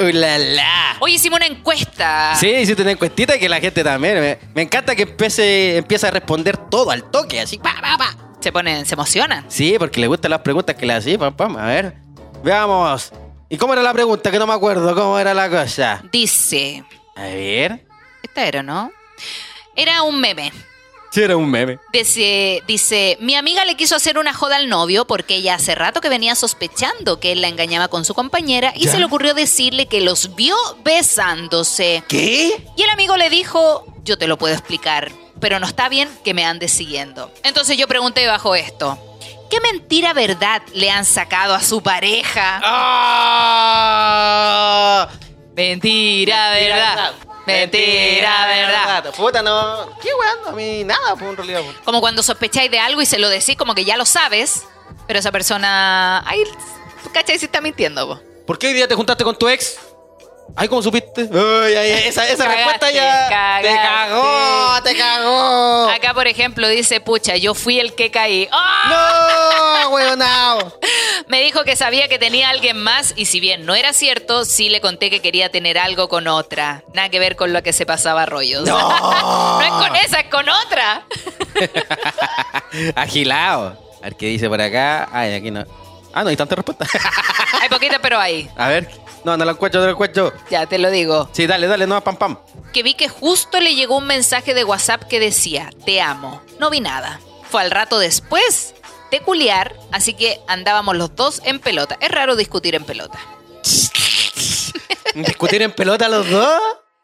Uh, 0.00 0.04
la, 0.14 0.38
la. 0.38 0.96
Hoy 1.00 1.16
hicimos 1.16 1.36
una 1.36 1.46
encuesta. 1.46 2.36
Sí, 2.36 2.48
hiciste 2.48 2.80
una 2.80 2.92
encuestita 2.92 3.38
que 3.38 3.50
la 3.50 3.60
gente 3.60 3.84
también. 3.84 4.18
Me, 4.18 4.38
me 4.54 4.62
encanta 4.62 4.96
que 4.96 5.02
empiece, 5.02 5.76
empieza 5.76 6.08
a 6.08 6.10
responder 6.10 6.56
todo 6.56 6.90
al 6.90 7.10
toque, 7.10 7.38
así. 7.38 7.58
Pa, 7.58 7.74
pa, 7.82 7.98
pa. 7.98 8.16
Se 8.40 8.50
ponen, 8.50 8.86
se 8.86 8.94
emocionan. 8.94 9.44
Sí, 9.48 9.76
porque 9.78 10.00
le 10.00 10.06
gustan 10.06 10.30
las 10.30 10.40
preguntas 10.40 10.74
que 10.74 10.86
le 10.86 10.94
hacía, 10.94 11.18
pam, 11.18 11.34
pam. 11.36 11.54
A 11.58 11.66
ver, 11.66 11.96
veamos. 12.42 13.12
¿Y 13.52 13.58
cómo 13.58 13.74
era 13.74 13.82
la 13.82 13.92
pregunta? 13.92 14.30
Que 14.30 14.38
no 14.38 14.46
me 14.46 14.54
acuerdo 14.54 14.94
cómo 14.94 15.18
era 15.18 15.34
la 15.34 15.50
cosa. 15.50 16.02
Dice, 16.10 16.82
A 17.14 17.24
ver. 17.24 17.84
esta 18.22 18.46
era, 18.46 18.62
¿no? 18.62 18.90
Era 19.76 20.02
un 20.04 20.18
meme. 20.18 20.50
Sí, 21.10 21.20
era 21.20 21.36
un 21.36 21.50
meme. 21.50 21.78
Dice, 21.92 22.62
dice, 22.66 23.18
mi 23.20 23.34
amiga 23.34 23.66
le 23.66 23.74
quiso 23.76 23.94
hacer 23.94 24.16
una 24.16 24.32
joda 24.32 24.56
al 24.56 24.70
novio 24.70 25.06
porque 25.06 25.34
ella 25.34 25.56
hace 25.56 25.74
rato 25.74 26.00
que 26.00 26.08
venía 26.08 26.34
sospechando 26.34 27.20
que 27.20 27.32
él 27.32 27.42
la 27.42 27.48
engañaba 27.48 27.88
con 27.88 28.06
su 28.06 28.14
compañera 28.14 28.72
y 28.74 28.86
¿Ya? 28.86 28.92
se 28.92 28.98
le 28.98 29.04
ocurrió 29.04 29.34
decirle 29.34 29.84
que 29.84 30.00
los 30.00 30.34
vio 30.34 30.56
besándose. 30.82 32.02
¿Qué? 32.08 32.66
Y 32.74 32.82
el 32.82 32.88
amigo 32.88 33.18
le 33.18 33.28
dijo, 33.28 33.84
yo 34.02 34.16
te 34.16 34.28
lo 34.28 34.38
puedo 34.38 34.54
explicar, 34.54 35.12
pero 35.40 35.60
no 35.60 35.66
está 35.66 35.90
bien 35.90 36.08
que 36.24 36.32
me 36.32 36.46
andes 36.46 36.72
siguiendo. 36.72 37.30
Entonces 37.42 37.76
yo 37.76 37.86
pregunté 37.86 38.26
bajo 38.26 38.54
esto, 38.54 38.98
¿qué 39.52 39.60
mentira 39.60 40.14
verdad 40.14 40.62
le 40.72 40.90
han 40.90 41.04
sacado 41.04 41.52
a 41.52 41.60
su 41.60 41.82
pareja? 41.82 42.58
¡Ah! 43.84 44.28
Mentira 45.54 46.52
verdad. 46.52 47.12
Mentira 47.46 48.46
verdad. 48.46 49.12
Puta, 49.14 49.42
no. 49.42 49.90
¿Qué 50.00 50.08
weón? 50.14 50.38
A 50.48 50.52
mí 50.52 50.84
nada, 50.84 51.16
pues 51.16 51.30
en 51.30 51.36
realidad. 51.36 51.60
pues. 51.62 51.76
Como 51.84 52.00
cuando 52.00 52.22
sospecháis 52.22 52.70
de 52.70 52.78
algo 52.78 53.02
y 53.02 53.06
se 53.06 53.18
lo 53.18 53.28
decís 53.28 53.54
como 53.56 53.74
que 53.74 53.84
ya 53.84 53.98
lo 53.98 54.06
sabes, 54.06 54.62
pero 55.06 55.18
esa 55.18 55.30
persona... 55.30 56.24
Ay, 56.26 56.44
¿cachai? 57.12 57.38
Si 57.38 57.44
está 57.44 57.60
mintiendo, 57.60 58.08
po. 58.08 58.18
¿Por 58.46 58.58
qué 58.58 58.68
hoy 58.68 58.72
día 58.72 58.88
te 58.88 58.94
juntaste 58.94 59.22
con 59.22 59.38
tu 59.38 59.50
ex? 59.50 59.78
Ay, 60.54 60.68
¿cómo 60.68 60.82
supiste? 60.82 61.22
Ay, 61.32 61.72
esa 62.06 62.26
esa 62.28 62.44
Cagaste, 62.44 62.54
respuesta 62.56 62.90
ya. 62.90 63.28
cagaste. 63.28 63.68
Te 63.68 63.74
cagó, 63.74 64.82
te 64.82 64.96
cagó. 64.96 65.88
Acá, 65.88 66.12
por 66.14 66.26
ejemplo, 66.26 66.68
dice, 66.68 67.00
pucha, 67.00 67.36
yo 67.36 67.54
fui 67.54 67.80
el 67.80 67.94
que 67.94 68.10
caí. 68.10 68.48
¡Ah! 68.52 69.80
No, 69.84 69.90
weonao. 69.90 70.78
Me 71.28 71.40
dijo 71.40 71.64
que 71.64 71.74
sabía 71.74 72.06
que 72.08 72.18
tenía 72.18 72.50
alguien 72.50 72.76
más 72.82 73.14
y 73.16 73.24
si 73.24 73.40
bien 73.40 73.64
no 73.64 73.74
era 73.74 73.92
cierto, 73.94 74.44
sí 74.44 74.68
le 74.68 74.80
conté 74.82 75.08
que 75.08 75.20
quería 75.22 75.50
tener 75.50 75.78
algo 75.78 76.08
con 76.08 76.28
otra. 76.28 76.82
Nada 76.92 77.08
que 77.08 77.18
ver 77.18 77.34
con 77.36 77.52
lo 77.54 77.62
que 77.62 77.72
se 77.72 77.86
pasaba 77.86 78.26
rollos. 78.26 78.64
No. 78.68 78.78
no 79.58 79.62
es 79.62 79.70
con 79.70 79.96
esa, 79.96 80.20
es 80.20 80.26
con 80.28 80.46
otra. 80.48 81.02
Agilado. 82.94 83.78
A 84.00 84.04
ver 84.04 84.16
qué 84.16 84.26
dice 84.26 84.48
por 84.48 84.60
acá. 84.60 85.08
Ay, 85.12 85.32
aquí 85.34 85.50
no. 85.50 85.64
Ah, 86.12 86.22
no 86.24 86.28
hay 86.28 86.36
tanta 86.36 86.54
respuesta. 86.56 86.86
Hay 87.62 87.68
poquita, 87.70 87.98
pero 88.00 88.18
hay. 88.18 88.50
A 88.56 88.68
ver. 88.68 88.90
No, 89.24 89.36
no 89.36 89.44
lo 89.44 89.52
encuentro, 89.52 89.80
no 89.80 89.86
lo 89.86 89.92
encuentro. 89.92 90.32
Ya 90.50 90.66
te 90.66 90.78
lo 90.78 90.90
digo. 90.90 91.28
Sí, 91.32 91.46
dale, 91.46 91.66
dale, 91.66 91.86
no, 91.86 92.02
pam, 92.02 92.16
pam. 92.16 92.38
Que 92.72 92.82
vi 92.82 92.94
que 92.94 93.08
justo 93.08 93.60
le 93.60 93.74
llegó 93.74 93.98
un 93.98 94.06
mensaje 94.06 94.54
de 94.54 94.64
WhatsApp 94.64 95.04
que 95.04 95.20
decía, 95.20 95.70
te 95.84 96.00
amo. 96.00 96.42
No 96.58 96.70
vi 96.70 96.80
nada. 96.80 97.20
Fue 97.50 97.60
al 97.60 97.70
rato 97.70 97.98
después 97.98 98.74
de 99.10 99.20
culiar, 99.20 99.76
así 99.92 100.14
que 100.14 100.40
andábamos 100.48 100.96
los 100.96 101.14
dos 101.14 101.42
en 101.44 101.60
pelota. 101.60 101.96
Es 102.00 102.10
raro 102.10 102.34
discutir 102.34 102.74
en 102.74 102.84
pelota. 102.84 103.18
¿Discutir 105.14 105.62
en 105.62 105.72
pelota 105.72 106.08
los 106.08 106.28
dos? 106.28 106.60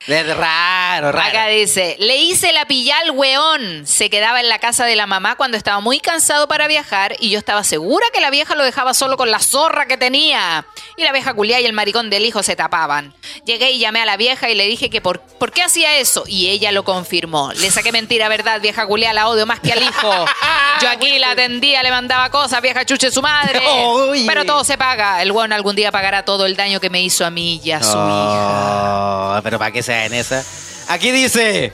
Es 0.08 0.26
raro, 0.36 1.12
raro. 1.12 1.28
Acá 1.28 1.48
dice, 1.48 1.96
le 1.98 2.16
hice 2.16 2.54
la 2.54 2.64
pilla 2.64 2.96
al 3.00 3.10
weón. 3.10 3.86
Se 3.86 4.08
quedaba 4.08 4.40
en 4.40 4.48
la 4.48 4.58
casa 4.58 4.86
de 4.86 4.96
la 4.96 5.06
mamá 5.06 5.36
cuando 5.36 5.58
estaba 5.58 5.80
muy 5.80 6.00
cansado 6.00 6.48
para 6.48 6.66
viajar 6.66 7.14
y 7.20 7.28
yo 7.28 7.38
estaba 7.38 7.62
segura 7.62 8.06
que 8.14 8.22
la 8.22 8.30
vieja 8.30 8.54
lo 8.54 8.64
dejaba 8.64 8.94
solo 8.94 9.18
con 9.18 9.30
la 9.30 9.38
zorra 9.38 9.86
que 9.86 9.98
tenía. 9.98 10.66
Y 10.96 11.04
la 11.04 11.12
vieja 11.12 11.34
culia 11.34 11.60
y 11.60 11.66
el 11.66 11.74
maricón 11.74 12.08
del 12.08 12.24
hijo 12.24 12.42
se 12.42 12.56
tapaban. 12.56 13.14
Llegué 13.44 13.72
y 13.72 13.80
llamé 13.80 14.00
a 14.00 14.06
la 14.06 14.16
vieja 14.16 14.48
y 14.48 14.54
le 14.54 14.64
dije 14.66 14.88
que 14.88 15.02
por, 15.02 15.20
por 15.20 15.52
qué 15.52 15.62
hacía 15.62 15.98
eso 15.98 16.24
y 16.26 16.48
ella 16.48 16.72
lo 16.72 16.84
confirmó. 16.84 17.52
Le 17.52 17.70
saqué 17.70 17.92
mentira, 17.92 18.30
verdad, 18.30 18.62
vieja 18.62 18.86
culia, 18.86 19.12
la 19.12 19.28
odio 19.28 19.44
más 19.44 19.60
que 19.60 19.72
al 19.72 19.82
hijo. 19.82 20.10
Yo 20.80 20.88
aquí 20.88 21.18
la 21.18 21.32
atendía, 21.32 21.82
le 21.82 21.90
mandaba 21.90 22.30
cosas, 22.30 22.62
vieja 22.62 22.86
chuche 22.86 23.10
su 23.10 23.20
madre. 23.20 23.60
Oye. 23.68 24.24
Pero 24.26 24.46
todo 24.46 24.64
se 24.64 24.78
paga. 24.78 25.20
El 25.20 25.32
weón 25.32 25.52
algún 25.52 25.76
día 25.76 25.92
pagará 25.92 26.24
todo 26.24 26.46
el 26.46 26.56
daño 26.56 26.80
que 26.80 26.88
me 26.88 27.02
hizo 27.02 27.26
a 27.26 27.30
mí 27.30 27.60
y 27.62 27.72
a 27.72 27.82
su 27.82 27.90
hija. 27.90 29.36
Oh, 29.36 29.40
pero 29.42 29.58
para 29.58 29.70
qué 29.70 29.82
sea 29.82 29.97
en 30.06 30.14
esa. 30.14 30.44
Aquí 30.88 31.10
dice. 31.10 31.72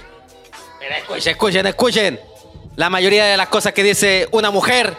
Mira, 0.81 0.99
escuchen, 0.99 1.31
escuchen, 1.33 1.67
escuchen. 1.67 2.21
La 2.77 2.91
mayoría 2.91 3.25
de 3.27 3.37
las 3.37 3.49
cosas 3.49 3.73
que 3.73 3.83
dice 3.83 4.29
una 4.33 4.51
mujer 4.51 4.97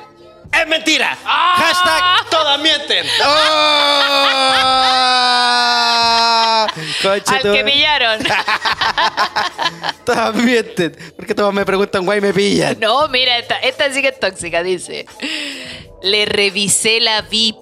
es 0.62 0.68
mentira. 0.68 1.18
Ah. 1.26 1.56
Hashtag 1.58 2.30
todas 2.30 2.60
mienten. 2.60 3.06
Oh. 6.58 6.68
Conche 7.02 7.36
Al 7.36 7.42
que 7.42 7.64
pillaron. 7.64 8.20
Todas 10.06 10.36
mienten. 10.36 10.96
Porque 11.16 11.34
todos 11.34 11.54
me 11.54 11.66
preguntan, 11.66 12.06
guay, 12.06 12.22
me 12.22 12.34
pillan. 12.34 12.80
No, 12.80 13.08
mira, 13.08 13.38
esta, 13.38 13.58
esta 13.58 13.92
sí 13.92 14.02
que 14.02 14.10
es 14.10 14.20
tóxica, 14.20 14.62
dice. 14.64 15.06
Le 16.02 16.26
revisé 16.26 17.00
la 17.00 17.22
VIP 17.22 17.58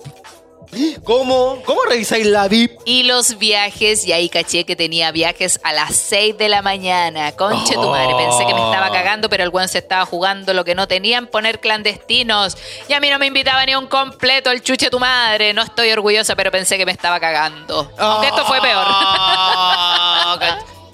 ¿Cómo? 1.03 1.61
¿Cómo 1.65 1.81
revisáis 1.89 2.25
la 2.25 2.47
VIP? 2.47 2.71
y 2.85 3.03
los 3.03 3.37
viajes 3.37 4.05
y 4.05 4.11
ahí 4.13 4.29
caché 4.29 4.65
que 4.65 4.75
tenía 4.75 5.11
viajes 5.11 5.59
a 5.63 5.71
las 5.73 5.95
6 5.95 6.37
de 6.37 6.49
la 6.49 6.61
mañana. 6.61 7.31
Conche 7.33 7.73
tu 7.75 7.89
madre, 7.89 8.13
pensé 8.15 8.45
que 8.45 8.53
me 8.53 8.63
estaba 8.63 8.91
cagando, 8.91 9.29
pero 9.29 9.43
el 9.43 9.49
buen 9.49 9.67
se 9.67 9.77
estaba 9.79 10.05
jugando 10.05 10.53
lo 10.53 10.63
que 10.65 10.75
no 10.75 10.87
tenían 10.87 11.27
poner 11.27 11.59
clandestinos. 11.59 12.57
Y 12.87 12.93
a 12.93 12.99
mí 12.99 13.09
no 13.09 13.19
me 13.19 13.27
invitaba 13.27 13.65
ni 13.65 13.75
un 13.75 13.87
completo 13.87 14.51
el 14.51 14.61
chuche 14.63 14.89
tu 14.89 14.99
madre. 14.99 15.53
No 15.53 15.61
estoy 15.61 15.91
orgullosa, 15.91 16.35
pero 16.35 16.51
pensé 16.51 16.77
que 16.77 16.85
me 16.85 16.91
estaba 16.91 17.19
cagando. 17.19 17.91
Aunque 17.97 18.27
esto 18.27 18.45
fue 18.45 18.59
peor. 18.61 18.85
Oh, 18.87 20.35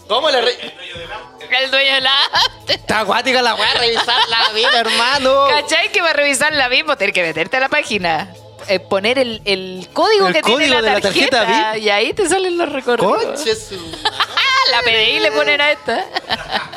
¿Cómo 0.07 0.29
le 0.31 0.41
re- 0.41 0.57
el 1.61 1.71
dueño 1.71 1.95
de 1.95 2.01
la... 2.01 2.11
Está 2.67 2.99
acuática 3.01 3.41
la 3.41 3.55
weá, 3.55 3.73
revisar 3.75 4.17
la 4.29 4.49
VIP, 4.53 4.73
hermano. 4.73 5.45
¿Cachai 5.49 5.91
que 5.91 6.01
va 6.01 6.11
a 6.11 6.13
revisar 6.13 6.53
la 6.53 6.67
VIP? 6.67 6.95
Tienes 6.97 7.13
que 7.13 7.21
meterte 7.23 7.57
a 7.57 7.59
la 7.61 7.69
página. 7.69 8.33
Eh, 8.69 8.79
poner 8.79 9.19
el, 9.19 9.41
el 9.45 9.87
código 9.93 10.27
El 10.27 10.33
que 10.33 10.41
tiene 10.41 10.55
código 10.67 10.75
la 10.75 10.81
de 10.81 10.93
la 10.95 11.01
tarjeta, 11.01 11.45
tarjeta 11.45 11.73
VIP. 11.73 11.83
y 11.83 11.89
ahí 11.89 12.13
te 12.13 12.29
salen 12.29 12.57
los 12.57 12.71
recorridos. 12.71 13.43
La 14.71 14.81
PDI 14.83 15.19
le 15.19 15.31
ponen 15.31 15.59
a 15.61 15.71
esta. 15.71 16.05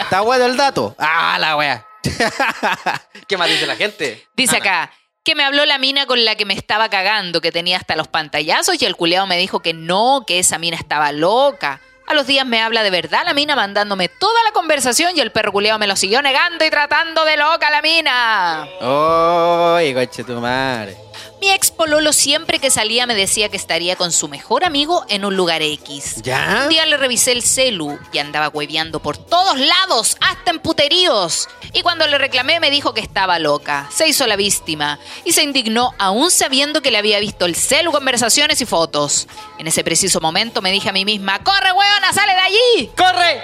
Está 0.00 0.22
bueno 0.22 0.46
el 0.46 0.57
dato. 0.57 0.94
Ah, 0.98 1.37
la 1.38 1.57
wea. 1.59 1.87
¿Qué 3.28 3.37
más 3.37 3.48
dice 3.48 3.66
la 3.66 3.76
gente? 3.76 4.26
Dice 4.35 4.57
Ana. 4.57 4.64
acá 4.85 4.92
que 5.24 5.35
me 5.35 5.44
habló 5.44 5.64
la 5.66 5.78
mina 5.78 6.07
con 6.07 6.24
la 6.24 6.35
que 6.35 6.44
me 6.44 6.55
estaba 6.55 6.88
cagando, 6.88 7.40
que 7.40 7.52
tenía 7.52 7.76
hasta 7.76 7.94
los 7.94 8.09
pantallazos 8.09 8.81
y 8.81 8.87
el 8.87 8.96
culeado 8.96 9.26
me 9.26 9.37
dijo 9.37 9.61
que 9.61 9.72
no, 9.72 10.24
que 10.26 10.38
esa 10.38 10.59
mina 10.59 10.76
estaba 10.76 11.12
loca. 11.12 11.81
A 12.09 12.14
los 12.14 12.26
días 12.26 12.44
me 12.44 12.61
habla 12.61 12.83
de 12.83 12.90
verdad 12.90 13.22
la 13.24 13.33
mina 13.33 13.55
mandándome 13.55 14.09
toda 14.09 14.42
la 14.44 14.50
conversación 14.52 15.16
y 15.16 15.20
el 15.20 15.31
perro 15.31 15.52
culeado 15.52 15.78
me 15.78 15.87
lo 15.87 15.94
siguió 15.94 16.20
negando 16.22 16.64
y 16.64 16.70
tratando 16.70 17.24
de 17.24 17.37
loca 17.37 17.68
a 17.68 17.70
la 17.70 17.83
mina. 17.83 18.66
Oye, 18.81 19.94
coche 19.94 20.24
tu 20.24 20.33
madre. 20.40 20.96
Mi 21.42 21.50
ex 21.50 21.72
pololo 21.72 22.12
siempre 22.12 22.61
que 22.61 22.70
salía 22.70 23.05
me 23.05 23.16
decía 23.16 23.48
que 23.48 23.57
estaría 23.57 23.96
con 23.96 24.12
su 24.12 24.28
mejor 24.28 24.64
amigo 24.64 25.05
en 25.09 25.24
un 25.24 25.37
lugar 25.37 25.61
X. 25.61 26.22
¿Ya? 26.22 26.61
Un 26.62 26.68
día 26.68 26.87
le 26.87 26.96
revisé 26.96 27.33
el 27.33 27.42
celu 27.42 27.98
y 28.12 28.18
andaba 28.18 28.48
hueveando 28.48 29.00
por 29.00 29.18
todos 29.18 29.59
lados, 29.59 30.16
hasta 30.20 30.52
en 30.52 30.61
puteríos. 30.61 31.48
Y 31.72 31.83
cuando 31.83 32.07
le 32.07 32.16
reclamé 32.16 32.61
me 32.61 32.70
dijo 32.70 32.94
que 32.94 33.00
estaba 33.00 33.40
loca. 33.40 33.88
Se 33.92 34.07
hizo 34.07 34.24
la 34.28 34.37
víctima 34.37 35.00
y 35.24 35.33
se 35.33 35.42
indignó 35.42 35.94
aún 35.98 36.31
sabiendo 36.31 36.81
que 36.81 36.92
le 36.92 36.98
había 36.98 37.18
visto 37.18 37.44
el 37.44 37.57
celu, 37.57 37.90
conversaciones 37.90 38.61
y 38.61 38.64
fotos. 38.64 39.26
En 39.59 39.66
ese 39.66 39.83
preciso 39.83 40.20
momento 40.20 40.62
me 40.62 40.70
dije 40.70 40.90
a 40.90 40.92
mí 40.92 41.05
misma, 41.05 41.42
¡corre, 41.42 41.72
huevona, 41.72 42.12
sale 42.12 42.35
de 42.35 42.38
allí! 42.38 42.51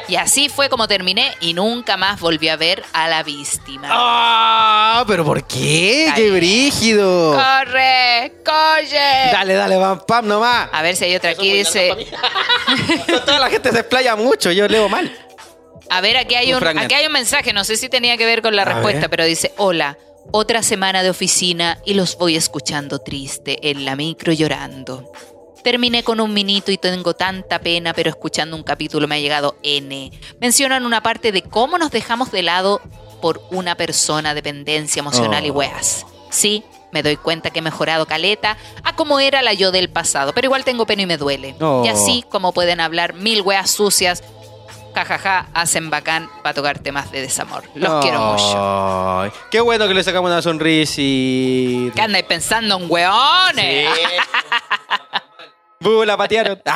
Y 0.09 0.17
así 0.17 0.49
fue 0.49 0.71
como 0.71 0.89
terminé 0.89 1.35
y 1.41 1.53
nunca 1.53 1.99
más 1.99 2.19
volví 2.19 2.49
a 2.49 2.57
ver 2.57 2.83
a 2.95 3.09
la 3.09 3.23
víctima. 3.23 3.89
¡Ah! 3.91 5.05
¿Pero 5.07 5.23
por 5.25 5.47
qué? 5.47 6.11
¡Qué 6.17 6.31
brígido! 6.31 7.33
¡Corre! 7.35 8.33
¡Coye! 8.43 9.31
Dale, 9.31 9.53
dale, 9.55 9.77
pam, 9.77 10.01
pam 10.07 10.27
nomás. 10.27 10.71
A 10.73 10.81
ver 10.81 10.97
si 10.97 11.05
hay 11.05 11.15
otra 11.15 11.31
aquí, 11.31 11.53
dice... 11.53 11.95
Toda 13.27 13.39
la 13.39 13.51
gente 13.51 13.71
se 13.71 13.81
explaya 13.81 14.17
mucho, 14.17 14.51
yo 14.51 14.67
leo 14.67 14.89
mal. 14.89 15.15
A 15.91 16.01
ver, 16.01 16.17
aquí 16.17 16.35
hay 16.35 16.53
Un 16.55 16.67
aquí 16.67 16.95
hay 16.95 17.07
un 17.07 17.13
mensaje, 17.13 17.53
no 17.53 17.65
sé 17.65 17.77
si 17.77 17.89
tenía 17.89 18.17
que 18.17 18.27
ver 18.27 18.43
con 18.43 18.57
la 18.57 18.63
A 18.63 18.67
respuesta, 18.67 19.01
ver. 19.03 19.11
pero 19.11 19.25
dice, 19.25 19.53
hola, 19.57 19.97
otra 20.33 20.63
semana 20.63 21.03
de 21.03 21.11
oficina 21.11 21.79
y 21.85 21.95
los 21.95 22.17
voy 22.19 22.37
escuchando 22.37 22.99
triste 22.99 23.71
en 23.71 23.85
la 23.85 23.97
micro 23.97 24.33
llorando. 24.33 25.11
Terminé 25.63 26.03
con 26.03 26.21
un 26.21 26.33
minito 26.33 26.71
y 26.71 26.79
tengo 26.79 27.15
tanta 27.15 27.59
pena, 27.59 27.93
pero 27.93 28.11
escuchando 28.11 28.57
un 28.57 28.63
capítulo 28.63 29.07
me 29.09 29.17
ha 29.17 29.19
llegado 29.19 29.57
N. 29.63 30.11
Mencionan 30.41 30.87
una 30.87 31.03
parte 31.03 31.33
de 31.33 31.43
cómo 31.43 31.79
nos 31.79 31.91
dejamos 31.91 32.31
de 32.31 32.43
lado 32.43 32.81
por 33.21 33.43
una 33.51 33.75
persona, 33.75 34.35
dependencia 34.35 35.01
emocional 35.01 35.45
y 35.45 35.51
Oh. 35.51 35.55
weas. 35.55 36.07
Sí, 36.31 36.63
Me 36.91 37.03
doy 37.03 37.17
cuenta 37.17 37.51
que 37.51 37.59
he 37.59 37.63
mejorado 37.63 38.07
caleta 38.07 38.57
a 38.83 38.97
como 38.97 39.21
era 39.21 39.43
la 39.43 39.53
yo 39.53 39.71
del 39.73 39.91
pasado, 39.91 40.33
pero 40.33 40.47
igual 40.47 40.65
tengo 40.65 40.87
pena 40.87 41.03
y 41.03 41.07
me 41.07 41.19
duele. 41.19 41.55
Oh. 41.61 41.83
Y 41.85 41.89
así 41.89 42.25
como 42.31 42.53
pueden 42.53 42.81
hablar 42.81 43.13
mil 43.13 43.43
weas 43.43 43.71
sucias, 43.71 44.25
jajaja, 44.95 45.49
hacen 45.53 45.91
bacán 45.91 46.31
para 46.43 46.55
tocar 46.55 46.79
temas 46.79 47.11
de 47.13 47.21
desamor. 47.21 47.63
Los 47.75 48.03
quiero 48.03 48.21
mucho. 48.21 49.33
Qué 49.51 49.61
bueno 49.61 49.87
que 49.87 49.93
le 49.93 50.03
sacamos 50.03 50.31
una 50.31 50.41
sonrisita. 50.41 51.95
¿Qué 51.95 52.01
andáis 52.01 52.25
pensando 52.25 52.79
en 52.79 52.91
weones? 52.91 53.89
Bu, 55.81 56.05
la 56.05 56.17
patearon. 56.17 56.61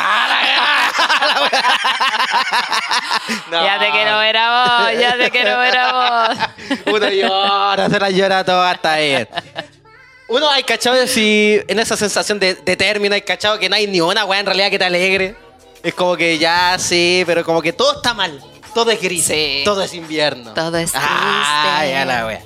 No. 3.50 3.64
Ya 3.64 3.78
te 3.78 3.90
quiero 3.90 4.18
ver 4.18 4.36
a 4.36 4.50
vos, 4.90 5.00
ya 5.00 5.16
te 5.16 5.30
quiero 5.30 5.58
ver 5.58 5.76
a 5.76 5.92
vos. 5.92 6.38
Uno 6.94 7.08
llora, 7.08 7.88
se 7.88 7.98
la 7.98 8.10
llora 8.10 8.44
todo 8.44 8.62
hasta 8.62 8.98
él. 9.00 9.28
Uno 10.28 10.48
hay 10.50 10.62
cachado 10.64 11.06
si 11.06 11.60
en 11.68 11.78
esa 11.78 11.96
sensación 11.96 12.38
de, 12.38 12.54
de 12.54 12.76
término 12.76 13.14
hay 13.14 13.22
cachado 13.22 13.58
que 13.58 13.68
no 13.68 13.76
hay 13.76 13.86
ni 13.86 14.00
una 14.00 14.24
weá 14.24 14.40
en 14.40 14.46
realidad 14.46 14.70
que 14.70 14.78
te 14.78 14.84
alegre. 14.84 15.36
Es 15.82 15.94
como 15.94 16.16
que 16.16 16.38
ya 16.38 16.78
sí, 16.78 17.22
pero 17.26 17.44
como 17.44 17.60
que 17.62 17.72
todo 17.72 17.96
está 17.96 18.14
mal. 18.14 18.42
Todo 18.74 18.90
es 18.90 19.00
gris. 19.00 19.26
Sí. 19.26 19.62
Todo 19.64 19.82
es 19.82 19.92
invierno. 19.94 20.54
Todo 20.54 20.78
es 20.78 20.92
Ah, 20.94 21.78
triste. 21.80 21.92
ya 21.92 22.04
la 22.04 22.26
wea. 22.26 22.42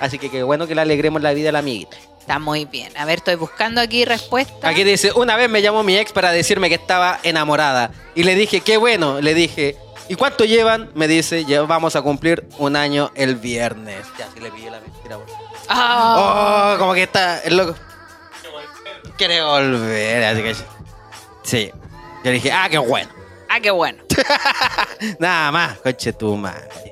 Así 0.00 0.18
que 0.18 0.30
qué 0.30 0.42
bueno 0.42 0.66
que 0.66 0.74
le 0.74 0.80
alegremos 0.82 1.20
la 1.22 1.32
vida 1.32 1.48
a 1.48 1.52
la 1.52 1.58
amiguita. 1.60 1.96
Está 2.20 2.38
muy 2.38 2.64
bien. 2.66 2.96
A 2.96 3.04
ver, 3.04 3.18
estoy 3.18 3.34
buscando 3.34 3.80
aquí 3.80 4.04
respuesta. 4.04 4.68
Aquí 4.68 4.84
dice, 4.84 5.10
una 5.14 5.36
vez 5.36 5.50
me 5.50 5.62
llamó 5.62 5.82
mi 5.82 5.96
ex 5.96 6.12
para 6.12 6.30
decirme 6.30 6.68
que 6.68 6.76
estaba 6.76 7.18
enamorada. 7.24 7.90
Y 8.14 8.22
le 8.22 8.34
dije, 8.36 8.60
qué 8.60 8.76
bueno. 8.76 9.20
Le 9.20 9.34
dije, 9.34 9.76
¿y 10.08 10.14
cuánto 10.14 10.44
llevan? 10.44 10.90
Me 10.94 11.08
dice, 11.08 11.44
ya 11.44 11.62
vamos 11.62 11.96
a 11.96 12.02
cumplir 12.02 12.46
un 12.58 12.76
año 12.76 13.10
el 13.14 13.34
viernes. 13.36 14.06
Ya, 14.18 14.28
sí 14.32 14.40
le 14.40 14.50
pillé 14.52 14.70
la 14.70 14.80
mentira. 14.80 15.18
Ah, 15.68 16.74
Oh, 16.74 16.78
como 16.78 16.94
que 16.94 17.02
está 17.04 17.40
el 17.40 17.56
loco. 17.56 17.74
Quiere 19.16 19.42
volver, 19.42 20.24
así 20.24 20.42
que... 20.42 20.54
Sí. 21.42 21.70
Yo 21.72 22.24
le 22.24 22.32
dije, 22.32 22.52
ah, 22.52 22.68
qué 22.70 22.78
bueno. 22.78 23.10
ah, 23.48 23.60
qué 23.60 23.70
bueno. 23.70 24.02
Nada 25.18 25.50
más, 25.50 25.78
coche 25.78 26.12
tu 26.12 26.36
madre. 26.36 26.89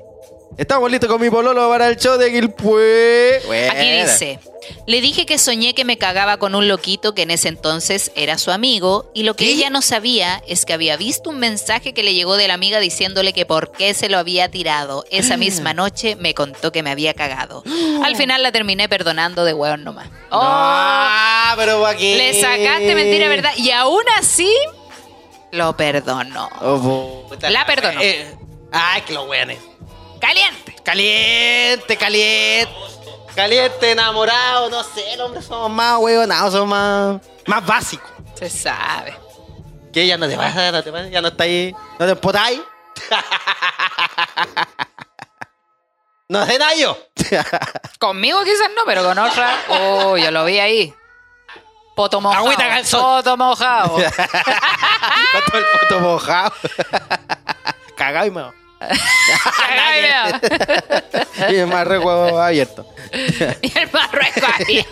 Estamos 0.59 0.91
listos 0.91 1.09
con 1.09 1.21
mi 1.21 1.29
pololo 1.29 1.69
para 1.69 1.87
el 1.87 1.95
show 1.95 2.17
de 2.17 2.31
Gilpue. 2.31 3.41
Aquí 3.71 3.91
dice, 4.01 4.39
le 4.87 4.99
dije 4.99 5.25
que 5.25 5.37
soñé 5.37 5.73
que 5.73 5.85
me 5.85 5.97
cagaba 5.97 6.35
con 6.35 6.53
un 6.53 6.67
loquito 6.67 7.15
que 7.15 7.21
en 7.21 7.31
ese 7.31 7.47
entonces 7.47 8.11
era 8.15 8.37
su 8.37 8.51
amigo 8.51 9.09
y 9.13 9.23
lo 9.23 9.37
que 9.37 9.45
¿Qué? 9.45 9.51
ella 9.51 9.69
no 9.69 9.81
sabía 9.81 10.43
es 10.47 10.65
que 10.65 10.73
había 10.73 10.97
visto 10.97 11.29
un 11.29 11.39
mensaje 11.39 11.93
que 11.93 12.03
le 12.03 12.13
llegó 12.13 12.35
de 12.35 12.49
la 12.49 12.55
amiga 12.55 12.81
diciéndole 12.81 13.31
que 13.31 13.45
por 13.45 13.71
qué 13.71 13.93
se 13.93 14.09
lo 14.09 14.17
había 14.17 14.51
tirado. 14.51 15.05
Esa 15.11 15.37
misma 15.37 15.73
noche 15.73 16.17
me 16.17 16.33
contó 16.33 16.73
que 16.73 16.83
me 16.83 16.91
había 16.91 17.13
cagado. 17.13 17.63
Al 18.03 18.17
final 18.17 18.43
la 18.43 18.51
terminé 18.51 18.89
perdonando 18.89 19.45
de 19.45 19.53
hueón 19.53 19.85
nomás. 19.85 20.07
Oh, 20.29 20.39
Ah, 20.43 21.53
pero 21.55 21.85
aquí. 21.85 22.15
le 22.17 22.33
sacaste 22.33 22.95
mentira, 22.95 23.29
¿verdad? 23.29 23.51
Y 23.55 23.71
aún 23.71 24.03
así 24.17 24.53
lo 25.51 25.77
perdonó. 25.77 26.49
Oh, 26.61 27.29
La 27.49 27.65
perdonó. 27.65 28.01
Eh, 28.01 28.27
ay, 28.73 29.01
que 29.03 29.13
los 29.13 29.25
weones. 29.25 29.57
Caliente. 30.19 30.75
Caliente, 30.83 31.97
caliente. 31.97 32.73
Caliente, 33.35 33.91
enamorado, 33.91 34.69
no 34.69 34.83
sé, 34.83 35.15
los 35.15 35.27
hombres 35.27 35.45
somos 35.45 35.69
más 35.69 35.97
huevonados, 35.99 36.51
somos 36.51 36.67
más, 36.67 37.21
más 37.45 37.65
básicos. 37.65 38.09
Se 38.35 38.49
sabe. 38.49 39.15
Que 39.93 40.05
ya 40.05 40.17
no 40.17 40.27
te 40.27 40.35
vas, 40.35 40.53
no 40.55 40.83
te 40.83 40.91
vas, 40.91 41.09
ya 41.09 41.21
no 41.21 41.29
está 41.29 41.45
ahí, 41.45 41.73
no 41.97 42.05
te 42.05 42.11
empotáis. 42.11 42.59
no 46.29 46.45
sé 46.45 46.59
nada 46.59 46.75
yo. 46.75 46.97
Conmigo 47.99 48.43
quizás 48.43 48.69
no, 48.75 48.81
pero 48.85 49.03
con 49.03 49.17
otra. 49.17 49.57
Oh, 49.69 50.17
yo 50.17 50.31
lo 50.31 50.45
vi 50.45 50.59
ahí. 50.59 50.93
Poto 51.95 52.21
mojado. 52.21 52.45
Agüita 52.45 52.67
calzón. 52.67 53.01
Poto 53.01 53.37
mojado. 53.37 53.95
Con 53.95 55.43
todo 55.45 55.57
el 55.57 55.65
foto 55.65 55.99
mojado. 55.99 56.53
Cagado 57.95 58.25
y 58.25 58.29
vea. 58.29 58.53
Y 61.49 61.55
el 61.55 61.67
huevo 61.67 62.39
abierto. 62.39 62.85
y 63.61 63.77
el 63.77 63.89
marrueco 63.91 64.47
ahí. 64.57 64.85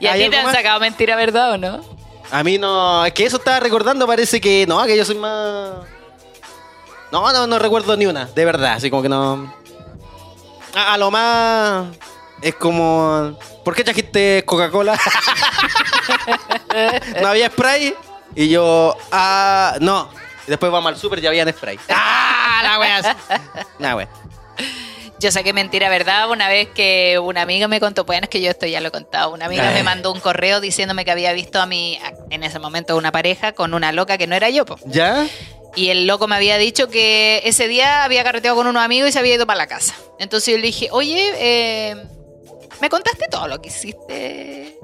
¿Y 0.00 0.06
a 0.06 0.12
¿Hay 0.12 0.24
ti 0.24 0.30
te 0.30 0.36
han 0.38 0.46
más? 0.46 0.54
sacado 0.54 0.80
mentira, 0.80 1.16
verdad 1.16 1.52
o 1.52 1.58
no? 1.58 1.84
A 2.30 2.42
mí 2.42 2.58
no, 2.58 3.04
es 3.06 3.12
que 3.12 3.24
eso 3.24 3.36
estaba 3.36 3.60
recordando, 3.60 4.06
parece 4.06 4.40
que 4.40 4.64
no, 4.66 4.84
que 4.84 4.96
yo 4.96 5.04
soy 5.04 5.16
más. 5.16 5.72
No, 7.12 7.32
no, 7.32 7.46
no 7.46 7.58
recuerdo 7.58 7.96
ni 7.96 8.06
una, 8.06 8.26
de 8.26 8.44
verdad, 8.44 8.74
así 8.74 8.90
como 8.90 9.02
que 9.02 9.08
no. 9.08 9.54
A, 10.74 10.94
a 10.94 10.98
lo 10.98 11.10
más. 11.10 11.86
Es 12.42 12.54
como. 12.56 13.38
¿Por 13.64 13.74
qué 13.74 13.84
trajiste 13.84 14.42
Coca-Cola? 14.44 14.98
no 17.22 17.28
había 17.28 17.48
spray. 17.48 17.94
Y 18.34 18.50
yo. 18.50 18.94
Ah, 19.10 19.76
no. 19.80 20.10
Y 20.46 20.50
después 20.50 20.70
vamos 20.70 20.92
al 20.92 20.98
super 20.98 21.22
y 21.22 21.26
había 21.26 21.50
spray. 21.50 21.78
¡Ah! 21.88 22.60
La 22.62 22.78
wea. 22.78 23.16
Nah, 23.78 23.96
wea. 23.96 24.08
Yo 25.18 25.30
saqué 25.30 25.52
mentira, 25.52 25.88
¿verdad? 25.88 26.30
Una 26.30 26.48
vez 26.48 26.68
que 26.74 27.18
una 27.18 27.42
amiga 27.42 27.68
me 27.68 27.80
contó, 27.80 28.04
bueno, 28.04 28.24
es 28.24 28.28
que 28.30 28.40
yo 28.40 28.50
esto 28.50 28.66
ya 28.66 28.80
lo 28.80 28.88
he 28.88 28.90
contado, 28.90 29.32
una 29.32 29.46
amiga 29.46 29.68
Ay. 29.68 29.74
me 29.74 29.82
mandó 29.82 30.12
un 30.12 30.20
correo 30.20 30.60
diciéndome 30.60 31.06
que 31.06 31.10
había 31.10 31.32
visto 31.32 31.58
a 31.58 31.64
mi, 31.64 31.98
en 32.28 32.42
ese 32.42 32.58
momento, 32.58 32.96
una 32.96 33.12
pareja 33.12 33.52
con 33.52 33.72
una 33.72 33.92
loca 33.92 34.18
que 34.18 34.26
no 34.26 34.34
era 34.34 34.50
yo, 34.50 34.66
po. 34.66 34.78
¿Ya? 34.84 35.26
Y 35.74 35.88
el 35.88 36.06
loco 36.06 36.26
me 36.26 36.36
había 36.36 36.58
dicho 36.58 36.88
que 36.88 37.40
ese 37.44 37.66
día 37.66 38.04
había 38.04 38.24
carreteado 38.24 38.56
con 38.56 38.66
unos 38.66 38.82
amigos 38.82 39.08
y 39.08 39.12
se 39.12 39.18
había 39.18 39.34
ido 39.34 39.46
para 39.46 39.58
la 39.58 39.66
casa. 39.66 39.94
Entonces 40.18 40.52
yo 40.52 40.58
le 40.58 40.66
dije, 40.66 40.88
oye, 40.90 41.32
eh, 41.36 41.96
¿me 42.80 42.88
contaste 42.90 43.26
todo 43.30 43.48
lo 43.48 43.60
que 43.60 43.68
hiciste 43.68 44.78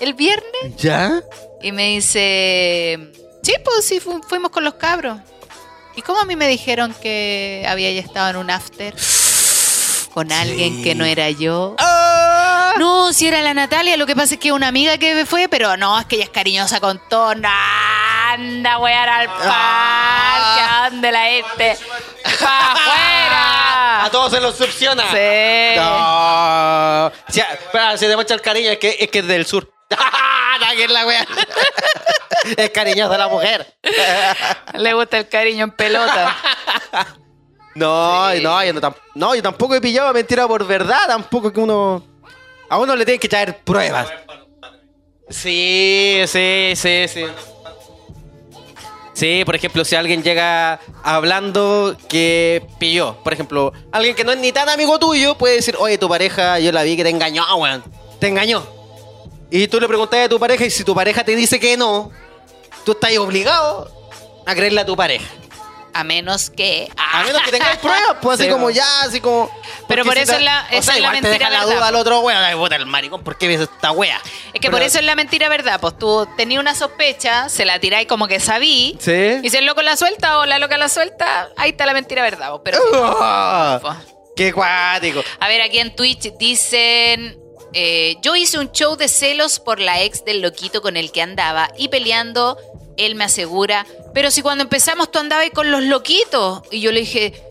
el 0.00 0.14
viernes? 0.14 0.76
¿Ya? 0.76 1.22
Y 1.62 1.72
me 1.72 1.88
dice, 1.88 3.10
sí, 3.42 3.54
pues 3.64 3.86
sí, 3.86 4.00
fu- 4.00 4.22
fuimos 4.28 4.50
con 4.50 4.64
los 4.64 4.74
cabros. 4.74 5.18
¿Y 5.96 6.02
cómo 6.02 6.20
a 6.20 6.24
mí 6.24 6.36
me 6.36 6.46
dijeron 6.46 6.94
que 7.02 7.66
había 7.68 7.90
ya 7.90 8.00
estado 8.00 8.30
en 8.30 8.36
un 8.36 8.50
after 8.50 8.94
con 10.14 10.30
alguien 10.32 10.82
que 10.84 10.94
no 10.94 11.04
era 11.04 11.28
yo? 11.30 11.74
¡Ah! 11.78 12.74
No, 12.78 13.12
si 13.12 13.26
era 13.26 13.42
la 13.42 13.52
Natalia, 13.54 13.96
lo 13.96 14.06
que 14.06 14.14
pasa 14.14 14.34
es 14.34 14.40
que 14.40 14.52
una 14.52 14.68
amiga 14.68 14.96
que 14.98 15.26
fue, 15.26 15.48
pero 15.48 15.76
no, 15.76 15.98
es 15.98 16.06
que 16.06 16.14
ella 16.16 16.24
es 16.26 16.30
cariñosa 16.30 16.78
con 16.78 17.00
todo. 17.08 17.30
Anda, 17.32 18.78
wear 18.78 19.08
al 19.08 19.26
parque, 19.26 19.48
Ah. 19.50 20.84
¿a 20.84 20.90
dónde 20.90 21.10
la 21.10 21.28
este? 21.30 21.76
¡Pa' 22.40 22.46
A 22.48 22.72
afuera! 24.02 24.10
todos 24.12 24.30
se 24.32 24.40
los 24.40 24.56
succiona. 24.56 25.02
Sí. 25.10 25.76
No. 25.76 27.12
Si, 27.32 27.40
espera, 27.40 27.96
si 27.96 28.06
demuestra 28.06 28.36
el 28.36 28.42
cariño, 28.42 28.70
es 28.70 28.78
que 28.78 28.96
es, 29.00 29.10
que 29.10 29.18
es 29.20 29.26
del 29.26 29.44
sur. 29.46 29.68
La 30.88 31.06
wea. 31.06 31.26
es 32.56 32.70
cariñosa 32.70 33.18
la 33.18 33.28
mujer. 33.28 33.66
Le 34.74 34.94
gusta 34.94 35.18
el 35.18 35.28
cariño 35.28 35.64
en 35.64 35.70
pelota. 35.70 36.36
No, 37.74 38.34
no, 38.34 38.64
yo 38.64 38.72
no, 39.14 39.34
yo 39.34 39.42
tampoco 39.42 39.74
he 39.74 39.80
pillado 39.80 40.12
mentira 40.12 40.46
por 40.46 40.66
verdad. 40.66 41.06
Tampoco 41.06 41.52
que 41.52 41.60
uno. 41.60 42.02
A 42.68 42.78
uno 42.78 42.94
le 42.96 43.04
tiene 43.04 43.18
que 43.18 43.28
traer 43.28 43.58
pruebas. 43.58 44.08
Sí, 45.30 46.22
sí, 46.26 46.72
sí, 46.74 47.06
sí. 47.08 47.24
Sí, 49.14 49.42
por 49.44 49.56
ejemplo, 49.56 49.84
si 49.84 49.96
alguien 49.96 50.22
llega 50.22 50.78
hablando 51.02 51.96
que 52.08 52.64
pilló, 52.78 53.16
por 53.24 53.32
ejemplo, 53.32 53.72
alguien 53.90 54.14
que 54.14 54.22
no 54.22 54.32
es 54.32 54.38
ni 54.38 54.52
tan 54.52 54.68
amigo 54.68 54.98
tuyo 54.98 55.36
puede 55.36 55.56
decir, 55.56 55.74
oye, 55.78 55.98
tu 55.98 56.08
pareja, 56.08 56.60
yo 56.60 56.70
la 56.72 56.84
vi 56.84 56.96
que 56.96 57.02
te 57.02 57.10
engañó, 57.10 57.44
weón. 57.56 57.82
Te 58.20 58.28
engañó. 58.28 58.77
Y 59.50 59.66
tú 59.68 59.80
le 59.80 59.88
preguntas 59.88 60.26
a 60.26 60.28
tu 60.28 60.38
pareja 60.38 60.64
y 60.64 60.70
si 60.70 60.84
tu 60.84 60.94
pareja 60.94 61.24
te 61.24 61.34
dice 61.34 61.58
que 61.58 61.76
no, 61.76 62.10
tú 62.84 62.92
estás 62.92 63.16
obligado 63.18 63.90
a 64.46 64.54
creerle 64.54 64.80
a 64.80 64.86
tu 64.86 64.96
pareja. 64.96 65.26
A 65.94 66.04
menos 66.04 66.50
que. 66.50 66.88
A 66.96 67.24
menos 67.24 67.42
que 67.42 67.50
tengáis 67.50 67.78
pruebas, 67.78 68.16
pues 68.20 68.38
así 68.38 68.44
Sí, 68.48 68.50
como 68.54 68.68
ya, 68.70 69.02
así 69.02 69.20
como. 69.20 69.50
Pero 69.88 70.04
por 70.04 70.16
eso 70.18 70.34
es 70.34 70.42
la- 70.42 70.66
o 70.70 70.74
esa 70.74 70.82
sea, 70.82 70.94
es 70.96 71.00
la 71.00 71.08
igual 71.08 71.14
te 71.16 71.22
mentira 71.22 71.38
deja 71.38 71.50
la 71.50 71.64
verdad. 71.64 71.76
duda 71.80 71.88
al 71.88 71.94
otro 71.96 72.20
weón. 72.20 72.38
Ay, 72.42 72.54
puta, 72.54 72.76
el 72.76 72.86
maricón, 72.86 73.24
¿por 73.24 73.38
qué 73.38 73.48
ves 73.48 73.62
esta 73.62 73.90
wea? 73.90 74.20
Es 74.52 74.60
que 74.60 74.70
por 74.70 74.82
eso 74.82 74.98
es 74.98 75.04
la 75.06 75.16
mentira 75.16 75.48
verdad, 75.48 75.80
pues 75.80 75.98
tú 75.98 76.28
tenías 76.36 76.60
una 76.60 76.74
sospecha, 76.74 77.48
se 77.48 77.64
la 77.64 77.80
tiráis 77.80 78.06
como 78.06 78.28
que 78.28 78.38
sabí, 78.38 78.96
Sí. 79.00 79.38
y 79.42 79.48
si 79.50 79.56
el 79.56 79.64
loco 79.66 79.80
la 79.82 79.96
suelta 79.96 80.38
o 80.38 80.46
la 80.46 80.58
loca 80.58 80.76
la 80.76 80.90
suelta, 80.90 81.48
ahí 81.56 81.70
está 81.70 81.86
la 81.86 81.94
mentira 81.94 82.22
verdad. 82.22 82.52
Pero 82.62 82.78
Ah. 83.20 83.80
¡Qué 84.36 84.52
cuático! 84.52 85.24
A 85.40 85.48
ver, 85.48 85.62
aquí 85.62 85.78
en 85.80 85.96
Twitch 85.96 86.32
dicen. 86.38 87.40
Eh, 87.72 88.16
yo 88.22 88.36
hice 88.36 88.58
un 88.58 88.72
show 88.72 88.96
de 88.96 89.08
celos 89.08 89.60
por 89.60 89.80
la 89.80 90.02
ex 90.02 90.24
del 90.24 90.40
loquito 90.40 90.80
con 90.82 90.96
el 90.96 91.12
que 91.12 91.22
andaba 91.22 91.70
y 91.76 91.88
peleando, 91.88 92.58
él 92.96 93.14
me 93.14 93.24
asegura, 93.24 93.86
pero 94.14 94.30
si 94.30 94.42
cuando 94.42 94.62
empezamos 94.62 95.10
tú 95.10 95.18
andabas 95.18 95.50
con 95.50 95.70
los 95.70 95.82
loquitos. 95.82 96.62
Y 96.70 96.80
yo 96.80 96.92
le 96.92 97.00
dije, 97.00 97.42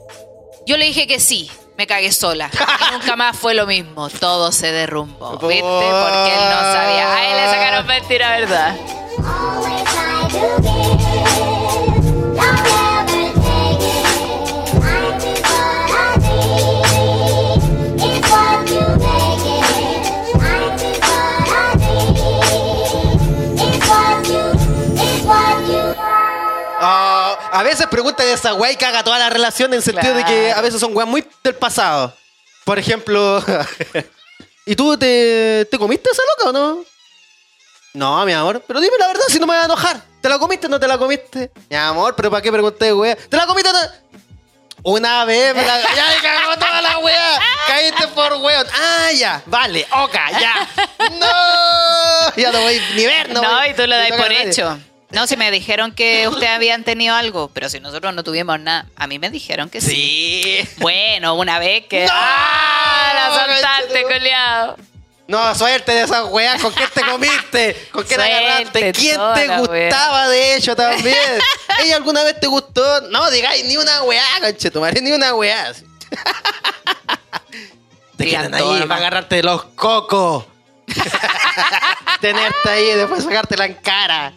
yo 0.66 0.78
le 0.78 0.86
dije 0.86 1.08
que 1.08 1.20
sí, 1.20 1.50
me 1.78 1.88
cagué 1.88 2.12
sola. 2.12 2.50
Y 2.54 2.94
nunca 2.98 3.16
más 3.16 3.38
fue 3.38 3.54
lo 3.54 3.66
mismo, 3.68 4.10
todo 4.10 4.52
se 4.52 4.72
derrumbó. 4.72 5.38
¿Viste? 5.38 5.62
Porque 5.62 6.34
él 6.34 6.50
no 6.50 6.62
sabía. 6.62 7.14
A 7.14 7.30
él 7.30 7.38
le 7.38 7.46
sacaron 7.46 7.88
mentira, 7.88 8.40
¿verdad? 8.40 8.76
A 27.58 27.64
veces 27.64 27.88
preguntan 27.88 28.28
esa 28.28 28.54
weá 28.54 28.72
y 28.72 28.76
caga 28.76 29.04
toda 29.04 29.18
la 29.18 29.32
relación 29.32 29.74
en 29.74 29.82
sentido 29.82 30.14
de 30.14 30.24
que 30.24 30.52
a 30.52 30.62
veces 30.62 30.80
son 30.80 30.96
weas 30.96 31.10
muy 31.10 31.26
del 31.44 31.56
pasado. 31.56 32.14
Por 32.64 32.78
ejemplo, 32.78 33.44
¿y 34.68 34.76
tú 34.76 34.96
te, 34.96 35.68
te 35.72 35.80
comiste 35.80 36.08
esa 36.12 36.22
loca 36.38 36.50
o 36.52 36.54
no? 36.54 36.86
No, 37.94 38.24
mi 38.28 38.34
amor, 38.34 38.64
pero 38.68 38.80
dime 38.80 38.96
la 39.00 39.08
verdad 39.08 39.24
si 39.28 39.40
no 39.40 39.48
me 39.48 39.56
vas 39.56 39.64
a 39.64 39.66
enojar. 39.66 40.00
¿Te 40.22 40.30
la 40.30 40.38
comiste 40.38 40.68
o 40.68 40.70
no 40.70 40.80
te 40.80 40.88
la 40.88 41.00
comiste? 41.00 41.50
Mi 41.68 41.76
amor, 41.76 42.16
pero 42.16 42.30
¿para 42.30 42.44
qué 42.44 42.52
pregunté, 42.52 42.94
weá? 42.94 43.16
¿Te 43.16 43.36
la 43.36 43.48
comiste 43.48 43.72
o 43.72 43.74
no? 43.74 43.80
Una 44.84 45.26
vez 45.26 45.56
me 45.56 45.66
la... 45.66 45.82
Ya 45.96 46.08
me 46.10 46.22
cagó 46.22 46.58
toda 46.60 46.80
la 46.80 47.00
weá. 47.00 47.40
Caíste 47.66 48.08
por 48.10 48.34
weón. 48.34 48.68
Ah, 48.72 49.12
ya. 49.14 49.42
Vale, 49.48 49.88
oca, 49.96 50.30
ya. 50.40 50.70
No. 51.10 52.36
Ya 52.36 52.52
no 52.52 52.62
voy 52.62 52.80
ni 52.94 53.08
ver, 53.08 53.30
no. 53.30 53.42
No, 53.42 53.52
voy 53.52 53.70
y 53.70 53.74
tú 53.74 53.88
lo 53.88 53.98
das 53.98 54.12
por 54.12 54.32
hecho. 54.32 54.78
No, 55.10 55.26
si 55.26 55.38
me 55.38 55.50
dijeron 55.52 55.94
que 55.94 56.28
ustedes 56.28 56.52
habían 56.52 56.84
tenido 56.84 57.16
algo, 57.16 57.50
pero 57.54 57.70
si 57.70 57.80
nosotros 57.80 58.14
no 58.14 58.24
tuvimos 58.24 58.60
nada, 58.60 58.88
a 58.96 59.08
mí 59.08 59.20
me 59.20 59.30
dijeron 59.30 59.70
que 59.70 59.80
sí. 59.80 59.88
Sí. 59.90 60.70
Bueno, 60.78 61.36
una 61.36 61.60
vez 61.60 61.86
que. 61.88 62.06
¡No! 62.06 62.12
¡Ah! 62.14 63.14
La 63.14 63.48
Conchetumare. 63.48 64.04
culiao. 64.04 64.78
No, 65.28 65.56
suerte 65.56 65.92
de 65.92 66.04
esas 66.04 66.26
weas. 66.30 66.62
¿Con 66.62 66.72
quién 66.74 66.90
te 66.94 67.02
comiste? 67.02 67.88
¿Con 67.92 68.04
quién 68.04 68.20
Suerte, 68.20 68.36
agarraste? 68.36 68.92
¿Quién 68.94 69.20
te 69.36 69.58
gustaba 69.58 70.30
de 70.30 70.56
hecho 70.56 70.76
también? 70.76 71.40
¿Ella 71.84 71.98
alguna 71.98 72.24
vez 72.24 72.40
te 72.40 72.48
gustó? 72.48 73.02
No, 73.10 73.30
digáis 73.30 73.66
ni 73.66 73.76
una 73.76 74.04
weá, 74.04 74.24
conchetumare, 74.42 75.02
ni 75.02 75.12
una 75.12 75.34
weá. 75.34 75.74
Te 78.16 78.26
quedan 78.26 78.54
ahí 78.54 78.82
para 78.88 78.96
agarrarte 78.96 79.44
los 79.44 79.64
cocos. 79.64 80.46
Tenerte 82.22 82.70
ahí 82.70 82.86
y 82.86 82.94
después 82.96 83.24
sacártela 83.24 83.66
en 83.66 83.74
cara. 83.76 84.34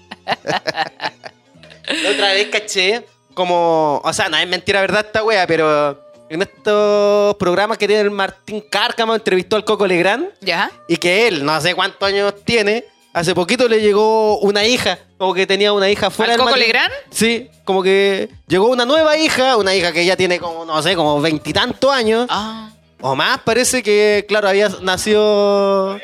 La 2.03 2.11
otra 2.11 2.33
vez 2.33 2.49
caché 2.49 3.05
como... 3.35 4.01
O 4.05 4.12
sea, 4.12 4.28
no 4.28 4.37
es 4.37 4.47
mentira, 4.49 4.81
¿verdad? 4.81 5.05
Esta 5.07 5.22
wea, 5.24 5.47
pero... 5.47 6.09
En 6.28 6.43
estos 6.43 7.35
programas 7.39 7.76
que 7.76 7.89
tiene 7.89 8.03
el 8.03 8.11
Martín 8.12 8.62
Cárcamo 8.70 9.16
entrevistó 9.16 9.57
al 9.57 9.64
Coco 9.64 9.85
Legrand 9.85 10.28
¿Ya? 10.41 10.70
y 10.87 10.97
que 10.97 11.26
él, 11.26 11.45
no 11.45 11.61
sé 11.61 11.74
cuántos 11.74 12.09
años 12.09 12.33
tiene, 12.45 12.85
hace 13.12 13.35
poquito 13.35 13.66
le 13.68 13.81
llegó 13.81 14.39
una 14.39 14.64
hija, 14.64 14.97
como 15.18 15.35
que 15.35 15.45
tenía 15.45 15.72
una 15.72 15.91
hija 15.91 16.09
fuera 16.09 16.35
¿Al 16.35 16.39
del 16.39 16.47
Coco. 16.47 16.57
Legrand? 16.57 16.93
Sí, 17.11 17.51
como 17.64 17.83
que 17.83 18.28
llegó 18.47 18.68
una 18.68 18.85
nueva 18.85 19.16
hija, 19.16 19.57
una 19.57 19.74
hija 19.74 19.91
que 19.91 20.07
ya 20.07 20.14
tiene 20.16 20.39
como, 20.39 20.64
no 20.64 20.81
sé, 20.83 20.95
como 20.95 21.20
veintitantos 21.20 21.91
años, 21.91 22.26
Ah. 22.31 22.70
o 23.01 23.16
más, 23.16 23.41
parece 23.41 23.83
que, 23.83 24.24
claro, 24.28 24.49
había 24.49 24.68
nacido... 24.83 25.99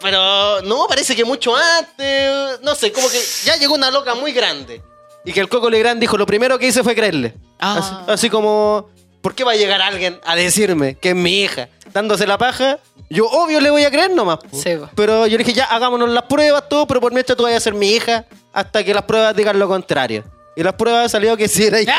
Pero 0.00 0.62
no, 0.62 0.86
parece 0.86 1.16
que 1.16 1.24
mucho 1.24 1.54
antes, 1.56 2.60
no 2.62 2.74
sé, 2.74 2.92
como 2.92 3.08
que 3.08 3.20
ya 3.44 3.56
llegó 3.56 3.74
una 3.74 3.90
loca 3.90 4.14
muy 4.14 4.32
grande. 4.32 4.80
Y 5.24 5.32
que 5.32 5.40
el 5.40 5.48
Coco 5.48 5.68
Legrand 5.68 6.00
dijo, 6.00 6.16
lo 6.16 6.26
primero 6.26 6.58
que 6.58 6.68
hice 6.68 6.82
fue 6.82 6.94
creerle. 6.94 7.34
Ah. 7.58 7.78
Así, 7.78 8.12
así 8.12 8.30
como, 8.30 8.88
¿por 9.20 9.34
qué 9.34 9.44
va 9.44 9.52
a 9.52 9.56
llegar 9.56 9.82
alguien 9.82 10.20
a 10.24 10.36
decirme 10.36 10.96
que 10.96 11.10
es 11.10 11.16
mi 11.16 11.42
hija? 11.42 11.68
Dándose 11.92 12.26
la 12.26 12.38
paja, 12.38 12.78
yo 13.10 13.26
obvio 13.26 13.60
le 13.60 13.70
voy 13.70 13.84
a 13.84 13.90
creer 13.90 14.10
nomás. 14.10 14.38
Sí. 14.52 14.70
Pero 14.94 15.26
yo 15.26 15.36
le 15.36 15.44
dije, 15.44 15.56
ya, 15.56 15.64
hagámonos 15.64 16.08
las 16.10 16.24
pruebas, 16.24 16.68
todo, 16.68 16.86
pero 16.86 17.00
por 17.00 17.12
mientras 17.12 17.36
tú 17.36 17.42
vayas 17.42 17.62
a 17.62 17.64
ser 17.64 17.74
mi 17.74 17.90
hija 17.90 18.24
hasta 18.52 18.84
que 18.84 18.94
las 18.94 19.02
pruebas 19.04 19.34
digan 19.34 19.58
lo 19.58 19.68
contrario. 19.68 20.24
Y 20.56 20.62
las 20.62 20.74
pruebas 20.74 21.10
salió 21.10 21.36
que 21.36 21.48
sí 21.48 21.64
era 21.64 21.80
hija. 21.82 21.92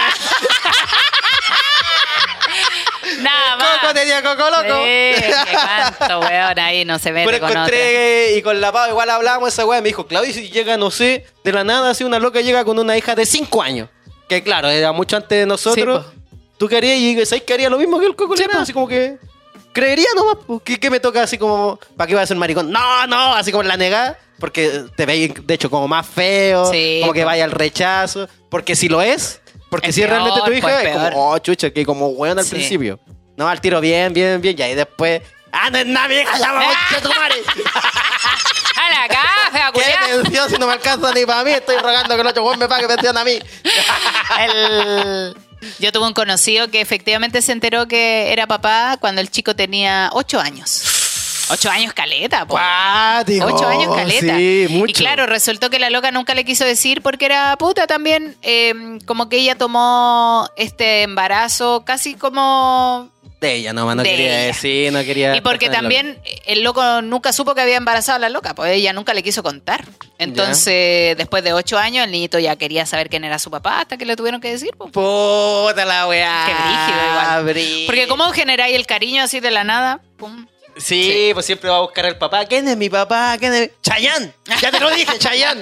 Nada 3.21 3.55
más. 3.57 3.79
Coco 3.79 3.93
tenía 3.93 4.21
Coco 4.21 4.49
loco. 4.49 4.83
Sí, 4.83 5.21
que 5.21 5.33
cuánto, 5.97 6.19
weón, 6.19 6.59
ahí 6.59 6.85
no 6.85 6.99
se 6.99 7.11
mete 7.11 7.27
Pero 7.31 7.39
con 7.39 7.49
otra. 7.49 7.61
encontré 7.63 8.37
y 8.37 8.41
con 8.41 8.59
la 8.61 8.71
Pau 8.71 8.89
igual 8.89 9.09
hablábamos 9.09 9.53
esa 9.53 9.65
weá. 9.65 9.81
Me 9.81 9.89
dijo, 9.89 10.07
Claudio, 10.07 10.33
si 10.33 10.49
llega, 10.49 10.77
no 10.77 10.91
sé, 10.91 11.25
de 11.43 11.51
la 11.53 11.63
nada, 11.63 11.91
así 11.91 12.03
una 12.03 12.19
loca 12.19 12.41
llega 12.41 12.63
con 12.65 12.79
una 12.79 12.97
hija 12.97 13.15
de 13.15 13.25
5 13.25 13.61
años. 13.61 13.89
Que 14.27 14.43
claro, 14.43 14.69
era 14.69 14.91
mucho 14.91 15.15
antes 15.17 15.39
de 15.39 15.45
nosotros. 15.45 16.05
Sí, 16.11 16.19
Tú 16.59 16.67
querías 16.67 16.97
y 16.97 17.25
¿sabes 17.25 17.43
que 17.43 17.53
haría 17.53 17.69
lo 17.69 17.77
mismo 17.77 17.99
que 17.99 18.05
el 18.05 18.15
Coco 18.15 18.35
Sí. 18.35 18.43
Así 18.53 18.73
como 18.73 18.87
que. 18.87 19.17
Creería 19.71 20.07
nomás. 20.15 20.37
¿Qué, 20.63 20.77
qué 20.79 20.89
me 20.89 20.99
toca 20.99 21.23
así 21.23 21.37
como. 21.37 21.79
¿Para 21.95 22.07
qué 22.07 22.13
voy 22.15 22.23
a 22.23 22.27
ser 22.27 22.35
maricón? 22.35 22.69
No, 22.69 23.07
no, 23.07 23.33
así 23.33 23.51
como 23.51 23.63
la 23.63 23.77
negada. 23.77 24.17
Porque 24.39 24.83
te 24.95 25.05
veis, 25.05 25.31
de 25.45 25.53
hecho, 25.53 25.69
como 25.69 25.87
más 25.87 26.05
feo. 26.05 26.69
Sí, 26.71 26.99
como 27.01 27.13
que 27.13 27.23
vaya 27.23 27.45
al 27.45 27.51
rechazo. 27.51 28.27
Porque 28.49 28.75
si 28.75 28.89
lo 28.89 29.01
es. 29.01 29.41
Porque 29.69 29.89
Es 29.89 29.95
si 29.95 30.01
es 30.03 30.09
realmente 30.09 30.39
tu 30.45 30.51
hija, 30.51 30.81
es 30.81 30.89
peor. 30.89 31.11
como, 31.13 31.29
oh, 31.31 31.37
chucha, 31.39 31.69
que 31.71 31.85
como 31.85 32.07
weón 32.09 32.39
al 32.39 32.45
Sí. 32.45 32.51
principio. 32.51 32.99
No, 33.37 33.47
al 33.47 33.61
tiro 33.61 33.79
bien, 33.79 34.13
bien, 34.13 34.41
bien. 34.41 34.57
Y 34.59 34.75
después. 34.75 35.21
¡Ah, 35.51 35.69
no 35.71 35.77
es 35.79 35.85
nada, 35.85 36.07
mi 36.07 36.15
hija! 36.15 36.37
¡Ya 36.37 36.51
va, 36.51 36.59
concha 36.89 37.01
tu 37.01 37.09
madre! 37.09 37.35
¡A 38.75 38.89
la 38.89 39.07
caja, 39.07 39.71
¿Qué 39.73 39.83
atención 39.83 40.49
si 40.49 40.57
no 40.57 40.67
me 40.67 40.73
alcanza 40.73 41.11
ni 41.13 41.25
para 41.25 41.43
mí? 41.43 41.51
Estoy 41.51 41.77
rogando 41.77 42.15
que 42.15 42.21
el 42.21 42.27
otro 42.27 42.43
weón 42.43 42.59
me 42.59 42.67
pague 42.67 42.87
pensión 42.87 43.17
a 43.17 43.23
mí. 43.23 43.39
El- 44.39 45.35
Yo 45.79 45.91
tuve 45.91 46.07
un 46.07 46.13
conocido 46.13 46.69
que 46.69 46.79
efectivamente 46.81 47.41
se 47.41 47.51
enteró 47.51 47.87
que 47.87 48.31
era 48.31 48.47
papá 48.47 48.97
cuando 48.99 49.21
el 49.21 49.29
chico 49.29 49.55
tenía 49.55 50.09
ocho 50.13 50.39
años. 50.39 50.98
Ocho 51.51 51.69
años 51.69 51.93
caleta, 51.93 52.45
po. 52.45 52.53
Cuático. 52.53 53.45
Ocho 53.47 53.67
años 53.67 53.95
caleta. 53.95 54.37
Sí, 54.37 54.67
mucho. 54.69 54.91
Y 54.91 54.93
claro, 54.93 55.25
resultó 55.25 55.69
que 55.69 55.79
la 55.79 55.89
loca 55.89 56.11
nunca 56.11 56.33
le 56.35 56.45
quiso 56.45 56.65
decir 56.65 57.01
porque 57.01 57.25
era 57.25 57.55
puta 57.57 57.87
también. 57.87 58.35
eh, 58.41 58.73
como 59.05 59.29
que 59.29 59.37
ella 59.37 59.55
tomó 59.55 60.47
este 60.55 61.03
embarazo 61.03 61.83
casi 61.85 62.15
como. 62.15 63.09
De 63.41 63.53
ella 63.55 63.71
nomás, 63.71 63.95
no 63.95 64.03
De 64.03 64.09
quería 64.09 64.37
ella. 64.39 64.47
decir, 64.47 64.91
no 64.91 64.99
quería... 65.01 65.33
Y 65.33 65.39
porque 65.39 65.69
también 65.69 66.21
el 66.45 66.61
loco 66.61 67.01
nunca 67.01 67.31
supo 67.31 67.55
que 67.55 67.61
había 67.61 67.77
embarazado 67.77 68.17
a 68.17 68.19
la 68.19 68.27
loca, 68.27 68.53
pues 68.53 68.73
ella 68.73 68.91
nunca 68.91 69.13
le 69.13 69.23
quiso 69.23 69.43
contar. 69.43 69.85
Entonces, 70.17 71.15
después 71.15 71.41
de 71.45 71.53
ocho 71.53 71.77
años, 71.77 72.03
el 72.03 72.11
niñito 72.11 72.37
ya 72.37 72.57
quería 72.57 72.85
saber 72.85 73.09
quién 73.09 73.23
era 73.23 73.39
su 73.39 73.49
papá 73.49 73.79
hasta 73.79 73.95
que 73.95 74.05
le 74.05 74.17
tuvieron 74.17 74.41
que 74.41 74.51
decir. 74.51 74.71
pues. 74.77 74.91
Puta 74.91 75.85
la 75.85 76.05
weá. 76.07 76.45
Qué 76.47 76.53
brígido 76.53 77.69
igual. 77.71 77.85
Porque 77.87 78.07
cómo 78.09 78.25
generáis 78.33 78.75
el 78.75 78.85
cariño 78.85 79.23
así 79.23 79.39
de 79.39 79.51
la 79.51 79.63
nada, 79.63 80.01
pum. 80.17 80.45
Sí, 80.79 81.31
pues 81.33 81.45
siempre 81.45 81.69
va 81.69 81.77
a 81.77 81.81
buscar 81.81 82.05
al 82.05 82.17
papá. 82.17 82.45
¿Quién 82.45 82.67
es 82.67 82.77
mi 82.77 82.89
papá? 82.89 83.35
¿Quién 83.37 83.53
es? 83.53 83.71
¡Chayán! 83.81 84.33
Ya 84.61 84.71
te 84.71 84.79
lo 84.79 84.89
dije, 84.91 85.17
Chayán. 85.19 85.61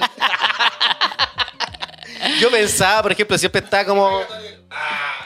Yo 2.40 2.50
pensaba, 2.50 3.02
por 3.02 3.12
ejemplo, 3.12 3.36
siempre 3.38 3.60
está 3.62 3.84
como... 3.84 4.20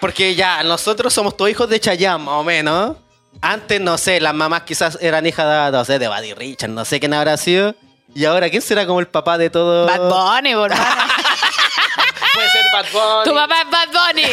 Porque 0.01 0.35
ya, 0.35 0.63
nosotros 0.63 1.13
somos 1.13 1.37
todos 1.37 1.51
hijos 1.51 1.69
de 1.69 1.79
Chayán, 1.81 2.23
más 2.23 2.35
o 2.35 2.45
menos. 2.45 2.97
Antes, 3.41 3.81
no 3.81 3.99
sé, 3.99 4.21
las 4.21 4.35
mamás 4.35 4.63
quizás 4.63 4.99
eran 5.01 5.27
hijas 5.27 5.47
de, 5.47 5.77
no 5.77 5.85
sé, 5.85 5.99
de 5.99 6.09
Buddy 6.09 6.35
Richard, 6.35 6.71
no 6.71 6.85
sé 6.85 7.01
quién 7.01 7.15
habrá 7.15 7.37
sido. 7.37 7.75
Y 8.15 8.25
ahora, 8.25 8.51
¿quién 8.51 8.63
será 8.63 8.87
como 8.87 9.01
el 9.01 9.09
papá 9.09 9.39
de 9.39 9.49
todo? 9.51 9.87
Bad 9.87 10.09
Bunny, 10.09 10.55
por. 10.55 10.71
Puede 12.35 12.49
ser 12.51 12.65
Bad 12.73 12.87
Bunny, 12.93 13.25
tu 13.25 13.35
papá 13.35 13.63
es 13.63 13.71
Bad 13.71 13.89
Bunny. 13.89 14.27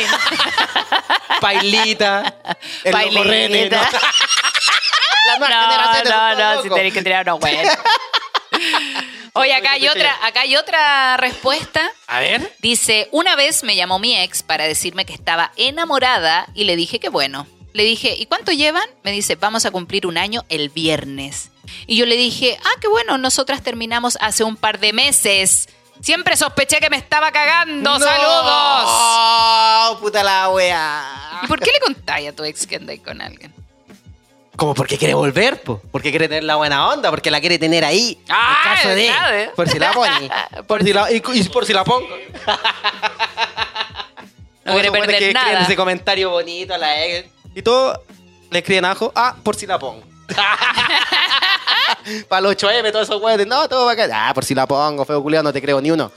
Pailita, 1.40 2.36
el 2.84 2.92
Pailita. 2.92 3.90
¿no? 5.26 5.32
Las 5.32 5.40
nuevas 5.40 5.56
No, 5.56 5.72
generaciones 5.72 6.12
no, 6.12 6.38
todos 6.38 6.56
no, 6.56 6.64
si 6.64 6.70
tenéis 6.70 6.94
que 6.94 7.02
tirar 7.04 7.26
uno 7.26 7.40
bueno. 7.40 7.70
Oye, 9.34 9.54
acá 9.54 9.72
hay 9.74 9.88
otra, 9.88 10.18
acá 10.26 10.42
hay 10.42 10.56
otra 10.56 11.18
respuesta. 11.18 11.90
A 12.08 12.20
ver. 12.20 12.54
Dice, 12.60 13.08
una 13.12 13.36
vez 13.36 13.64
me 13.64 13.76
llamó 13.76 14.00
mi 14.00 14.18
ex 14.18 14.44
para 14.44 14.66
decirme 14.66 15.06
que 15.06 15.14
estaba 15.14 15.52
enamorada 15.56 16.48
y 16.56 16.64
le 16.66 16.76
dije 16.76 17.00
que 17.00 17.10
bueno. 17.10 17.48
Le 17.74 17.84
dije, 17.84 18.16
¿y 18.18 18.26
cuánto 18.26 18.52
llevan? 18.52 18.84
Me 19.04 19.12
dice, 19.12 19.36
vamos 19.36 19.66
a 19.66 19.72
cumplir 19.72 20.08
un 20.08 20.18
año 20.18 20.44
el 20.50 20.70
viernes. 20.70 21.52
Y 21.86 21.96
yo 21.98 22.08
le 22.08 22.16
dije, 22.18 22.58
ah, 22.66 22.80
qué 22.82 22.88
bueno, 22.88 23.18
nosotras 23.20 23.62
terminamos 23.62 24.18
hace 24.22 24.44
un 24.44 24.56
par 24.56 24.80
de 24.80 24.92
meses. 24.92 25.70
Siempre 26.02 26.36
sospeché 26.36 26.80
que 26.80 26.90
me 26.90 26.98
estaba 26.98 27.32
cagando. 27.32 28.00
¡Saludos! 28.00 28.84
¡Oh, 28.88 29.98
puta 30.02 30.24
la 30.24 30.50
wea! 30.50 31.42
¿Y 31.44 31.48
por 31.48 31.60
qué 31.60 31.72
le 31.72 31.80
contáis 31.80 32.30
a 32.30 32.36
tu 32.36 32.44
ex 32.44 32.66
que 32.66 32.78
andáis 32.78 33.02
con 33.02 33.22
alguien? 33.22 33.54
Como 34.60 34.76
porque 34.76 34.98
quiere 34.98 35.14
volver, 35.14 35.62
po. 35.62 35.82
Porque 35.90 36.10
quiere 36.10 36.28
tener 36.28 36.44
la 36.44 36.58
buena 36.58 36.90
onda, 36.90 37.10
porque 37.10 37.32
la 37.32 37.40
quiere 37.40 37.58
tener 37.58 37.86
ahí. 37.86 38.22
Ah, 38.28 38.58
en 38.66 38.76
caso 38.76 38.90
de. 38.90 39.08
¿eh? 39.08 39.52
Por 39.56 39.70
si 39.70 39.80
la 39.80 39.94
pone. 39.94 40.30
Por 40.68 40.84
si 40.84 40.92
la, 40.92 41.10
y, 41.10 41.24
y 41.34 41.44
por 41.46 41.66
si 41.66 41.72
la 41.74 41.86
pongo. 41.86 42.08
No 44.66 44.74
quiere 44.74 44.92
perder 44.92 45.18
que 45.18 45.34
nada. 45.34 45.62
ese 45.62 45.76
comentario 45.76 46.30
bonito 46.30 46.76
a 46.76 46.78
la 46.78 47.04
ex. 47.04 47.28
Y 47.56 47.64
todo 47.64 48.04
le 48.52 48.60
escriben 48.60 48.86
abajo. 48.86 49.12
Ah, 49.16 49.36
por 49.42 49.56
si 49.56 49.66
la 49.66 49.80
pongo. 49.80 50.04
Para 52.28 52.42
los 52.42 52.56
8M, 52.56 52.92
todos 52.92 53.08
esos 53.08 53.20
weones. 53.20 53.48
No, 53.48 53.68
todo 53.68 53.88
va 53.88 53.94
acá. 53.94 54.08
Ah, 54.12 54.32
por 54.32 54.46
si 54.46 54.54
la 54.54 54.68
pongo, 54.68 55.06
feo 55.06 55.24
culiado, 55.24 55.42
no 55.44 55.52
te 55.54 55.60
creo 55.60 55.82
ni 55.82 55.90
uno. 55.90 56.12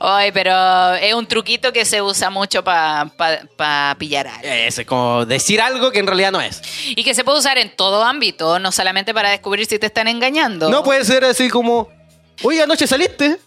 Ay, 0.00 0.30
pero 0.30 0.94
es 0.94 1.12
un 1.14 1.26
truquito 1.26 1.72
que 1.72 1.84
se 1.84 2.00
usa 2.00 2.30
mucho 2.30 2.62
para 2.62 3.96
pillar 3.98 4.28
a 4.28 4.34
alguien. 4.36 4.52
Eso 4.54 4.82
es 4.82 4.86
como 4.86 5.26
decir 5.26 5.60
algo 5.60 5.90
que 5.90 5.98
en 5.98 6.06
realidad 6.06 6.30
no 6.30 6.40
es. 6.40 6.62
Y 6.90 7.02
que 7.02 7.14
se 7.14 7.24
puede 7.24 7.38
usar 7.38 7.58
en 7.58 7.74
todo 7.74 8.04
ámbito, 8.04 8.58
no 8.60 8.70
solamente 8.70 9.12
para 9.12 9.30
descubrir 9.30 9.66
si 9.66 9.78
te 9.78 9.86
están 9.86 10.06
engañando. 10.06 10.70
No 10.70 10.84
puede 10.84 11.04
ser 11.04 11.24
así 11.24 11.48
como, 11.48 11.88
oye, 12.42 12.62
anoche 12.62 12.86
saliste. 12.86 13.38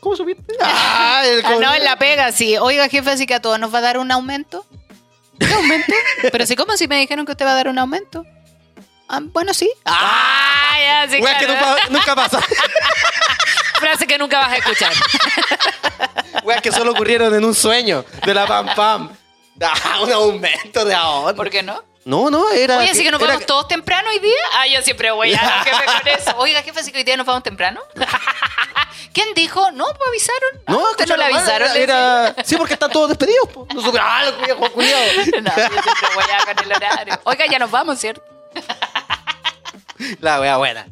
¿Cómo 0.00 0.16
supiste? 0.16 0.54
Ah, 0.60 1.22
el 1.24 1.44
Ah, 1.44 1.54
no, 1.60 1.72
en 1.74 1.84
la 1.84 1.96
pega, 1.96 2.32
sí. 2.32 2.56
Oiga, 2.58 2.88
jefe, 2.88 3.10
así 3.10 3.26
que 3.26 3.34
a 3.34 3.40
todos 3.40 3.60
nos 3.60 3.72
va 3.72 3.78
a 3.78 3.82
dar 3.82 3.98
un 3.98 4.10
aumento. 4.10 4.66
¿Qué 5.38 5.52
aumento? 5.54 5.92
Pero 6.32 6.46
si, 6.46 6.56
¿cómo 6.56 6.76
si 6.76 6.88
me 6.88 6.98
dijeron 6.98 7.24
que 7.24 7.32
usted 7.32 7.46
va 7.46 7.52
a 7.52 7.56
dar 7.56 7.68
un 7.68 7.78
aumento? 7.78 8.24
Ah, 9.08 9.20
bueno, 9.22 9.54
sí. 9.54 9.70
Ah, 9.84 10.76
ya, 10.80 11.08
sí, 11.08 11.22
Wea 11.22 11.38
que 11.38 11.44
claro. 11.44 11.66
nunca, 11.68 11.88
nunca 11.90 12.14
pasa. 12.16 12.40
Frase 13.82 14.06
que 14.06 14.16
nunca 14.18 14.38
vas 14.38 14.52
a 14.52 14.56
escuchar. 14.56 14.92
Weas 16.44 16.62
que 16.62 16.70
solo 16.72 16.92
ocurrieron 16.92 17.34
en 17.34 17.44
un 17.44 17.54
sueño 17.54 18.04
de 18.24 18.34
la 18.34 18.46
pam 18.46 18.74
pam. 18.74 19.10
Ah, 19.60 20.00
un 20.02 20.10
aumento 20.12 20.84
de 20.84 20.92
ahora. 20.94 21.36
¿Por 21.36 21.48
qué 21.50 21.62
no? 21.62 21.84
No, 22.04 22.30
no, 22.30 22.48
era. 22.50 22.78
Oye, 22.78 22.90
así 22.90 23.04
que 23.04 23.10
nos 23.12 23.20
era- 23.20 23.34
vamos 23.34 23.46
todos 23.46 23.68
temprano 23.68 24.08
hoy 24.10 24.18
día. 24.18 24.34
Ah, 24.54 24.66
yo 24.66 24.82
siempre 24.82 25.10
voy 25.12 25.32
a 25.34 25.38
jefe 25.64 25.84
con 25.84 26.08
eso. 26.08 26.34
Oiga, 26.38 26.62
jefe, 26.62 26.80
así 26.80 26.90
que 26.90 26.98
hoy 26.98 27.04
día 27.04 27.16
nos 27.16 27.26
vamos 27.26 27.42
temprano. 27.44 27.80
¿Quién 29.12 29.34
dijo? 29.34 29.70
No, 29.72 29.84
pues 29.84 30.08
avisaron. 30.08 30.62
No, 30.66 30.84
Ah, 30.86 30.90
¿usted 30.92 31.06
no 31.06 31.16
le 31.16 31.22
escucha, 31.24 31.38
avisaron. 31.54 31.76
Era, 31.76 32.34
Sí, 32.44 32.56
porque 32.56 32.74
están 32.74 32.90
todos 32.90 33.10
despedidos. 33.10 33.46
po. 33.50 33.68
Nosotros, 33.72 34.02
ah, 34.04 34.24
los 34.24 34.38
viejos. 34.40 34.70
No, 34.74 34.82
yo 34.82 35.22
siempre 35.22 36.08
voy 36.14 36.24
a 36.24 36.44
con 36.54 36.64
el 36.64 36.72
horario. 36.72 37.20
Oiga, 37.24 37.44
ya 37.46 37.58
nos 37.60 37.70
vamos, 37.70 37.98
¿cierto? 38.00 38.22
La 40.20 40.40
wea 40.40 40.56
buena. 40.56 40.86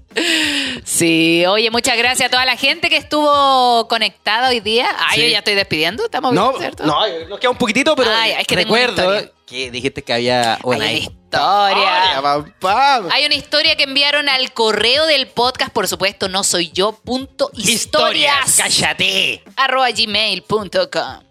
Sí, 0.84 1.44
oye, 1.46 1.70
muchas 1.70 1.96
gracias 1.96 2.28
a 2.28 2.30
toda 2.30 2.44
la 2.44 2.56
gente 2.56 2.88
que 2.88 2.96
estuvo 2.96 3.86
conectada 3.88 4.48
hoy 4.48 4.60
día. 4.60 4.88
Ay, 4.98 5.16
Sí. 5.20 5.22
yo 5.26 5.28
ya 5.32 5.38
estoy 5.38 5.54
despidiendo, 5.54 6.04
estamos 6.04 6.32
bien, 6.32 6.44
No, 6.44 6.58
¿cierto? 6.58 6.84
no, 6.84 7.00
nos 7.28 7.38
queda 7.38 7.50
un 7.50 7.56
poquitito, 7.58 7.94
pero 7.96 8.10
Ay, 8.14 8.32
es 8.38 8.46
que 8.46 8.56
recuerdo 8.56 9.30
que 9.46 9.70
dijiste 9.70 10.02
que 10.02 10.12
había 10.12 10.58
una, 10.62 10.84
Hay 10.84 10.98
historia. 10.98 12.20
pam, 12.22 12.52
pam. 12.60 13.08
Hay 13.12 13.24
una 13.26 13.34
historia 13.34 13.76
que 13.76 13.84
enviaron 13.84 14.28
al 14.28 14.52
correo 14.52 15.06
del 15.06 15.26
podcast, 15.28 15.72
por 15.72 15.88
supuesto, 15.88 16.28
no 16.28 16.44
soy 16.44 16.70
yo, 16.72 16.92
punto 16.92 17.50
historias, 17.54 18.56
cállate. 18.56 19.42
arroba 19.56 19.90
gmail.com. 19.90 21.24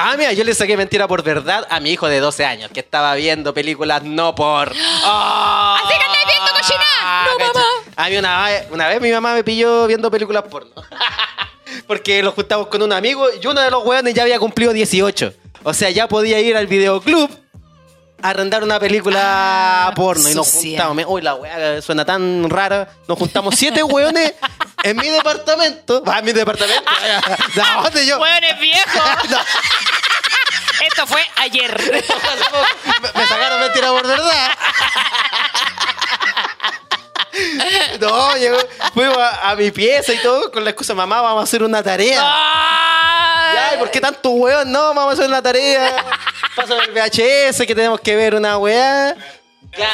Ah, 0.00 0.14
mira, 0.16 0.32
yo 0.32 0.44
le 0.44 0.54
saqué 0.54 0.76
mentira 0.76 1.08
por 1.08 1.24
verdad 1.24 1.66
a 1.70 1.80
mi 1.80 1.90
hijo 1.90 2.06
de 2.06 2.20
12 2.20 2.44
años, 2.44 2.70
que 2.72 2.78
estaba 2.78 3.16
viendo 3.16 3.52
películas 3.52 4.04
no 4.04 4.32
por... 4.36 4.70
¡Oh! 5.04 5.76
¡Así 5.84 5.92
que 5.98 6.17
cochina! 6.38 7.26
¡No, 7.26 7.46
mamá! 7.46 7.64
A 7.96 8.08
mí 8.08 8.16
una, 8.16 8.44
vez- 8.46 8.66
una 8.70 8.88
vez 8.88 9.00
mi 9.00 9.10
mamá 9.12 9.34
me 9.34 9.44
pilló 9.44 9.86
viendo 9.86 10.10
películas 10.10 10.44
porno. 10.44 10.70
Porque 11.86 12.22
nos 12.22 12.34
juntamos 12.34 12.68
con 12.68 12.82
un 12.82 12.92
amigo 12.92 13.26
y 13.40 13.46
uno 13.46 13.60
de 13.60 13.70
los 13.70 13.84
weones 13.84 14.14
ya 14.14 14.22
había 14.22 14.38
cumplido 14.38 14.72
18. 14.72 15.32
O 15.64 15.74
sea, 15.74 15.90
ya 15.90 16.06
podía 16.08 16.38
ir 16.40 16.56
al 16.56 16.66
videoclub 16.66 17.30
a 18.22 18.30
arrendar 18.30 18.62
una 18.64 18.78
película 18.80 19.86
Ah, 19.88 19.92
porno. 19.94 20.28
Y 20.28 20.34
nos 20.34 20.48
sucia. 20.48 20.84
juntamos. 20.84 21.04
Uy, 21.08 21.22
la 21.22 21.34
weá 21.34 21.80
suena 21.82 22.04
tan 22.04 22.48
rara. 22.50 22.88
Nos 23.06 23.18
juntamos 23.18 23.54
siete 23.54 23.82
weones 23.82 24.34
en 24.82 24.96
mi 24.96 25.08
departamento. 25.08 26.02
Va, 26.04 26.18
en 26.18 26.24
mi 26.24 26.32
departamento. 26.32 26.82
¿De 27.54 27.62
dónde 27.82 28.06
yo? 28.06 28.18
Bueno, 28.18 28.46
es 28.46 28.58
viejo. 28.60 29.00
No. 29.30 29.38
Esto 30.86 31.06
fue 31.08 31.20
ayer. 31.36 31.76
me, 31.90 31.90
me 33.20 33.26
sacaron 33.26 33.60
mentira 33.60 33.88
por 33.88 34.06
verdad. 34.06 34.50
No, 38.00 38.36
llegó, 38.36 38.58
fuimos 38.94 39.16
a, 39.18 39.50
a 39.50 39.56
mi 39.56 39.70
pieza 39.70 40.12
y 40.12 40.18
todo 40.18 40.50
con 40.52 40.62
la 40.64 40.70
excusa, 40.70 40.94
mamá, 40.94 41.20
vamos 41.20 41.40
a 41.40 41.44
hacer 41.44 41.62
una 41.62 41.82
tarea. 41.82 42.20
Ya, 43.54 43.74
¿y 43.74 43.78
por 43.78 43.90
qué 43.90 44.00
tanto 44.00 44.30
weón? 44.30 44.70
No, 44.70 44.94
vamos 44.94 45.10
a 45.10 45.12
hacer 45.14 45.26
una 45.26 45.42
tarea. 45.42 46.04
Pásame 46.54 46.82
el 46.84 46.92
VHS 46.92 47.58
que 47.66 47.74
tenemos 47.74 48.00
que 48.00 48.14
ver 48.16 48.34
una 48.34 48.58
weá. 48.58 49.14
La- 49.76 49.88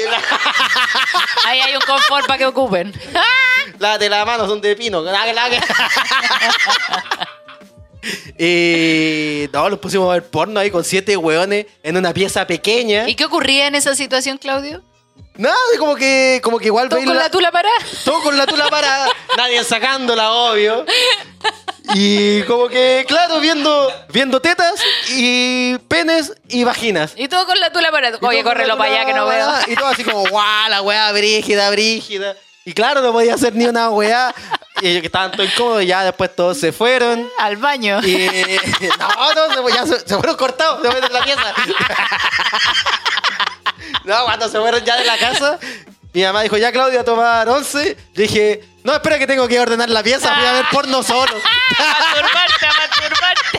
Ahí 1.46 1.60
hay 1.60 1.74
un 1.74 1.82
confort 1.82 2.26
para 2.26 2.38
que 2.38 2.46
ocupen. 2.46 2.92
Las 3.78 3.98
de 3.98 4.08
la 4.08 4.24
mano 4.24 4.46
son 4.46 4.60
de 4.60 4.74
pino. 4.76 5.02
Y 8.38 9.48
no, 9.52 9.68
nos 9.68 9.78
pusimos 9.78 10.08
a 10.10 10.14
ver 10.14 10.24
porno 10.24 10.58
ahí 10.60 10.70
con 10.70 10.84
siete 10.84 11.16
weones 11.16 11.66
en 11.82 11.96
una 11.96 12.12
pieza 12.14 12.46
pequeña. 12.46 13.08
¿Y 13.08 13.14
qué 13.14 13.24
ocurría 13.26 13.66
en 13.66 13.74
esa 13.74 13.94
situación, 13.94 14.38
Claudio? 14.38 14.82
Nada, 15.40 15.56
como 15.78 15.96
que, 15.96 16.40
como 16.44 16.58
que 16.58 16.66
igual 16.66 16.88
¿Todo 16.90 16.98
con 17.00 17.08
la- 17.16 17.22
la 17.22 17.30
tula 17.30 17.50
parada? 17.50 17.74
todo 18.04 18.20
con 18.22 18.36
la 18.36 18.46
tula 18.46 18.68
parada, 18.68 19.08
nadie 19.38 19.64
sacándola, 19.64 20.32
obvio. 20.32 20.84
Y 21.94 22.42
como 22.42 22.68
que, 22.68 23.04
claro, 23.08 23.40
viendo, 23.40 23.90
viendo 24.10 24.40
tetas 24.40 24.80
y 25.16 25.78
penes 25.88 26.34
y 26.48 26.62
vaginas. 26.64 27.14
Y 27.16 27.26
todo 27.28 27.46
con 27.46 27.58
la 27.58 27.72
tula 27.72 27.90
parada. 27.90 28.18
Oye, 28.20 28.44
córrelo 28.44 28.76
para 28.76 28.92
allá 28.92 29.06
que 29.06 29.14
no 29.14 29.26
veo. 29.26 29.50
Y 29.66 29.74
todo 29.76 29.86
así 29.88 30.04
como, 30.04 30.28
guau, 30.28 30.68
la 30.68 30.82
weá 30.82 31.10
brígida, 31.12 31.70
brígida. 31.70 32.36
Y 32.64 32.72
claro, 32.72 33.00
no 33.00 33.12
podía 33.12 33.34
hacer 33.34 33.54
ni 33.54 33.66
una 33.66 33.90
weá. 33.90 34.34
Y 34.82 34.88
ellos 34.88 35.00
que 35.00 35.06
estaban 35.06 35.32
todos 35.32 35.48
incómodos, 35.50 35.86
ya 35.86 36.04
después 36.04 36.34
todos 36.34 36.58
se 36.58 36.72
fueron. 36.72 37.28
Al 37.38 37.56
baño. 37.56 38.00
Y 38.02 38.16
no, 38.98 39.34
no, 39.34 39.68
se, 39.68 39.74
ya 39.74 39.86
se, 39.86 40.00
se 40.00 40.16
fueron 40.16 40.36
cortados, 40.36 40.80
se 40.82 40.90
fueron 40.90 41.08
de 41.08 41.18
la 41.18 41.24
pieza. 41.24 41.42
No, 44.04 44.24
cuando 44.24 44.48
se 44.48 44.58
fueron 44.58 44.84
ya 44.84 44.96
de 44.96 45.04
la 45.04 45.18
casa, 45.18 45.58
mi 46.12 46.22
mamá 46.22 46.42
dijo, 46.42 46.56
ya 46.56 46.72
Claudia, 46.72 47.00
a 47.00 47.04
tomar 47.04 47.48
once. 47.48 47.96
Yo 48.14 48.22
dije, 48.22 48.64
no, 48.82 48.94
espera 48.94 49.18
que 49.18 49.26
tengo 49.26 49.46
que 49.46 49.60
ordenar 49.60 49.88
la 49.90 50.02
pieza, 50.02 50.34
voy 50.34 50.46
a 50.46 50.52
ver 50.52 50.64
porno 50.70 51.02
solo. 51.02 51.34
masturbarte, 51.78 52.66
a 52.66 52.72
masturbarte. 52.72 53.58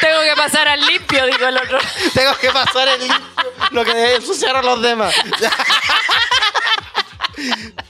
Tengo 0.00 0.20
que 0.22 0.34
pasar 0.36 0.68
al 0.68 0.80
limpio, 0.80 1.26
dijo 1.26 1.46
el 1.46 1.56
otro. 1.56 1.78
tengo 2.14 2.34
que 2.38 2.50
pasar 2.50 2.88
el 2.88 3.00
limpio, 3.00 3.52
lo 3.70 3.84
que 3.84 4.14
ensuciaron 4.14 4.64
los 4.64 4.80
demás. 4.80 5.14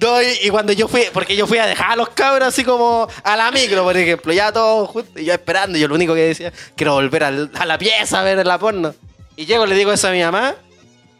No, 0.00 0.22
y, 0.22 0.48
cuando 0.50 0.72
yo 0.72 0.88
fui, 0.88 1.06
porque 1.12 1.36
yo 1.36 1.46
fui 1.46 1.58
a 1.58 1.66
dejar 1.66 1.92
a 1.92 1.96
los 1.96 2.08
cabros 2.10 2.48
así 2.48 2.64
como 2.64 3.06
a 3.22 3.36
la 3.36 3.50
micro, 3.50 3.82
por 3.82 3.94
ejemplo, 3.96 4.32
ya 4.32 4.50
todos 4.52 4.88
juntos, 4.88 5.12
y 5.20 5.24
yo 5.26 5.32
esperando, 5.34 5.76
yo 5.78 5.88
lo 5.88 5.94
único 5.94 6.14
que 6.14 6.20
decía, 6.20 6.52
quiero 6.74 6.94
volver 6.94 7.24
al- 7.24 7.50
a 7.58 7.66
la 7.66 7.76
pieza 7.76 8.20
a 8.20 8.22
ver 8.22 8.46
la 8.46 8.58
porno. 8.58 8.94
Y 9.36 9.44
llego, 9.46 9.66
le 9.66 9.74
digo 9.74 9.92
eso 9.92 10.08
a 10.08 10.12
mi 10.12 10.22
mamá, 10.22 10.54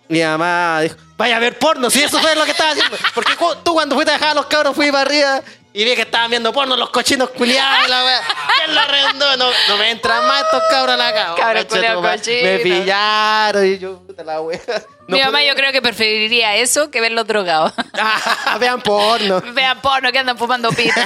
mi 0.08 0.22
mamá 0.22 0.80
dijo, 0.82 0.96
vaya 1.16 1.36
a 1.36 1.40
ver 1.40 1.58
porno, 1.58 1.90
si 1.90 2.02
eso 2.02 2.18
fue 2.20 2.34
lo 2.34 2.44
que 2.44 2.52
estaba 2.52 2.70
haciendo. 2.70 2.96
Porque 3.14 3.32
tú 3.64 3.74
cuando 3.74 3.94
fuiste 3.94 4.12
a 4.12 4.14
dejar 4.14 4.30
a 4.30 4.34
los 4.34 4.46
cabros 4.46 4.74
fui 4.74 4.90
para 4.90 5.02
arriba 5.02 5.42
y 5.72 5.84
vi 5.84 5.94
que 5.94 6.02
estaban 6.02 6.30
viendo 6.30 6.52
porno 6.52 6.76
los 6.76 6.90
cochinos 6.90 7.30
culiados 7.30 7.86
y 7.86 7.90
la 7.90 8.04
wea. 8.04 8.20
¿Quién 8.56 8.74
lo 8.74 8.80
arrendó? 8.80 9.36
No, 9.36 9.50
no 9.68 9.76
me 9.76 9.90
entran 9.90 10.26
más 10.26 10.42
estos 10.42 10.62
cabros 10.70 10.94
a 10.94 10.96
la 10.96 11.14
cama. 11.14 11.34
Cabros 11.36 11.64
culiados 11.66 12.04
cochinos. 12.04 12.42
Me 12.42 12.58
pillaron 12.58 13.66
y 13.66 13.78
yo, 13.78 13.98
puta 14.06 14.24
la 14.24 14.40
wea. 14.40 14.60
No 15.06 15.16
Mi 15.16 15.22
mamá 15.22 15.42
yo 15.42 15.54
creo 15.54 15.72
que 15.72 15.82
preferiría 15.82 16.56
eso 16.56 16.90
que 16.90 17.00
verlos 17.00 17.26
drogados. 17.26 17.72
Ah, 17.94 18.56
vean 18.58 18.80
porno. 18.80 19.40
Vean 19.54 19.80
porno 19.80 20.10
que 20.12 20.18
andan 20.18 20.38
fumando 20.38 20.70
pito. 20.70 21.00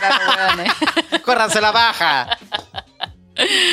Córranse 1.25 1.61
la 1.61 1.73
paja. 1.73 2.39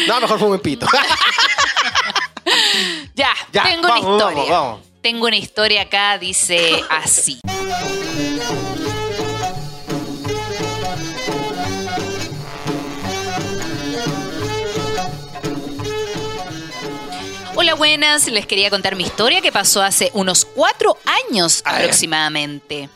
No, 0.08 0.20
mejor 0.22 0.40
fumen 0.40 0.60
pito. 0.60 0.88
ya, 3.14 3.30
Ya, 3.52 3.64
tengo 3.64 3.88
vamos, 3.88 4.06
una 4.06 4.12
historia. 4.12 4.38
vamos, 4.38 4.50
vamos. 4.50 4.82
Tengo 5.02 5.26
una 5.28 5.36
historia 5.36 5.82
acá, 5.84 6.18
dice 6.18 6.84
así. 6.90 7.40
Hola, 17.62 17.76
buenas. 17.76 18.28
Les 18.28 18.48
quería 18.48 18.72
contar 18.72 18.96
mi 18.96 19.04
historia 19.04 19.40
que 19.40 19.52
pasó 19.52 19.84
hace 19.84 20.10
unos 20.16 20.46
cuatro 20.46 20.98
años 21.30 21.62
aproximadamente. 21.64 22.90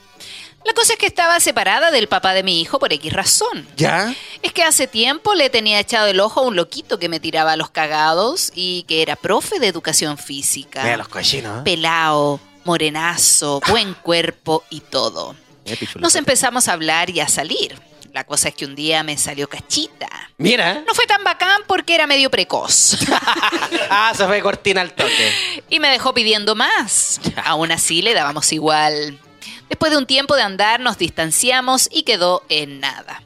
La 0.66 0.74
cosa 0.74 0.94
es 0.94 0.98
que 0.98 1.06
estaba 1.06 1.40
separada 1.40 1.92
del 1.92 2.08
papá 2.08 2.34
de 2.34 2.42
mi 2.42 2.62
hijo 2.62 2.80
por 2.80 2.92
X 2.92 3.14
razón. 3.14 3.68
¿Ya? 3.78 4.12
Es 4.42 4.54
que 4.54 4.64
hace 4.64 4.88
tiempo 4.88 5.36
le 5.36 5.52
tenía 5.52 5.80
echado 5.80 6.08
el 6.08 6.20
ojo 6.20 6.40
a 6.40 6.44
un 6.46 6.56
loquito 6.56 6.98
que 6.98 7.10
me 7.10 7.20
tiraba 7.20 7.52
a 7.52 7.58
los 7.58 7.70
cagados 7.70 8.52
y 8.56 8.86
que 8.88 9.04
era 9.04 9.16
profe 9.16 9.60
de 9.60 9.68
educación 9.68 10.18
física. 10.18 10.84
Vean 10.84 10.98
los 10.98 11.10
cochinos. 11.10 11.60
¿eh? 11.60 11.62
Pelao, 11.64 12.40
morenazo, 12.64 13.62
buen 13.70 13.94
cuerpo 13.94 14.64
y 14.72 14.80
todo. 14.80 15.36
Mira. 15.64 15.78
Nos 16.00 16.16
empezamos 16.16 16.68
a 16.70 16.74
hablar 16.74 17.12
y 17.12 17.20
a 17.20 17.28
salir. 17.28 17.80
La 18.16 18.24
cosa 18.24 18.48
es 18.48 18.56
que 18.56 18.64
un 18.64 18.76
día 18.76 19.04
me 19.04 19.18
salió 19.18 19.50
cachita. 19.50 20.08
Mira. 20.38 20.82
No 20.88 20.94
fue 20.94 21.06
tan 21.06 21.22
bacán 21.26 21.64
porque 21.68 21.94
era 21.94 22.08
medio 22.08 22.32
precoz. 22.32 22.98
ah, 23.90 24.14
se 24.16 24.26
fue 24.26 24.42
cortina 24.42 24.80
al 24.80 24.94
toque. 24.94 25.34
y 25.70 25.82
me 25.82 25.90
dejó 25.90 26.14
pidiendo 26.14 26.56
más. 26.56 27.20
Aún 27.44 27.74
así 27.74 28.02
le 28.02 28.14
dábamos 28.14 28.54
igual. 28.54 29.20
Después 29.68 29.92
de 29.92 29.98
un 29.98 30.06
tiempo 30.06 30.38
de 30.38 30.44
andar 30.44 30.80
nos 30.80 30.98
distanciamos 30.98 31.90
y 31.92 32.04
quedó 32.04 32.44
en 32.48 32.80
nada. 32.80 33.22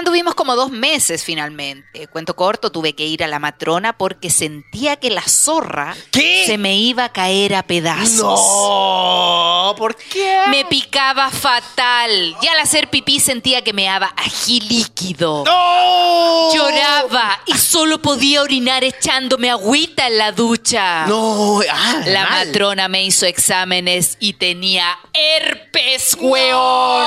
Anduvimos 0.00 0.34
como 0.34 0.56
dos 0.56 0.70
meses 0.70 1.22
finalmente. 1.24 2.06
Cuento 2.06 2.34
corto, 2.34 2.72
tuve 2.72 2.94
que 2.94 3.04
ir 3.04 3.22
a 3.22 3.26
la 3.26 3.38
matrona 3.38 3.92
porque 3.98 4.30
sentía 4.30 4.96
que 4.96 5.10
la 5.10 5.20
zorra 5.20 5.94
¿Qué? 6.10 6.44
se 6.46 6.56
me 6.56 6.74
iba 6.74 7.04
a 7.04 7.12
caer 7.12 7.54
a 7.54 7.62
pedazos. 7.62 8.40
No, 8.40 9.74
¿por 9.76 9.94
qué? 9.96 10.40
Me 10.48 10.64
picaba 10.64 11.30
fatal. 11.30 12.34
Y 12.40 12.46
al 12.46 12.60
hacer 12.60 12.88
pipí 12.88 13.20
sentía 13.20 13.62
que 13.62 13.74
me 13.74 13.84
daba 13.84 14.14
ají 14.16 14.60
líquido. 14.60 15.44
¡No! 15.44 16.54
Lloraba 16.54 17.38
y 17.44 17.52
solo 17.58 18.00
podía 18.00 18.40
orinar 18.40 18.82
echándome 18.82 19.50
agüita 19.50 20.06
en 20.06 20.16
la 20.16 20.32
ducha. 20.32 21.04
No, 21.08 21.60
ah, 21.70 22.00
La 22.06 22.24
mal. 22.24 22.46
matrona 22.46 22.88
me 22.88 23.04
hizo 23.04 23.26
exámenes 23.26 24.16
y 24.18 24.32
tenía 24.32 24.98
herpes, 25.12 26.16
weón. 26.18 27.02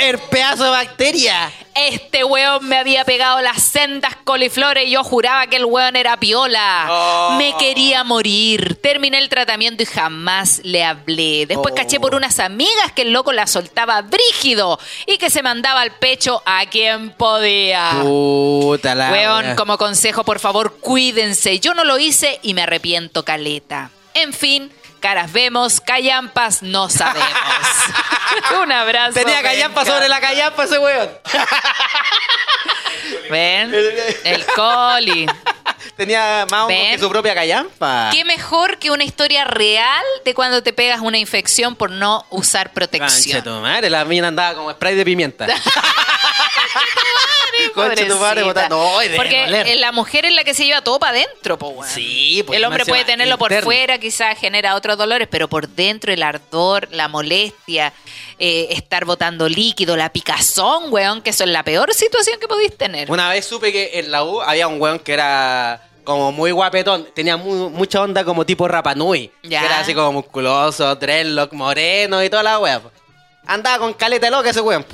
El 0.00 0.18
pedazo 0.18 0.64
de 0.64 0.70
bacteria. 0.70 1.51
Este 1.74 2.22
weón 2.22 2.68
me 2.68 2.76
había 2.76 3.04
pegado 3.06 3.40
las 3.40 3.62
sendas 3.62 4.14
coliflores 4.24 4.86
y 4.86 4.90
yo 4.90 5.02
juraba 5.04 5.46
que 5.46 5.56
el 5.56 5.64
weón 5.64 5.96
era 5.96 6.18
piola. 6.18 6.86
Oh. 6.90 7.34
Me 7.38 7.54
quería 7.56 8.04
morir. 8.04 8.74
Terminé 8.82 9.16
el 9.18 9.30
tratamiento 9.30 9.82
y 9.82 9.86
jamás 9.86 10.60
le 10.64 10.84
hablé. 10.84 11.46
Después 11.46 11.72
Oh. 11.72 11.74
caché 11.74 11.98
por 11.98 12.14
unas 12.14 12.38
amigas 12.40 12.92
que 12.94 13.02
el 13.02 13.12
loco 13.12 13.32
la 13.32 13.46
soltaba 13.46 14.02
brígido 14.02 14.78
y 15.06 15.16
que 15.16 15.30
se 15.30 15.42
mandaba 15.42 15.80
al 15.80 15.92
pecho 15.92 16.42
a 16.44 16.66
quien 16.66 17.10
podía. 17.12 17.92
Puta 18.02 18.94
la 18.94 19.10
Weón, 19.10 19.44
wea. 19.46 19.56
como 19.56 19.78
consejo, 19.78 20.24
por 20.24 20.40
favor, 20.40 20.76
cuídense. 20.78 21.58
Yo 21.58 21.72
no 21.72 21.84
lo 21.84 21.98
hice 21.98 22.38
y 22.42 22.52
me 22.52 22.62
arrepiento 22.62 23.24
caleta. 23.24 23.90
En 24.14 24.34
fin, 24.34 24.70
caras 25.02 25.30
vemos, 25.32 25.80
callampas 25.80 26.62
no 26.62 26.88
sabemos. 26.88 27.28
Un 28.62 28.72
abrazo. 28.72 29.12
Tenía 29.12 29.42
callampa 29.42 29.84
sobre 29.84 30.08
la 30.08 30.20
callampa 30.20 30.64
ese 30.64 30.78
weón. 30.78 31.10
¿Ven? 33.30 33.74
El 34.24 34.46
coli. 34.46 35.26
Tenía 35.96 36.46
más 36.50 36.68
que 36.68 36.98
su 36.98 37.08
propia 37.10 37.34
callampa. 37.34 38.10
¿Qué 38.12 38.24
mejor 38.24 38.78
que 38.78 38.90
una 38.90 39.04
historia 39.04 39.44
real 39.44 40.04
de 40.24 40.34
cuando 40.34 40.62
te 40.62 40.72
pegas 40.72 41.00
una 41.00 41.18
infección 41.18 41.76
por 41.76 41.90
no 41.90 42.24
usar 42.30 42.72
protección? 42.72 43.42
Conche 43.42 43.42
tu 43.42 43.60
madre, 43.60 43.90
la 43.90 44.04
mina 44.04 44.28
andaba 44.28 44.54
como 44.54 44.70
spray 44.70 44.94
de 44.94 45.04
pimienta. 45.04 45.46
Conche 47.74 48.06
tu 48.06 48.18
madre, 48.18 48.42
No, 48.68 48.98
Porque 49.16 49.76
la 49.76 49.92
mujer 49.92 50.24
es 50.24 50.32
la 50.32 50.44
que 50.44 50.54
se 50.54 50.64
lleva 50.64 50.82
todo 50.82 50.98
para 50.98 51.12
adentro, 51.18 51.58
po, 51.58 51.68
weón. 51.68 51.88
Sí, 51.90 52.42
pues, 52.46 52.56
El 52.56 52.64
hombre 52.64 52.84
puede 52.84 53.04
tenerlo 53.04 53.38
por 53.38 53.52
fuera, 53.62 53.98
quizás 53.98 54.38
genera 54.38 54.74
otros 54.92 55.06
dolores, 55.08 55.28
pero 55.30 55.48
por 55.48 55.68
dentro 55.68 56.12
el 56.12 56.22
ardor, 56.22 56.88
la 56.92 57.08
molestia, 57.08 57.92
eh, 58.38 58.68
estar 58.70 59.04
botando 59.04 59.48
líquido, 59.48 59.96
la 59.96 60.10
picazón, 60.10 60.92
weón, 60.92 61.22
que 61.22 61.30
eso 61.30 61.44
es 61.44 61.50
la 61.50 61.62
peor 61.62 61.92
situación 61.94 62.38
que 62.40 62.46
podéis 62.48 62.76
tener. 62.76 63.10
Una 63.10 63.28
vez 63.30 63.44
supe 63.46 63.72
que 63.72 63.98
en 63.98 64.10
la 64.10 64.24
U 64.24 64.40
había 64.40 64.68
un 64.68 64.80
weón 64.80 64.98
que 64.98 65.12
era 65.12 65.88
como 66.04 66.32
muy 66.32 66.50
guapetón. 66.50 67.06
Tenía 67.14 67.36
mu- 67.36 67.70
mucha 67.70 68.02
onda 68.02 68.24
como 68.24 68.44
tipo 68.44 68.66
Rapanui. 68.66 69.30
Ya. 69.42 69.60
Que 69.60 69.66
era 69.66 69.78
así 69.80 69.94
como 69.94 70.12
musculoso, 70.12 70.94
dreadlock, 70.96 71.52
moreno 71.52 72.22
y 72.22 72.28
toda 72.28 72.42
la 72.42 72.58
wea. 72.58 72.80
Andaba 73.46 73.78
con 73.78 73.92
caleta 73.94 74.28
loca 74.30 74.50
ese 74.50 74.60
weón. 74.60 74.84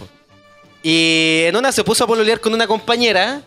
Y 0.82 1.42
en 1.46 1.57
una 1.57 1.72
se 1.72 1.82
puso 1.84 2.05
a 2.05 2.07
pololear 2.07 2.40
con 2.40 2.53
una 2.55 2.66
compañera. 2.66 3.42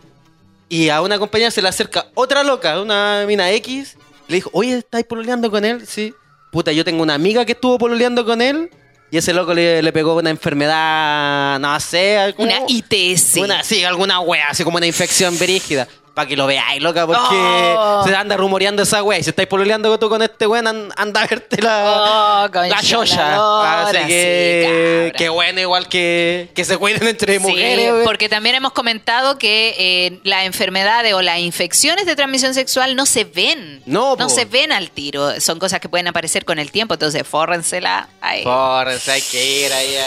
Y 0.68 0.88
a 0.88 1.02
una 1.02 1.18
compañera 1.18 1.50
se 1.50 1.60
le 1.60 1.68
acerca 1.68 2.06
otra 2.14 2.42
loca, 2.42 2.80
una 2.80 3.24
mina 3.26 3.50
X. 3.52 3.96
Le 4.28 4.36
dijo, 4.36 4.50
oye, 4.54 4.78
¿estáis 4.78 5.04
pololeando 5.04 5.50
con 5.50 5.64
él? 5.64 5.86
Sí. 5.86 6.14
Puta, 6.52 6.70
yo 6.70 6.84
tengo 6.84 7.02
una 7.02 7.14
amiga 7.14 7.44
que 7.46 7.52
estuvo 7.52 7.78
pololeando 7.78 8.24
con 8.24 8.40
él. 8.42 8.70
Y 9.10 9.16
ese 9.18 9.32
loco 9.34 9.52
le, 9.52 9.82
le 9.82 9.92
pegó 9.92 10.14
una 10.16 10.30
enfermedad, 10.30 11.58
no 11.58 11.78
sé, 11.80 12.16
algún- 12.18 12.46
Una 12.46 12.60
ITS. 12.68 13.36
una, 13.38 13.62
sí, 13.62 13.82
alguna 13.84 14.20
wea, 14.20 14.48
así 14.50 14.62
como 14.64 14.76
una 14.78 14.86
infección 14.86 15.38
brígida. 15.38 15.86
Para 16.14 16.28
que 16.28 16.36
lo 16.36 16.46
veáis, 16.46 16.82
loca, 16.82 17.06
porque 17.06 17.20
Oh. 17.30 18.04
se 18.06 18.14
anda 18.14 18.36
rumoreando 18.36 18.82
esa 18.82 19.02
wea. 19.02 19.18
Y 19.18 19.22
si 19.22 19.30
estáis 19.30 19.48
pololeando 19.48 19.98
tú 19.98 20.10
con 20.10 20.20
este 20.20 20.46
weón, 20.46 20.66
an- 20.66 20.92
anda 20.94 21.22
a 21.22 21.26
verte 21.26 21.62
la, 21.62 21.84
Oh, 21.86 22.48
la 22.52 22.66
la 22.68 22.76
Así 22.76 23.98
que, 24.06 25.12
sí, 25.16 25.28
bueno, 25.28 25.60
igual 25.60 25.88
que, 25.88 26.50
que 26.54 26.64
se 26.66 26.76
cuiden 26.76 27.06
entre 27.08 27.34
Sí, 27.38 27.40
mujeres. 27.40 27.92
weón. 27.92 28.04
porque 28.04 28.28
también 28.28 28.54
hemos 28.56 28.72
comentado 28.72 29.38
que 29.38 29.74
eh, 29.78 30.20
las 30.24 30.44
enfermedades 30.44 31.14
o 31.14 31.22
las 31.22 31.38
infecciones 31.38 32.04
de 32.04 32.14
transmisión 32.14 32.52
sexual 32.52 32.94
no 32.94 33.06
se 33.06 33.24
ven. 33.24 33.82
No, 33.86 34.10
No 34.16 34.26
po. 34.26 34.28
se 34.28 34.44
ven 34.44 34.70
al 34.70 34.90
tiro. 34.90 35.40
Son 35.40 35.58
cosas 35.58 35.80
que 35.80 35.88
pueden 35.88 36.08
aparecer 36.08 36.44
con 36.44 36.58
el 36.58 36.70
tiempo, 36.70 36.92
entonces 36.92 37.26
fórrensela. 37.26 38.08
ahí. 38.20 38.42
Fórrense, 38.42 39.12
hay 39.12 39.22
que 39.22 39.60
ir 39.66 39.72
allá. 39.72 40.06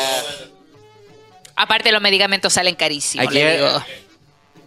Aparte, 1.55 1.91
los 1.91 2.01
medicamentos 2.01 2.53
salen 2.53 2.75
carísimos. 2.75 3.27
Hay 3.27 3.33
le 3.33 3.39
que- 3.41 3.57
digo. 3.57 3.83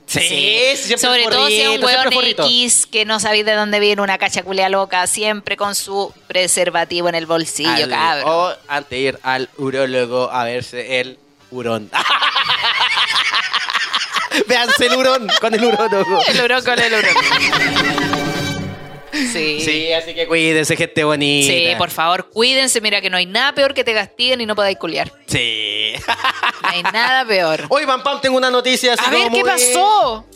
Sí, 0.09 0.63
siempre 0.77 0.99
Sobre 0.99 1.25
todo 1.27 1.47
si 1.49 1.61
es 1.61 1.69
un 1.69 1.85
hueón. 1.85 2.11
X 2.13 2.87
que 2.87 3.05
no 3.05 3.21
sabéis 3.21 3.45
de 3.45 3.53
dónde 3.53 3.79
viene 3.79 4.01
una 4.01 4.17
cacha 4.17 4.43
culia 4.43 4.71
loca, 4.71 5.07
siempre 5.07 5.59
con 5.59 5.75
su 5.75 6.15
preservativo 6.27 7.11
en 7.11 7.15
el 7.15 7.27
bolsillo, 7.27 7.71
Al- 7.85 7.91
cabrón. 7.91 8.25
O 8.27 8.53
antes 8.69 8.91
de 8.91 8.99
ir 8.99 9.19
al 9.23 9.51
urólogo 9.59 10.31
a 10.33 10.45
verse 10.45 11.01
el 11.01 11.19
hurón. 11.51 11.91
Véanse 14.47 14.87
el 14.87 14.95
hurón 14.97 15.29
con 15.41 15.55
el 15.55 15.65
urólogo. 15.65 16.23
El 16.27 16.41
uro 16.43 16.63
con 16.65 16.79
el 16.79 16.93
uro. 16.95 17.09
Sí. 19.13 19.61
Sí, 19.65 19.93
así 19.93 20.15
que 20.15 20.27
cuídense, 20.27 20.77
gente 20.77 21.05
bonita. 21.05 21.53
Sí, 21.53 21.75
por 21.79 21.91
favor, 21.91 22.31
cuídense. 22.31 22.81
Mira 22.81 23.01
que 23.01 23.11
no 23.11 23.17
hay 23.17 23.27
nada 23.27 23.53
peor 23.55 23.75
que 23.75 23.85
te 23.85 23.95
castiguen 23.95 24.41
y 24.41 24.47
no 24.47 24.55
podáis 24.55 24.79
culiar. 24.79 25.13
Sí. 25.27 25.93
No 26.63 26.69
hay 26.71 26.83
nada 26.83 27.25
peor. 27.25 27.65
Hoy, 27.71 27.87
Pam 27.87 28.03
Pam, 28.03 28.21
tengo 28.21 28.37
una 28.37 28.51
noticia 28.51 28.93
así 28.93 29.03
A 29.07 29.11
ver, 29.11 29.23
¿qué 29.25 29.31
muy- 29.31 29.43
pasó? 29.45 30.27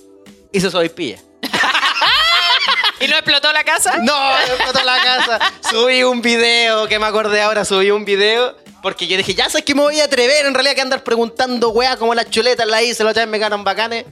Hizo 0.53 0.71
soy 0.71 0.89
pilla. 0.89 1.19
¿Y 3.01 3.09
no 3.09 3.17
explotó 3.17 3.53
la 3.53 3.65
casa? 3.65 3.97
No, 3.99 4.15
me 4.37 4.55
explotó 4.55 4.85
la 4.85 5.03
casa. 5.03 5.53
Subí 5.69 6.03
un 6.05 6.23
video, 6.23 6.87
que 6.87 6.99
me 6.99 7.07
acordé 7.07 7.43
ahora, 7.43 7.65
subí 7.65 7.91
un 7.91 8.05
video. 8.05 8.57
Porque 8.83 9.07
yo 9.07 9.17
dije, 9.17 9.35
ya 9.35 9.49
sabes 9.49 9.65
que 9.65 9.75
me 9.75 9.83
voy 9.83 10.01
a 10.01 10.05
atrever 10.05 10.47
en 10.47 10.55
realidad 10.55 10.75
que 10.75 10.81
andar 10.81 11.05
preguntando, 11.05 11.71
weá, 11.71 11.97
como 11.97 12.15
las 12.15 12.31
chuletas 12.31 12.67
la 12.67 12.83
hice, 12.83 13.05
los 13.05 13.15
vez 13.15 13.27
me 13.27 13.39
quedaron 13.39 13.65
bacanes. 13.65 14.05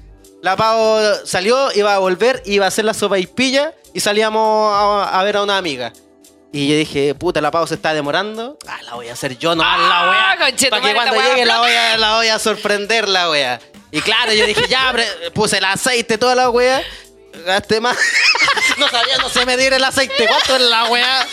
La 0.42 0.56
Pau 0.56 0.98
salió, 1.24 1.70
iba 1.74 1.94
a 1.94 1.98
volver, 1.98 2.42
iba 2.46 2.64
a 2.64 2.68
hacer 2.68 2.84
la 2.84 2.94
sopa 2.94 3.18
y 3.18 3.26
pilla 3.26 3.74
y 3.92 4.00
salíamos 4.00 4.72
a, 4.74 5.20
a 5.20 5.24
ver 5.24 5.36
a 5.36 5.42
una 5.42 5.56
amiga. 5.58 5.92
Y 6.52 6.68
yo 6.68 6.76
dije, 6.76 7.14
puta, 7.14 7.40
la 7.40 7.50
Pau 7.50 7.66
se 7.66 7.74
está 7.74 7.92
demorando. 7.94 8.58
Ah, 8.66 8.78
la 8.84 8.94
voy 8.94 9.08
a 9.08 9.12
hacer 9.12 9.38
yo, 9.38 9.54
no, 9.54 9.62
Ah, 9.64 9.76
la 9.78 10.10
weá. 10.10 10.46
conchetumare, 10.48 10.94
Para 10.94 11.04
que 11.04 11.12
cuando 11.14 11.30
llegue 11.30 11.44
la 11.46 11.58
voy, 11.60 11.70
a, 11.72 11.96
la 11.96 12.16
voy 12.16 12.28
a 12.28 12.38
sorprender, 12.38 13.08
la 13.08 13.30
wea. 13.30 13.60
Y 13.92 14.00
claro, 14.00 14.32
yo 14.32 14.46
dije, 14.46 14.66
ya, 14.68 14.94
puse 15.34 15.58
el 15.58 15.64
aceite, 15.64 16.16
toda 16.18 16.34
la 16.34 16.50
wea. 16.50 16.82
Gasté 17.44 17.80
más. 17.80 17.96
no 18.78 18.88
sabía, 18.88 19.16
no 19.18 19.28
sé 19.28 19.46
medir 19.46 19.72
el 19.72 19.82
aceite. 19.84 20.26
¿Cuánto 20.26 20.56
es 20.56 20.62
la 20.62 20.84
wea? 20.86 21.26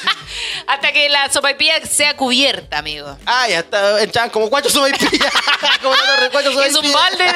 Hasta 0.67 0.91
que 0.91 1.09
la 1.09 1.31
sopaipilla 1.31 1.85
sea 1.85 2.15
cubierta, 2.15 2.77
amigo. 2.79 3.17
Ah, 3.25 3.47
ya 3.49 3.59
está. 3.59 4.01
Echaban 4.01 4.29
como 4.29 4.49
cuatro 4.49 4.69
sopaipillas. 4.71 5.33
como 5.81 5.95
no, 5.95 6.01
cuatro 6.31 6.51
Es 6.51 6.75
un 6.75 6.85
sopaipillas. 6.85 6.93
balde 6.93 7.23
de... 7.25 7.31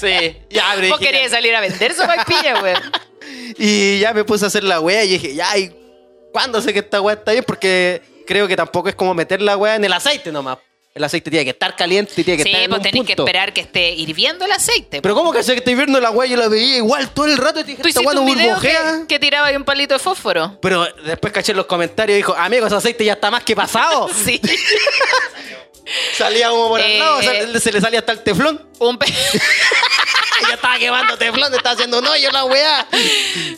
Sí. 0.00 0.36
Ya, 0.50 0.76
Vos 0.88 0.98
querías 0.98 1.30
salir 1.30 1.54
a 1.54 1.60
vender 1.60 1.94
sopaipilla, 1.94 2.60
güey. 2.60 2.74
Y 3.58 3.98
ya 4.00 4.12
me 4.14 4.24
puse 4.24 4.44
a 4.46 4.48
hacer 4.48 4.64
la 4.64 4.80
wea 4.80 5.04
y 5.04 5.08
dije, 5.08 5.34
ya, 5.34 5.56
¿y 5.58 5.74
cuándo 6.32 6.60
sé 6.62 6.72
que 6.72 6.78
esta 6.80 7.00
wea 7.00 7.16
está 7.16 7.32
bien? 7.32 7.44
Porque 7.44 8.02
creo 8.26 8.48
que 8.48 8.56
tampoco 8.56 8.88
es 8.88 8.94
como 8.94 9.12
meter 9.14 9.42
la 9.42 9.56
wea 9.56 9.74
en 9.76 9.84
el 9.84 9.92
aceite 9.92 10.32
nomás. 10.32 10.58
El 10.92 11.04
aceite 11.04 11.30
tiene 11.30 11.44
que 11.44 11.50
estar 11.50 11.76
caliente 11.76 12.12
y 12.16 12.24
tiene 12.24 12.38
que 12.38 12.42
Sí, 12.42 12.48
estar 12.50 12.64
en 12.64 12.70
pues 12.70 12.82
tenés 12.82 13.06
que 13.06 13.12
esperar 13.12 13.52
que 13.52 13.60
esté 13.60 13.90
hirviendo 13.92 14.44
el 14.44 14.50
aceite. 14.50 15.00
Pero 15.00 15.14
¿cómo 15.14 15.30
que 15.32 15.44
sé 15.44 15.52
que 15.52 15.58
estoy 15.58 15.76
viendo 15.76 16.00
la 16.00 16.10
wea? 16.10 16.28
Yo 16.28 16.36
la 16.36 16.48
veía 16.48 16.78
igual 16.78 17.10
todo 17.10 17.26
el 17.26 17.36
rato 17.38 17.60
y 17.60 17.62
dije, 17.62 17.80
esta 17.86 18.02
no 18.02 18.22
burbujea. 18.22 19.02
que, 19.02 19.06
que 19.06 19.18
tiraba 19.20 19.46
ahí 19.46 19.56
un 19.56 19.62
palito 19.64 19.94
de 19.94 20.00
fósforo. 20.00 20.58
Pero 20.60 20.84
después 21.04 21.32
caché 21.32 21.52
en 21.52 21.58
los 21.58 21.66
comentarios 21.66 22.14
y 22.14 22.18
dijo, 22.18 22.34
amigo, 22.34 22.66
ese 22.66 22.74
aceite 22.74 23.04
ya 23.04 23.12
está 23.12 23.30
más 23.30 23.44
que 23.44 23.54
pasado. 23.54 24.08
Sí. 24.24 24.40
Salía 26.16 26.50
como 26.50 26.68
por 26.68 26.80
el 26.80 26.90
Eh, 26.92 26.98
lado, 26.98 27.20
se, 27.22 27.60
se 27.60 27.72
le 27.72 27.80
salía 27.80 27.98
hasta 28.00 28.12
el 28.12 28.22
teflón. 28.22 28.64
Un 28.78 28.96
pe- 28.98 29.06
ya 30.48 30.54
estaba 30.54 30.78
quemando 30.78 31.16
teflón, 31.18 31.52
estaba 31.54 31.74
haciendo 31.74 31.98
un 31.98 32.06
hoyo 32.06 32.30
la 32.30 32.44
weá. 32.44 32.86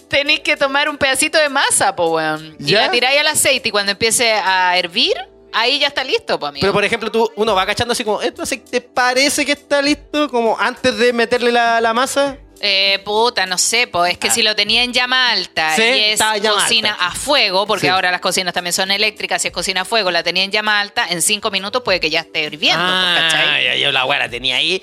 Tenéis 0.08 0.40
que 0.40 0.56
tomar 0.56 0.88
un 0.88 0.96
pedacito 0.96 1.36
de 1.38 1.48
masa, 1.50 1.94
po, 1.94 2.06
weón. 2.14 2.56
Y 2.58 2.66
¿Ya? 2.72 2.82
la 2.82 2.90
tiráis 2.90 3.20
al 3.20 3.26
aceite 3.26 3.68
y 3.68 3.72
cuando 3.72 3.92
empiece 3.92 4.32
a 4.32 4.76
hervir, 4.78 5.12
ahí 5.52 5.78
ya 5.78 5.88
está 5.88 6.02
listo, 6.04 6.38
po, 6.38 6.46
amigo. 6.46 6.60
Pero 6.62 6.72
por 6.72 6.84
ejemplo, 6.84 7.10
tú, 7.10 7.30
uno 7.36 7.54
va 7.54 7.64
cachando 7.66 7.92
así 7.92 8.04
como, 8.04 8.20
¿esto 8.22 8.42
aceite 8.42 8.80
parece 8.80 9.44
que 9.46 9.52
está 9.52 9.80
listo? 9.82 10.28
Como 10.28 10.58
antes 10.58 10.96
de 10.96 11.12
meterle 11.12 11.52
la, 11.52 11.80
la 11.80 11.92
masa. 11.92 12.36
Eh, 12.64 13.00
puta, 13.04 13.44
no 13.44 13.58
sé, 13.58 13.88
po. 13.88 14.06
Es 14.06 14.18
que 14.18 14.30
si 14.30 14.40
lo 14.40 14.54
tenía 14.54 14.84
en 14.84 14.92
llama 14.92 15.30
alta 15.32 15.72
Ah. 15.72 15.76
Sí, 15.76 15.82
y 15.82 15.98
es 16.12 16.20
cocina 16.20 16.92
alta. 16.92 17.06
a 17.06 17.10
fuego, 17.12 17.66
porque 17.66 17.86
Sí. 17.86 17.88
ahora 17.88 18.12
las 18.12 18.20
cocinas 18.20 18.54
también 18.54 18.72
son 18.72 18.92
eléctricas, 18.92 19.42
si 19.42 19.48
es 19.48 19.54
cocina 19.54 19.80
a 19.80 19.84
fuego, 19.84 20.12
la 20.12 20.22
tenía 20.22 20.44
en 20.44 20.52
llama 20.52 20.78
alta, 20.80 21.04
en 21.10 21.22
cinco 21.22 21.50
minutos 21.50 21.82
puede 21.82 21.98
que 21.98 22.08
ya 22.08 22.20
esté 22.20 22.44
hirviendo, 22.44 22.80
Ah, 22.86 23.16
¿cachai? 23.30 23.64
ya, 23.64 23.74
yo 23.76 23.90
la 23.90 24.04
weá 24.04 24.20
la 24.20 24.28
tenía 24.28 24.56
ahí. 24.56 24.80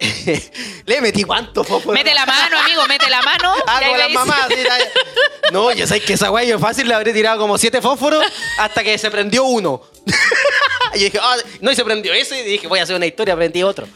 Le 0.86 1.00
metí 1.00 1.24
cuánto, 1.24 1.62
fósforo. 1.62 1.92
Mete 1.94 2.14
la 2.14 2.24
mano, 2.26 2.58
amigo, 2.58 2.86
mete 2.86 3.08
la 3.10 3.22
mano. 3.22 3.54
Ah, 3.66 3.80
como 3.84 3.96
las 3.96 4.10
mamás. 4.10 4.48
la- 4.48 5.50
No, 5.52 5.72
yo 5.72 5.86
sé 5.86 6.00
que 6.00 6.14
esa 6.14 6.30
weá 6.30 6.44
yo 6.44 6.58
fácil 6.58 6.88
le 6.88 6.94
habré 6.94 7.12
tirado 7.12 7.38
como 7.38 7.58
siete 7.58 7.80
fósforos 7.82 8.24
hasta 8.58 8.82
que 8.82 8.96
se 8.98 9.10
prendió 9.10 9.44
uno. 9.44 9.82
y 10.94 10.98
dije, 11.04 11.18
ah, 11.22 11.36
no, 11.60 11.70
y 11.70 11.76
se 11.76 11.84
prendió 11.84 12.12
ese 12.14 12.40
y 12.40 12.44
dije, 12.44 12.66
voy 12.66 12.78
a 12.80 12.82
hacer 12.84 12.96
una 12.96 13.06
historia, 13.06 13.36
prendí 13.36 13.62
otro. 13.62 13.86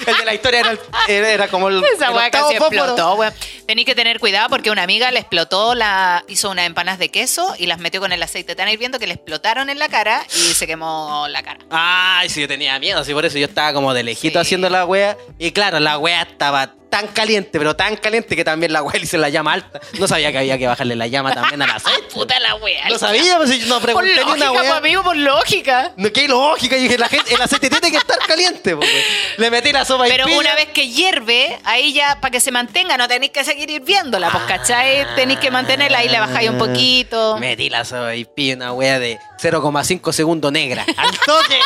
el 0.06 0.16
de 0.16 0.24
la 0.24 0.34
historia 0.34 0.60
era, 0.60 0.70
el- 0.72 0.78
era, 1.08 1.28
era 1.30 1.48
como 1.48 1.68
el, 1.68 1.82
Esa 1.94 2.08
el 2.08 2.14
weá 2.14 2.30
casi 2.30 2.56
fósforo. 2.56 2.84
explotó, 2.84 3.14
weón. 3.14 3.34
Tenéis 3.66 3.86
que 3.86 3.94
tener 3.94 4.20
cuidado 4.20 4.48
porque 4.50 4.70
una 4.70 4.82
amiga 4.82 5.10
le 5.10 5.20
explotó 5.20 5.74
la. 5.74 6.24
hizo 6.28 6.50
unas 6.50 6.66
empanadas 6.66 6.98
de 6.98 7.10
queso 7.10 7.54
y 7.58 7.66
las 7.66 7.78
metió 7.78 8.00
con 8.00 8.12
el 8.12 8.22
aceite 8.22 8.54
tan 8.54 8.68
hirviendo 8.68 8.98
que 8.98 9.06
le 9.06 9.14
explotaron 9.14 9.70
en 9.70 9.78
la 9.78 9.88
cara 9.88 10.24
y 10.30 10.54
se 10.54 10.66
quemó 10.66 11.26
la 11.28 11.42
cara. 11.42 11.58
Ay, 11.70 12.28
sí, 12.28 12.40
yo 12.42 12.48
tenía 12.48 12.78
miedo, 12.78 13.00
así 13.00 13.12
por 13.14 13.24
eso 13.24 13.38
yo 13.38 13.46
estaba 13.46 13.72
como 13.72 13.94
de 13.94 14.02
lejito 14.02 14.34
Sí. 14.38 14.38
haciendo 14.46 14.68
la 14.68 14.84
wea. 14.84 15.16
Y 15.38 15.52
claro, 15.52 15.80
la 15.80 15.98
wea 15.98 16.22
estaba 16.22 16.74
tan 16.94 17.08
caliente, 17.08 17.58
pero 17.58 17.74
tan 17.74 17.96
caliente 17.96 18.36
que 18.36 18.44
también 18.44 18.72
la 18.72 18.80
weá 18.80 18.96
le 18.96 19.04
hizo 19.04 19.16
la 19.16 19.28
llama 19.28 19.52
alta. 19.54 19.80
No 19.98 20.06
sabía 20.06 20.30
que 20.30 20.38
había 20.38 20.56
que 20.58 20.68
bajarle 20.68 20.94
la 20.94 21.08
llama 21.08 21.34
también 21.34 21.60
al 21.60 21.70
aceite. 21.70 22.02
Puta 22.12 22.38
la 22.38 22.54
wea. 22.54 22.88
No 22.88 22.98
sabía, 22.98 23.36
pues 23.36 23.50
si 23.50 23.58
no 23.66 23.80
Por 23.80 23.82
pregunté 23.82 24.10
ni 24.10 24.16
lógica, 24.20 24.34
una 24.34 24.48
pues, 24.50 24.62
weá. 24.62 24.76
amigo, 24.76 25.02
por 25.02 25.16
lógica. 25.16 25.90
No, 25.96 26.12
qué 26.12 26.28
lógica, 26.28 26.76
yo 26.76 26.82
dije, 26.82 26.96
la 26.96 27.08
gente, 27.08 27.34
el 27.34 27.42
aceite 27.42 27.68
tiene 27.68 27.90
que 27.90 27.96
estar 27.96 28.16
caliente, 28.20 28.76
weón. 28.76 28.92
Le 29.38 29.50
metí 29.50 29.72
la 29.72 29.84
sopa 29.84 30.06
y 30.06 30.10
Pero 30.12 30.26
una 30.38 30.54
vez 30.54 30.68
que 30.68 30.88
hierve, 30.88 31.58
ahí 31.64 31.92
ya, 31.92 32.20
para 32.20 32.30
que 32.30 32.38
se 32.38 32.52
mantenga, 32.52 32.96
no 32.96 33.08
tenéis 33.08 33.32
que 33.32 33.42
seguir 33.42 33.68
hirviéndola, 33.70 34.30
pues, 34.30 34.44
¿cachai? 34.44 35.04
Tenéis 35.16 35.40
que 35.40 35.50
mantenerla, 35.50 35.98
ahí 35.98 36.08
le 36.08 36.20
bajáis 36.20 36.48
un 36.48 36.58
poquito. 36.58 37.38
Metí 37.38 37.70
la 37.70 37.84
sopa 37.84 38.14
y 38.14 38.24
pillé 38.24 38.54
una 38.54 38.72
wea 38.72 39.00
de 39.00 39.18
0,5 39.44 40.12
segundos 40.12 40.50
negra. 40.50 40.86
Al 40.96 41.18
toque, 41.18 41.60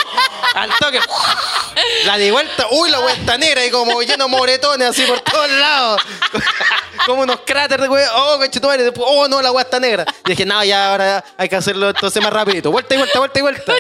al 0.55 0.71
toque. 0.79 1.01
La 2.05 2.17
di 2.17 2.31
vuelta, 2.31 2.67
uy, 2.71 2.91
la 2.91 2.99
está 3.13 3.39
negra 3.39 3.65
y 3.65 3.71
como 3.71 4.03
lleno 4.03 4.29
moretones 4.29 4.89
así 4.89 5.03
por 5.03 5.21
todos 5.21 5.51
lados. 5.51 6.03
como 7.07 7.23
unos 7.23 7.41
cráteres 7.45 7.85
de 7.85 7.89
wea. 7.89 8.11
Oh, 8.17 8.39
conchetumare. 8.39 8.83
Después, 8.83 9.07
oh, 9.09 9.29
no, 9.29 9.41
la 9.41 9.61
está 9.61 9.79
negra. 9.79 10.05
Y 10.27 10.31
dije, 10.31 10.45
no, 10.45 10.63
ya 10.65 10.91
ahora 10.91 11.25
hay 11.37 11.49
que 11.49 11.57
hacerlo 11.57 11.91
entonces 11.91 12.23
más 12.23 12.33
rapidito. 12.33 12.71
Vuelta 12.71 12.95
y 12.95 12.99
vuelta, 12.99 13.19
vuelta 13.19 13.39
y 13.39 13.43
vuelta. 13.43 13.75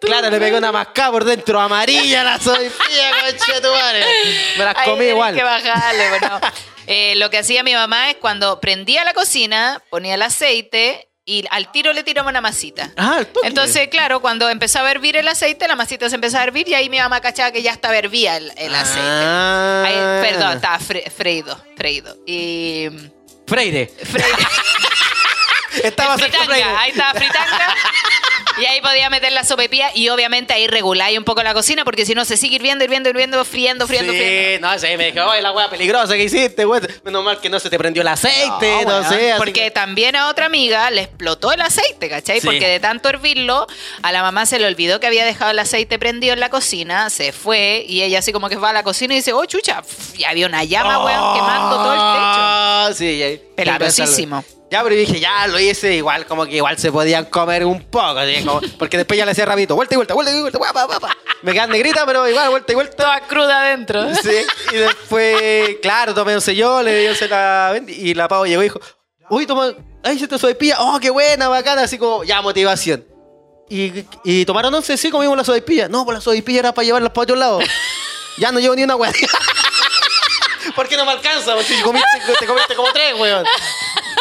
Claro, 0.00 0.30
le 0.30 0.38
pegué 0.38 0.56
una 0.56 0.72
mascada 0.72 1.10
por 1.10 1.24
dentro, 1.24 1.60
amarilla 1.60 2.24
la 2.24 2.40
sopa 2.40 2.62
y 2.62 2.70
pilla, 2.70 3.10
conchetumare. 3.24 4.04
Me 4.56 4.64
las 4.64 4.74
comí 4.74 4.98
tenés 4.98 5.10
igual. 5.10 5.34
que 5.34 5.42
bajarle, 5.42 6.08
bueno. 6.08 6.40
Eh, 6.86 7.14
lo 7.16 7.30
que 7.30 7.38
hacía 7.38 7.62
mi 7.62 7.74
mamá 7.74 8.10
es 8.10 8.16
cuando 8.16 8.60
prendía 8.60 9.04
la 9.04 9.14
cocina, 9.14 9.82
ponía 9.90 10.14
el 10.14 10.22
aceite 10.22 11.08
y 11.26 11.44
al 11.50 11.70
tiro 11.72 11.92
le 11.92 12.02
tiraba 12.04 12.28
una 12.28 12.40
masita. 12.40 12.90
Ah. 12.96 13.22
Entonces, 13.44 13.88
claro, 13.88 14.20
cuando 14.20 14.48
empezaba 14.50 14.88
a 14.88 14.90
hervir 14.90 15.16
el 15.16 15.26
aceite, 15.28 15.66
la 15.66 15.74
masita 15.76 16.08
se 16.10 16.16
empezaba 16.16 16.42
a 16.42 16.46
hervir 16.46 16.68
y 16.68 16.74
ahí 16.74 16.90
mi 16.90 16.98
mamá 16.98 17.20
cachaba 17.20 17.50
que 17.50 17.62
ya 17.62 17.72
estaba 17.72 17.96
hervía 17.96 18.36
el, 18.36 18.52
el 18.56 18.74
aceite. 18.74 19.00
Ah. 19.08 19.84
Ahí- 19.86 20.30
perdón, 20.30 20.52
estaba 20.56 20.78
fre- 20.78 21.10
freído, 21.10 21.58
freído. 21.76 22.16
Y... 22.26 22.88
Freire. 23.46 23.86
Freído. 24.04 24.36
Estaba 25.82 26.16
fritanga, 26.18 26.44
Freire. 26.44 26.64
ahí 26.78 26.90
estaba 26.92 27.12
fritanga. 27.14 27.74
Y 28.60 28.64
ahí 28.66 28.80
podía 28.80 29.10
meter 29.10 29.32
la 29.32 29.42
sopepilla 29.44 29.90
y 29.94 30.08
obviamente 30.10 30.52
ahí 30.52 30.66
reguláis 30.66 31.18
un 31.18 31.24
poco 31.24 31.42
la 31.42 31.54
cocina 31.54 31.84
porque 31.84 32.06
si 32.06 32.14
no 32.14 32.24
se 32.24 32.36
sigue 32.36 32.56
hirviendo, 32.56 32.84
hirviendo, 32.84 33.08
hirviendo, 33.10 33.44
friendo, 33.44 33.86
friendo, 33.86 34.12
sí, 34.12 34.18
friendo. 34.18 34.68
no 34.68 34.78
sé, 34.78 34.96
me 34.96 35.10
dijo, 35.10 35.24
oye, 35.26 35.42
la 35.42 35.52
wea 35.52 35.68
peligrosa 35.68 36.14
que 36.14 36.24
hiciste, 36.24 36.64
güey. 36.64 36.80
Menos 37.04 37.24
mal 37.24 37.40
que 37.40 37.50
no 37.50 37.58
se 37.58 37.68
te 37.68 37.78
prendió 37.78 38.02
el 38.02 38.08
aceite, 38.08 38.84
no, 38.86 39.08
sé. 39.08 39.32
así 39.32 39.38
Porque 39.38 39.52
que- 39.64 39.70
también 39.70 40.14
a 40.16 40.28
otra 40.28 40.46
amiga 40.46 40.90
le 40.90 41.02
explotó 41.02 41.52
el 41.52 41.60
aceite, 41.62 42.08
¿cachai? 42.08 42.40
Sí. 42.40 42.46
Porque 42.46 42.68
de 42.68 42.80
tanto 42.80 43.08
hervirlo, 43.08 43.66
a 44.02 44.12
la 44.12 44.22
mamá 44.22 44.46
se 44.46 44.58
le 44.58 44.66
olvidó 44.66 45.00
que 45.00 45.06
había 45.08 45.24
dejado 45.24 45.50
el 45.50 45.58
aceite 45.58 45.98
prendido 45.98 46.32
en 46.34 46.40
la 46.40 46.50
cocina, 46.50 47.10
se 47.10 47.32
fue 47.32 47.84
y 47.88 48.02
ella 48.02 48.20
así 48.20 48.32
como 48.32 48.48
que 48.48 48.56
va 48.56 48.70
a 48.70 48.72
la 48.72 48.82
cocina 48.84 49.14
y 49.14 49.16
dice, 49.18 49.32
oh, 49.32 49.44
chucha, 49.46 49.82
y 50.16 50.24
había 50.24 50.46
una 50.46 50.62
llama, 50.64 51.04
weón, 51.04 51.34
quemando 51.34 51.76
todo 51.76 51.92
el 51.92 51.98
techo. 51.98 52.04
Ah, 52.06 52.90
Sí, 52.94 53.18
ya- 53.18 53.54
Peligrosísimo. 53.56 54.44
Ya, 54.74 54.82
pero- 54.82 54.96
dije, 54.96 55.20
ya 55.20 55.46
lo 55.46 55.58
hice, 55.60 55.94
igual 55.94 56.26
como 56.26 56.44
que 56.46 56.56
igual 56.56 56.76
se 56.78 56.90
podían 56.90 57.26
comer 57.26 57.64
un 57.64 57.80
poco, 57.84 58.20
como- 58.44 58.60
porque 58.78 58.96
después 58.96 59.16
ya 59.16 59.24
le 59.24 59.30
hacía 59.30 59.44
rapidito, 59.46 59.76
vuelta 59.76 59.94
y 59.94 59.96
vuelta, 59.96 60.14
vuelta 60.14 60.32
y 60.36 60.40
vuelta, 60.40 60.58
guapa, 60.58 60.84
guapa. 60.84 61.16
Me 61.42 61.52
quedan 61.52 61.70
negrita, 61.70 62.04
pero 62.06 62.28
igual, 62.28 62.50
vuelta 62.50 62.72
y 62.72 62.74
vuelta. 62.74 62.96
Toda 62.96 63.20
cruda 63.20 63.60
adentro. 63.66 64.02
Sí, 64.16 64.30
y 64.72 64.76
después, 64.76 65.76
claro, 65.80 66.12
tomé 66.12 66.34
un 66.34 66.40
sellón, 66.40 66.84
le 66.84 66.98
dio 67.02 67.14
se 67.14 67.28
la 67.28 67.80
y 67.86 68.14
la 68.14 68.26
pavo 68.26 68.46
llegó 68.46 68.62
y 68.62 68.64
dijo, 68.64 68.80
uy, 69.30 69.46
toma, 69.46 69.72
ahí 70.02 70.18
se 70.18 70.26
te 70.26 70.38
sopaipilla, 70.38 70.76
oh, 70.80 70.98
qué 70.98 71.10
buena, 71.10 71.46
bacana, 71.48 71.82
así 71.82 71.96
como, 71.98 72.24
ya, 72.24 72.42
motivación. 72.42 73.04
Y, 73.68 74.04
y 74.24 74.44
tomaron 74.44 74.74
once, 74.74 74.96
sí, 74.96 75.10
comimos 75.10 75.36
la 75.36 75.44
sopaipilla. 75.44 75.88
No, 75.88 76.04
pues 76.04 76.16
la 76.16 76.20
sopaipilla 76.20 76.58
era 76.58 76.74
para 76.74 76.84
llevarlas 76.84 77.12
para 77.12 77.22
otros 77.22 77.38
lados. 77.38 77.64
ya 78.38 78.50
no 78.50 78.58
llevo 78.58 78.74
ni 78.74 78.82
una 78.82 78.96
weá. 78.96 79.12
¿Por 80.74 80.88
qué 80.88 80.96
no 80.96 81.04
me 81.04 81.12
alcanza? 81.12 81.54
Si 81.62 81.80
comiste, 81.82 82.08
te 82.40 82.46
comiste 82.46 82.74
como 82.74 82.90
tres, 82.92 83.14
weón. 83.18 83.44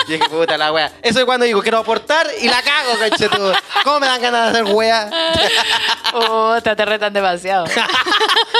Dije, 0.07 0.29
puta 0.29 0.57
la 0.57 0.71
weá. 0.71 0.91
Eso 1.01 1.19
es 1.19 1.25
cuando 1.25 1.45
digo, 1.45 1.61
quiero 1.61 1.77
aportar 1.79 2.27
y 2.41 2.47
la 2.47 2.61
cago, 2.61 2.97
conchetudo. 2.99 3.53
¿Cómo 3.83 3.99
me 4.01 4.07
dan 4.07 4.21
ganas 4.21 4.51
de 4.53 4.59
hacer 4.59 4.73
weá? 4.75 5.09
Puta, 6.11 6.75
te 6.75 6.85
retan 6.85 7.13
demasiado. 7.13 7.65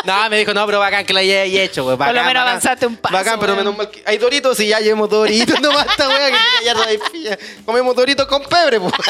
No, 0.06 0.30
me 0.30 0.38
dijo, 0.40 0.54
no, 0.54 0.66
pero 0.66 0.80
bacán 0.80 1.06
que 1.06 1.14
la 1.14 1.22
hayas 1.22 1.48
hecho, 1.48 1.86
pues. 1.86 1.96
Por 1.98 2.08
lo 2.08 2.14
bacán, 2.14 2.16
menos 2.16 2.34
bacán. 2.34 2.48
avanzaste 2.50 2.86
un 2.88 2.98
paso, 2.98 3.14
Bacán, 3.14 3.40
pero 3.40 3.54
weón. 3.54 3.66
menos 3.66 3.78
mal 3.78 3.90
que. 3.90 4.04
Hay 4.06 4.18
doritos 4.18 4.60
y 4.60 4.68
ya 4.68 4.80
llevamos 4.80 5.10
doritos. 5.10 5.62
No 5.62 5.72
basta, 5.72 6.10
weá, 6.10 6.30
que 6.30 6.66
ya 6.66 6.74
no 6.74 6.84
hay 6.84 6.98
pilla. 6.98 7.38
Comemos 7.66 7.96
doritos 7.96 8.28
con 8.28 8.44
pebre, 8.44 8.82
pues. 8.82 8.92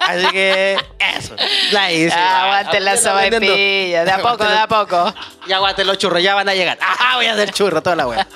Así 0.00 0.26
que, 0.28 0.76
eso. 1.16 1.36
La 1.70 1.92
hice. 1.92 2.14
Ah, 2.16 2.44
aguanten 2.44 2.84
la 2.84 2.96
sopaipilla, 2.96 4.04
de 4.04 4.10
a 4.10 4.18
poco, 4.18 4.44
de 4.44 4.58
a 4.58 4.66
poco. 4.66 5.14
Y 5.46 5.52
aguanten 5.52 5.86
los 5.86 5.98
churros, 5.98 6.22
ya 6.22 6.34
van 6.34 6.48
a 6.48 6.54
llegar. 6.54 6.78
Ajá, 6.80 7.16
voy 7.16 7.26
a 7.26 7.32
hacer 7.34 7.52
churro, 7.52 7.82
toda 7.82 7.96
la 7.96 8.06
weá. 8.06 8.26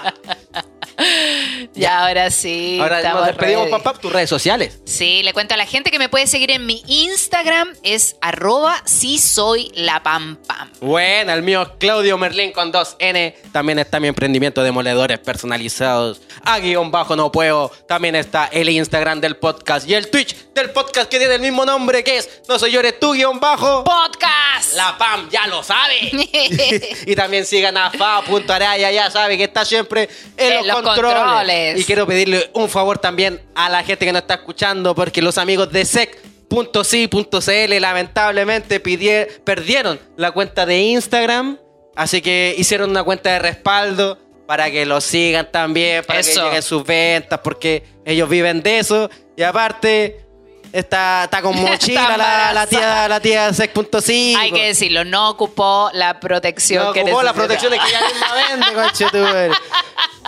Ya, 1.75 2.07
ahora 2.07 2.31
sí. 2.31 2.79
Ahora 2.81 3.03
nos 3.03 3.27
despedimos, 3.27 3.66
ready. 3.66 3.83
papá, 3.83 3.99
tus 3.99 4.12
redes 4.12 4.29
sociales. 4.29 4.81
Sí, 4.85 5.23
le 5.23 5.33
cuento 5.33 5.55
a 5.55 5.57
la 5.57 5.66
gente 5.66 5.91
que 5.91 5.99
me 5.99 6.09
puede 6.09 6.27
seguir 6.27 6.51
en 6.51 6.66
mi 6.66 6.83
Instagram, 6.87 7.75
es 7.83 8.16
arroba 8.21 8.83
si 8.85 9.18
soy 9.18 9.71
la 9.75 10.03
pam 10.03 10.37
pam. 10.47 10.71
Bueno, 10.81 11.33
el 11.33 11.43
mío 11.43 11.62
es 11.62 11.68
Claudio 11.79 12.18
Merlín 12.18 12.53
con 12.53 12.73
2N. 12.73 13.35
También 13.53 13.79
está 13.79 14.01
mi 14.01 14.09
emprendimiento 14.09 14.62
de 14.62 14.73
moledores 14.73 15.18
personalizados. 15.18 16.21
A 16.45 16.59
guion 16.59 16.91
bajo 16.91 17.16
no 17.16 17.31
puedo. 17.33 17.71
También 17.87 18.16
está 18.16 18.47
el 18.47 18.68
Instagram 18.68 19.21
del 19.21 19.37
podcast 19.37 19.89
y 19.89 19.95
el 19.95 20.11
Twitch 20.11 20.37
del 20.55 20.71
podcast 20.71 21.11
que 21.11 21.18
tiene 21.18 21.35
el 21.35 21.41
mismo 21.41 21.64
nombre 21.64 22.03
que 22.05 22.18
es 22.18 22.43
No 22.49 22.59
soy 22.59 22.73
yo, 22.73 22.81
eres 22.81 22.99
tú 22.99 23.12
guion 23.12 23.41
bajo. 23.41 23.85
Podcast. 23.85 24.75
La 24.75 24.97
PAM 24.99 25.29
ya 25.31 25.47
lo 25.47 25.62
sabe. 25.62 26.11
y 27.07 27.14
también 27.14 27.47
sigan 27.47 27.77
a 27.77 27.91
fa.araya, 27.91 28.91
ya 28.91 29.11
sabe 29.11 29.37
que 29.37 29.45
está 29.45 29.64
siempre 29.64 30.09
en, 30.37 30.53
En 30.53 30.57
los, 30.59 30.66
los 30.66 30.83
controles. 30.83 31.10
Controles. 31.15 31.81
Y 31.81 31.85
quiero 31.85 32.07
pedirle 32.07 32.51
un 32.55 32.69
favor 32.69 32.99
también 32.99 33.41
a 33.55 33.69
la 33.69 33.83
gente 33.83 34.05
que 34.07 34.13
nos 34.13 34.23
está 34.23 34.35
escuchando, 34.35 34.95
porque 34.95 35.23
los 35.23 35.39
amigos 35.39 35.71
de 35.73 35.85
sec.si.cl 35.85 37.81
lamentablemente 37.81 38.81
perdieron 38.81 40.01
la 40.17 40.33
cuenta 40.33 40.67
de 40.67 40.79
Instagram, 40.81 41.59
así 41.97 42.21
que 42.23 42.55
hicieron 42.59 42.91
una 42.91 43.03
cuenta 43.03 43.33
de 43.33 43.39
respaldo 43.39 44.19
para 44.47 44.71
que 44.71 44.85
lo 44.85 45.01
sigan 45.01 45.49
también, 45.53 46.05
para 46.05 46.19
Eso. 46.19 46.41
que 46.41 46.47
lleguen 46.47 46.63
sus 46.63 46.85
ventas, 46.85 47.39
porque 47.39 47.85
ellos 48.05 48.29
viven 48.29 48.63
de 48.63 48.81
eso. 48.81 49.09
Y 49.37 49.43
aparte, 49.43 50.25
está, 50.73 51.25
está 51.25 51.43
con 51.43 51.57
mochila 51.61 52.03
Está 52.03 52.16
la, 52.16 52.53
la 52.53 52.66
tía, 52.66 53.09
la 53.09 53.21
tía 53.21 53.53
sec.si. 53.53 54.35
Hay 54.37 54.53
que 54.53 54.66
decirlo, 54.68 55.05
no 55.05 55.31
ocupó 55.31 55.91
la 55.93 56.21
protección 56.21 56.85
No, 56.87 56.93
que 56.93 57.03
ocupó 57.03 57.23
las 57.23 57.35
necesitaba. 57.37 57.71
protecciones 57.71 57.81
que 57.81 57.89
ella 57.89 58.07
misma 58.09 58.35
vende, 58.35 58.75
conchetumare. 58.83 59.53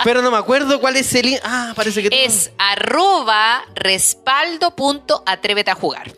Pero 0.03 0.21
no 0.21 0.31
me 0.31 0.37
acuerdo 0.37 0.79
cuál 0.79 0.95
es 0.97 1.13
el... 1.15 1.39
Ah, 1.43 1.73
parece 1.75 2.01
que... 2.01 2.09
tú- 2.09 2.15
Es 2.17 2.51
arroba 2.57 3.63
respaldo.atrévete 3.75 5.71
a 5.71 5.75
jugar. 5.75 6.11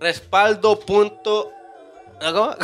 Respaldo 0.00 0.78
punto... 0.80 1.52
¿Cómo? 2.20 2.54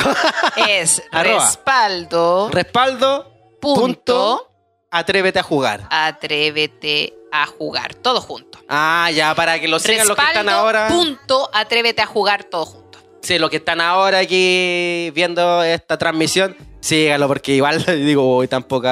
Es 0.68 1.02
Arroba. 1.12 1.44
respaldo 1.46 2.50
Respaldo 2.52 3.32
punto... 3.60 3.84
punto 3.84 4.45
Atrévete 4.90 5.38
a 5.38 5.42
jugar. 5.42 5.86
atrévete 5.90 7.14
a 7.32 7.46
jugar. 7.46 7.94
Todo 7.94 8.20
junto. 8.20 8.58
Ah, 8.68 9.10
ya, 9.12 9.34
para 9.34 9.58
que 9.60 9.68
lo 9.68 9.78
sigan 9.78 10.06
los 10.08 10.16
que 10.16 10.22
están 10.24 10.48
ahora... 10.48 10.88
punto 10.88 11.50
atrévete 11.52 12.02
a 12.02 12.06
jugar 12.06 12.44
todo 12.44 12.64
junto. 12.66 12.98
Sí, 13.22 13.38
los 13.38 13.50
que 13.50 13.56
están 13.56 13.80
ahora 13.80 14.18
aquí 14.18 15.10
viendo 15.12 15.62
esta 15.64 15.98
transmisión, 15.98 16.56
síganlo 16.80 17.26
porque 17.26 17.52
igual, 17.52 17.84
digo, 18.04 18.36
hoy. 18.36 18.48
Tan 18.48 18.62
pocos 18.62 18.84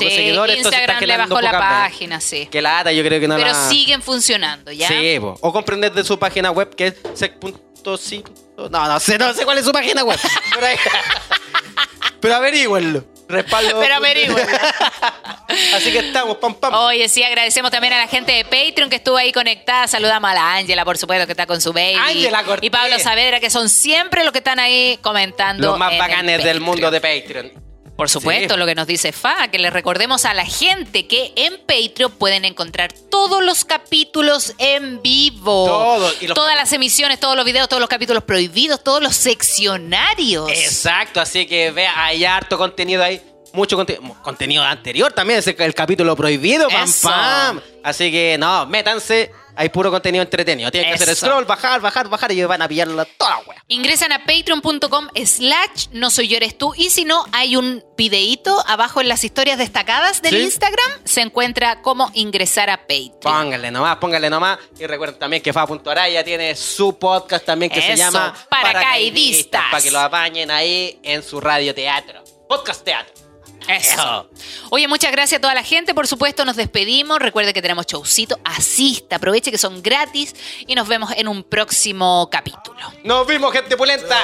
Sí, 0.00 0.10
seguidores, 0.10 0.58
entonces 0.58 0.80
Instagram 0.80 1.04
le 1.04 1.16
bajó 1.16 1.40
la 1.40 1.52
página, 1.52 2.20
sí. 2.20 2.46
Que 2.46 2.62
lata, 2.62 2.92
yo 2.92 3.02
creo 3.02 3.18
que 3.18 3.26
no 3.26 3.36
Pero 3.36 3.48
la... 3.48 3.68
siguen 3.68 4.02
funcionando, 4.02 4.70
¿ya? 4.70 4.86
Sí, 4.86 5.18
po. 5.18 5.34
o 5.40 5.52
comprender 5.52 5.92
de 5.92 6.04
su 6.04 6.18
página 6.18 6.50
web 6.50 6.74
que 6.76 6.88
es 6.88 6.94
sec.si. 7.14 8.22
No, 8.56 8.68
no 8.68 9.00
sé, 9.00 9.18
no 9.18 9.32
sé 9.32 9.44
cuál 9.44 9.58
es 9.58 9.64
su 9.64 9.72
página 9.72 10.04
web. 10.04 10.18
Pero, 12.20 12.38
pero. 12.40 13.04
Respaldo. 13.32 13.80
Pero. 13.80 13.94
Así 15.74 15.90
que 15.92 15.98
estamos, 15.98 16.36
pam, 16.36 16.54
pam. 16.54 16.74
Oye, 16.74 17.08
sí, 17.08 17.22
agradecemos 17.22 17.70
también 17.70 17.92
a 17.94 17.98
la 17.98 18.06
gente 18.06 18.32
de 18.32 18.44
Patreon 18.44 18.90
que 18.90 18.96
estuvo 18.96 19.16
ahí 19.16 19.32
conectada. 19.32 19.88
Saludamos 19.88 20.30
a 20.30 20.34
la 20.34 20.54
Ángela, 20.54 20.84
por 20.84 20.98
supuesto, 20.98 21.26
que 21.26 21.32
está 21.32 21.46
con 21.46 21.60
su 21.60 21.72
baby. 21.72 21.94
Ángela 21.94 22.44
Cortés. 22.44 22.66
Y 22.66 22.70
Pablo 22.70 22.98
Saavedra, 22.98 23.40
que 23.40 23.50
son 23.50 23.68
siempre 23.68 24.22
los 24.24 24.32
que 24.32 24.38
están 24.38 24.58
ahí 24.58 24.98
comentando. 25.02 25.66
Los 25.66 25.78
más 25.78 25.96
bacanes 25.98 26.44
del 26.44 26.60
mundo 26.60 26.90
de 26.90 27.00
Patreon. 27.00 27.71
Por 27.96 28.08
supuesto, 28.08 28.54
Sí. 28.54 28.58
lo 28.58 28.66
que 28.66 28.74
nos 28.74 28.86
dice 28.86 29.12
Fa, 29.12 29.48
que 29.48 29.58
le 29.58 29.70
recordemos 29.70 30.24
a 30.24 30.34
la 30.34 30.44
gente 30.46 31.06
que 31.06 31.32
en 31.36 31.58
Patreon 31.66 32.10
pueden 32.12 32.44
encontrar 32.44 32.92
todos 32.92 33.44
los 33.44 33.64
capítulos 33.64 34.54
en 34.58 35.02
vivo. 35.02 35.66
Todos, 35.66 36.16
Todas 36.34 36.56
las 36.56 36.72
emisiones, 36.72 37.20
todos 37.20 37.36
los 37.36 37.44
videos, 37.44 37.68
todos 37.68 37.80
los 37.80 37.90
capítulos 37.90 38.24
prohibidos, 38.24 38.82
todos 38.82 39.02
los 39.02 39.14
seccionarios. 39.16 40.50
Exacto, 40.50 41.20
así 41.20 41.46
que 41.46 41.70
vea, 41.70 41.92
hay 42.04 42.24
harto 42.24 42.56
contenido 42.58 43.02
ahí 43.04 43.20
mucho 43.52 43.76
conte- 43.76 44.00
contenido 44.22 44.62
anterior 44.62 45.12
también, 45.12 45.38
es 45.40 45.46
el, 45.46 45.74
capítulo 45.74 46.16
prohibido, 46.16 46.68
pam, 46.68 46.84
Eso. 46.84 47.08
pam. 47.08 47.60
Así 47.84 48.10
que 48.12 48.36
no, 48.38 48.64
métanse, 48.66 49.32
hay 49.56 49.68
puro 49.68 49.90
contenido 49.90 50.22
entretenido. 50.22 50.70
Tienen 50.70 50.90
que 50.90 51.02
hacer 51.02 51.14
scroll, 51.16 51.44
bajar, 51.44 51.80
bajar, 51.80 52.08
bajar 52.08 52.32
y 52.32 52.42
van 52.44 52.62
a 52.62 52.68
pillar 52.68 52.88
la- 52.88 53.04
toda 53.04 53.30
la 53.30 53.38
wea. 53.40 53.62
Ingresan 53.68 54.12
a 54.12 54.24
patreon.com 54.24 55.08
slash 55.24 55.88
no 55.92 56.10
soy 56.10 56.28
yo 56.28 56.36
eres 56.36 56.56
tú 56.56 56.72
y 56.76 56.90
si 56.90 57.04
no 57.04 57.24
hay 57.32 57.56
un 57.56 57.84
videíto 57.96 58.62
abajo 58.68 59.00
en 59.00 59.08
las 59.08 59.24
historias 59.24 59.58
destacadas 59.58 60.22
del 60.22 60.34
Sí. 60.36 60.42
Instagram 60.42 60.90
se 61.04 61.20
encuentra 61.22 61.82
cómo 61.82 62.10
ingresar 62.14 62.70
a 62.70 62.78
Patreon. 62.78 63.18
Pónganle 63.20 63.70
nomás, 63.70 63.96
pónganle 63.96 64.30
nomás. 64.30 64.58
Y 64.78 64.86
recuerden 64.86 65.18
también 65.18 65.42
que 65.42 65.52
Fa.araya 65.52 66.22
tiene 66.24 66.54
su 66.54 66.98
podcast 66.98 67.44
también 67.44 67.70
que 67.70 67.82
se 67.82 67.96
llama 67.96 68.34
Paracaidistas. 68.48 69.64
Para 69.70 69.82
que 69.82 69.90
lo 69.90 69.98
apañen 70.00 70.50
ahí 70.50 70.98
en 71.02 71.22
su 71.22 71.40
radio 71.40 71.74
teatro. 71.74 72.22
Podcast 72.48 72.84
teatro. 72.84 73.21
Eso. 73.68 74.28
Oye, 74.70 74.88
muchas 74.88 75.12
gracias 75.12 75.38
a 75.38 75.40
toda 75.40 75.54
la 75.54 75.62
gente. 75.62 75.94
Por 75.94 76.06
supuesto, 76.06 76.44
nos 76.44 76.56
despedimos. 76.56 77.18
Recuerde 77.18 77.52
que 77.52 77.62
tenemos 77.62 77.86
showcito. 77.86 78.38
Asista, 78.44 79.16
aproveche 79.16 79.50
que 79.50 79.58
son 79.58 79.82
gratis 79.82 80.34
y 80.66 80.74
nos 80.74 80.88
vemos 80.88 81.10
en 81.16 81.28
un 81.28 81.42
próximo 81.42 82.28
capítulo. 82.30 82.80
Nos 83.04 83.26
vimos, 83.26 83.52
gente 83.52 83.76
pulenta. 83.76 84.18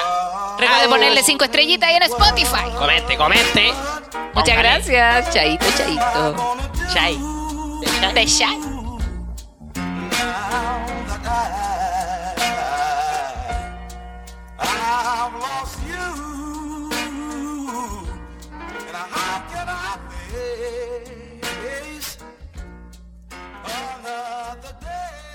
Recuerde 0.57 0.87
ponerle 0.89 1.23
cinco 1.23 1.45
estrellitas 1.45 1.89
ahí 1.89 1.95
en 1.95 2.03
Spotify. 2.03 2.69
Comente, 2.77 3.17
comente. 3.17 3.73
Muchas 4.33 4.57
gracias. 4.57 5.33
Chaito, 5.33 5.65
chaito. 5.77 6.57
Chay. 6.93 7.19
Te 8.13 8.25
chay. 8.25 8.69
I've 15.21 15.33
lost 15.33 15.79
you. 15.87 15.88
days, 20.69 22.17
another 23.65 24.75
day. 24.81 25.28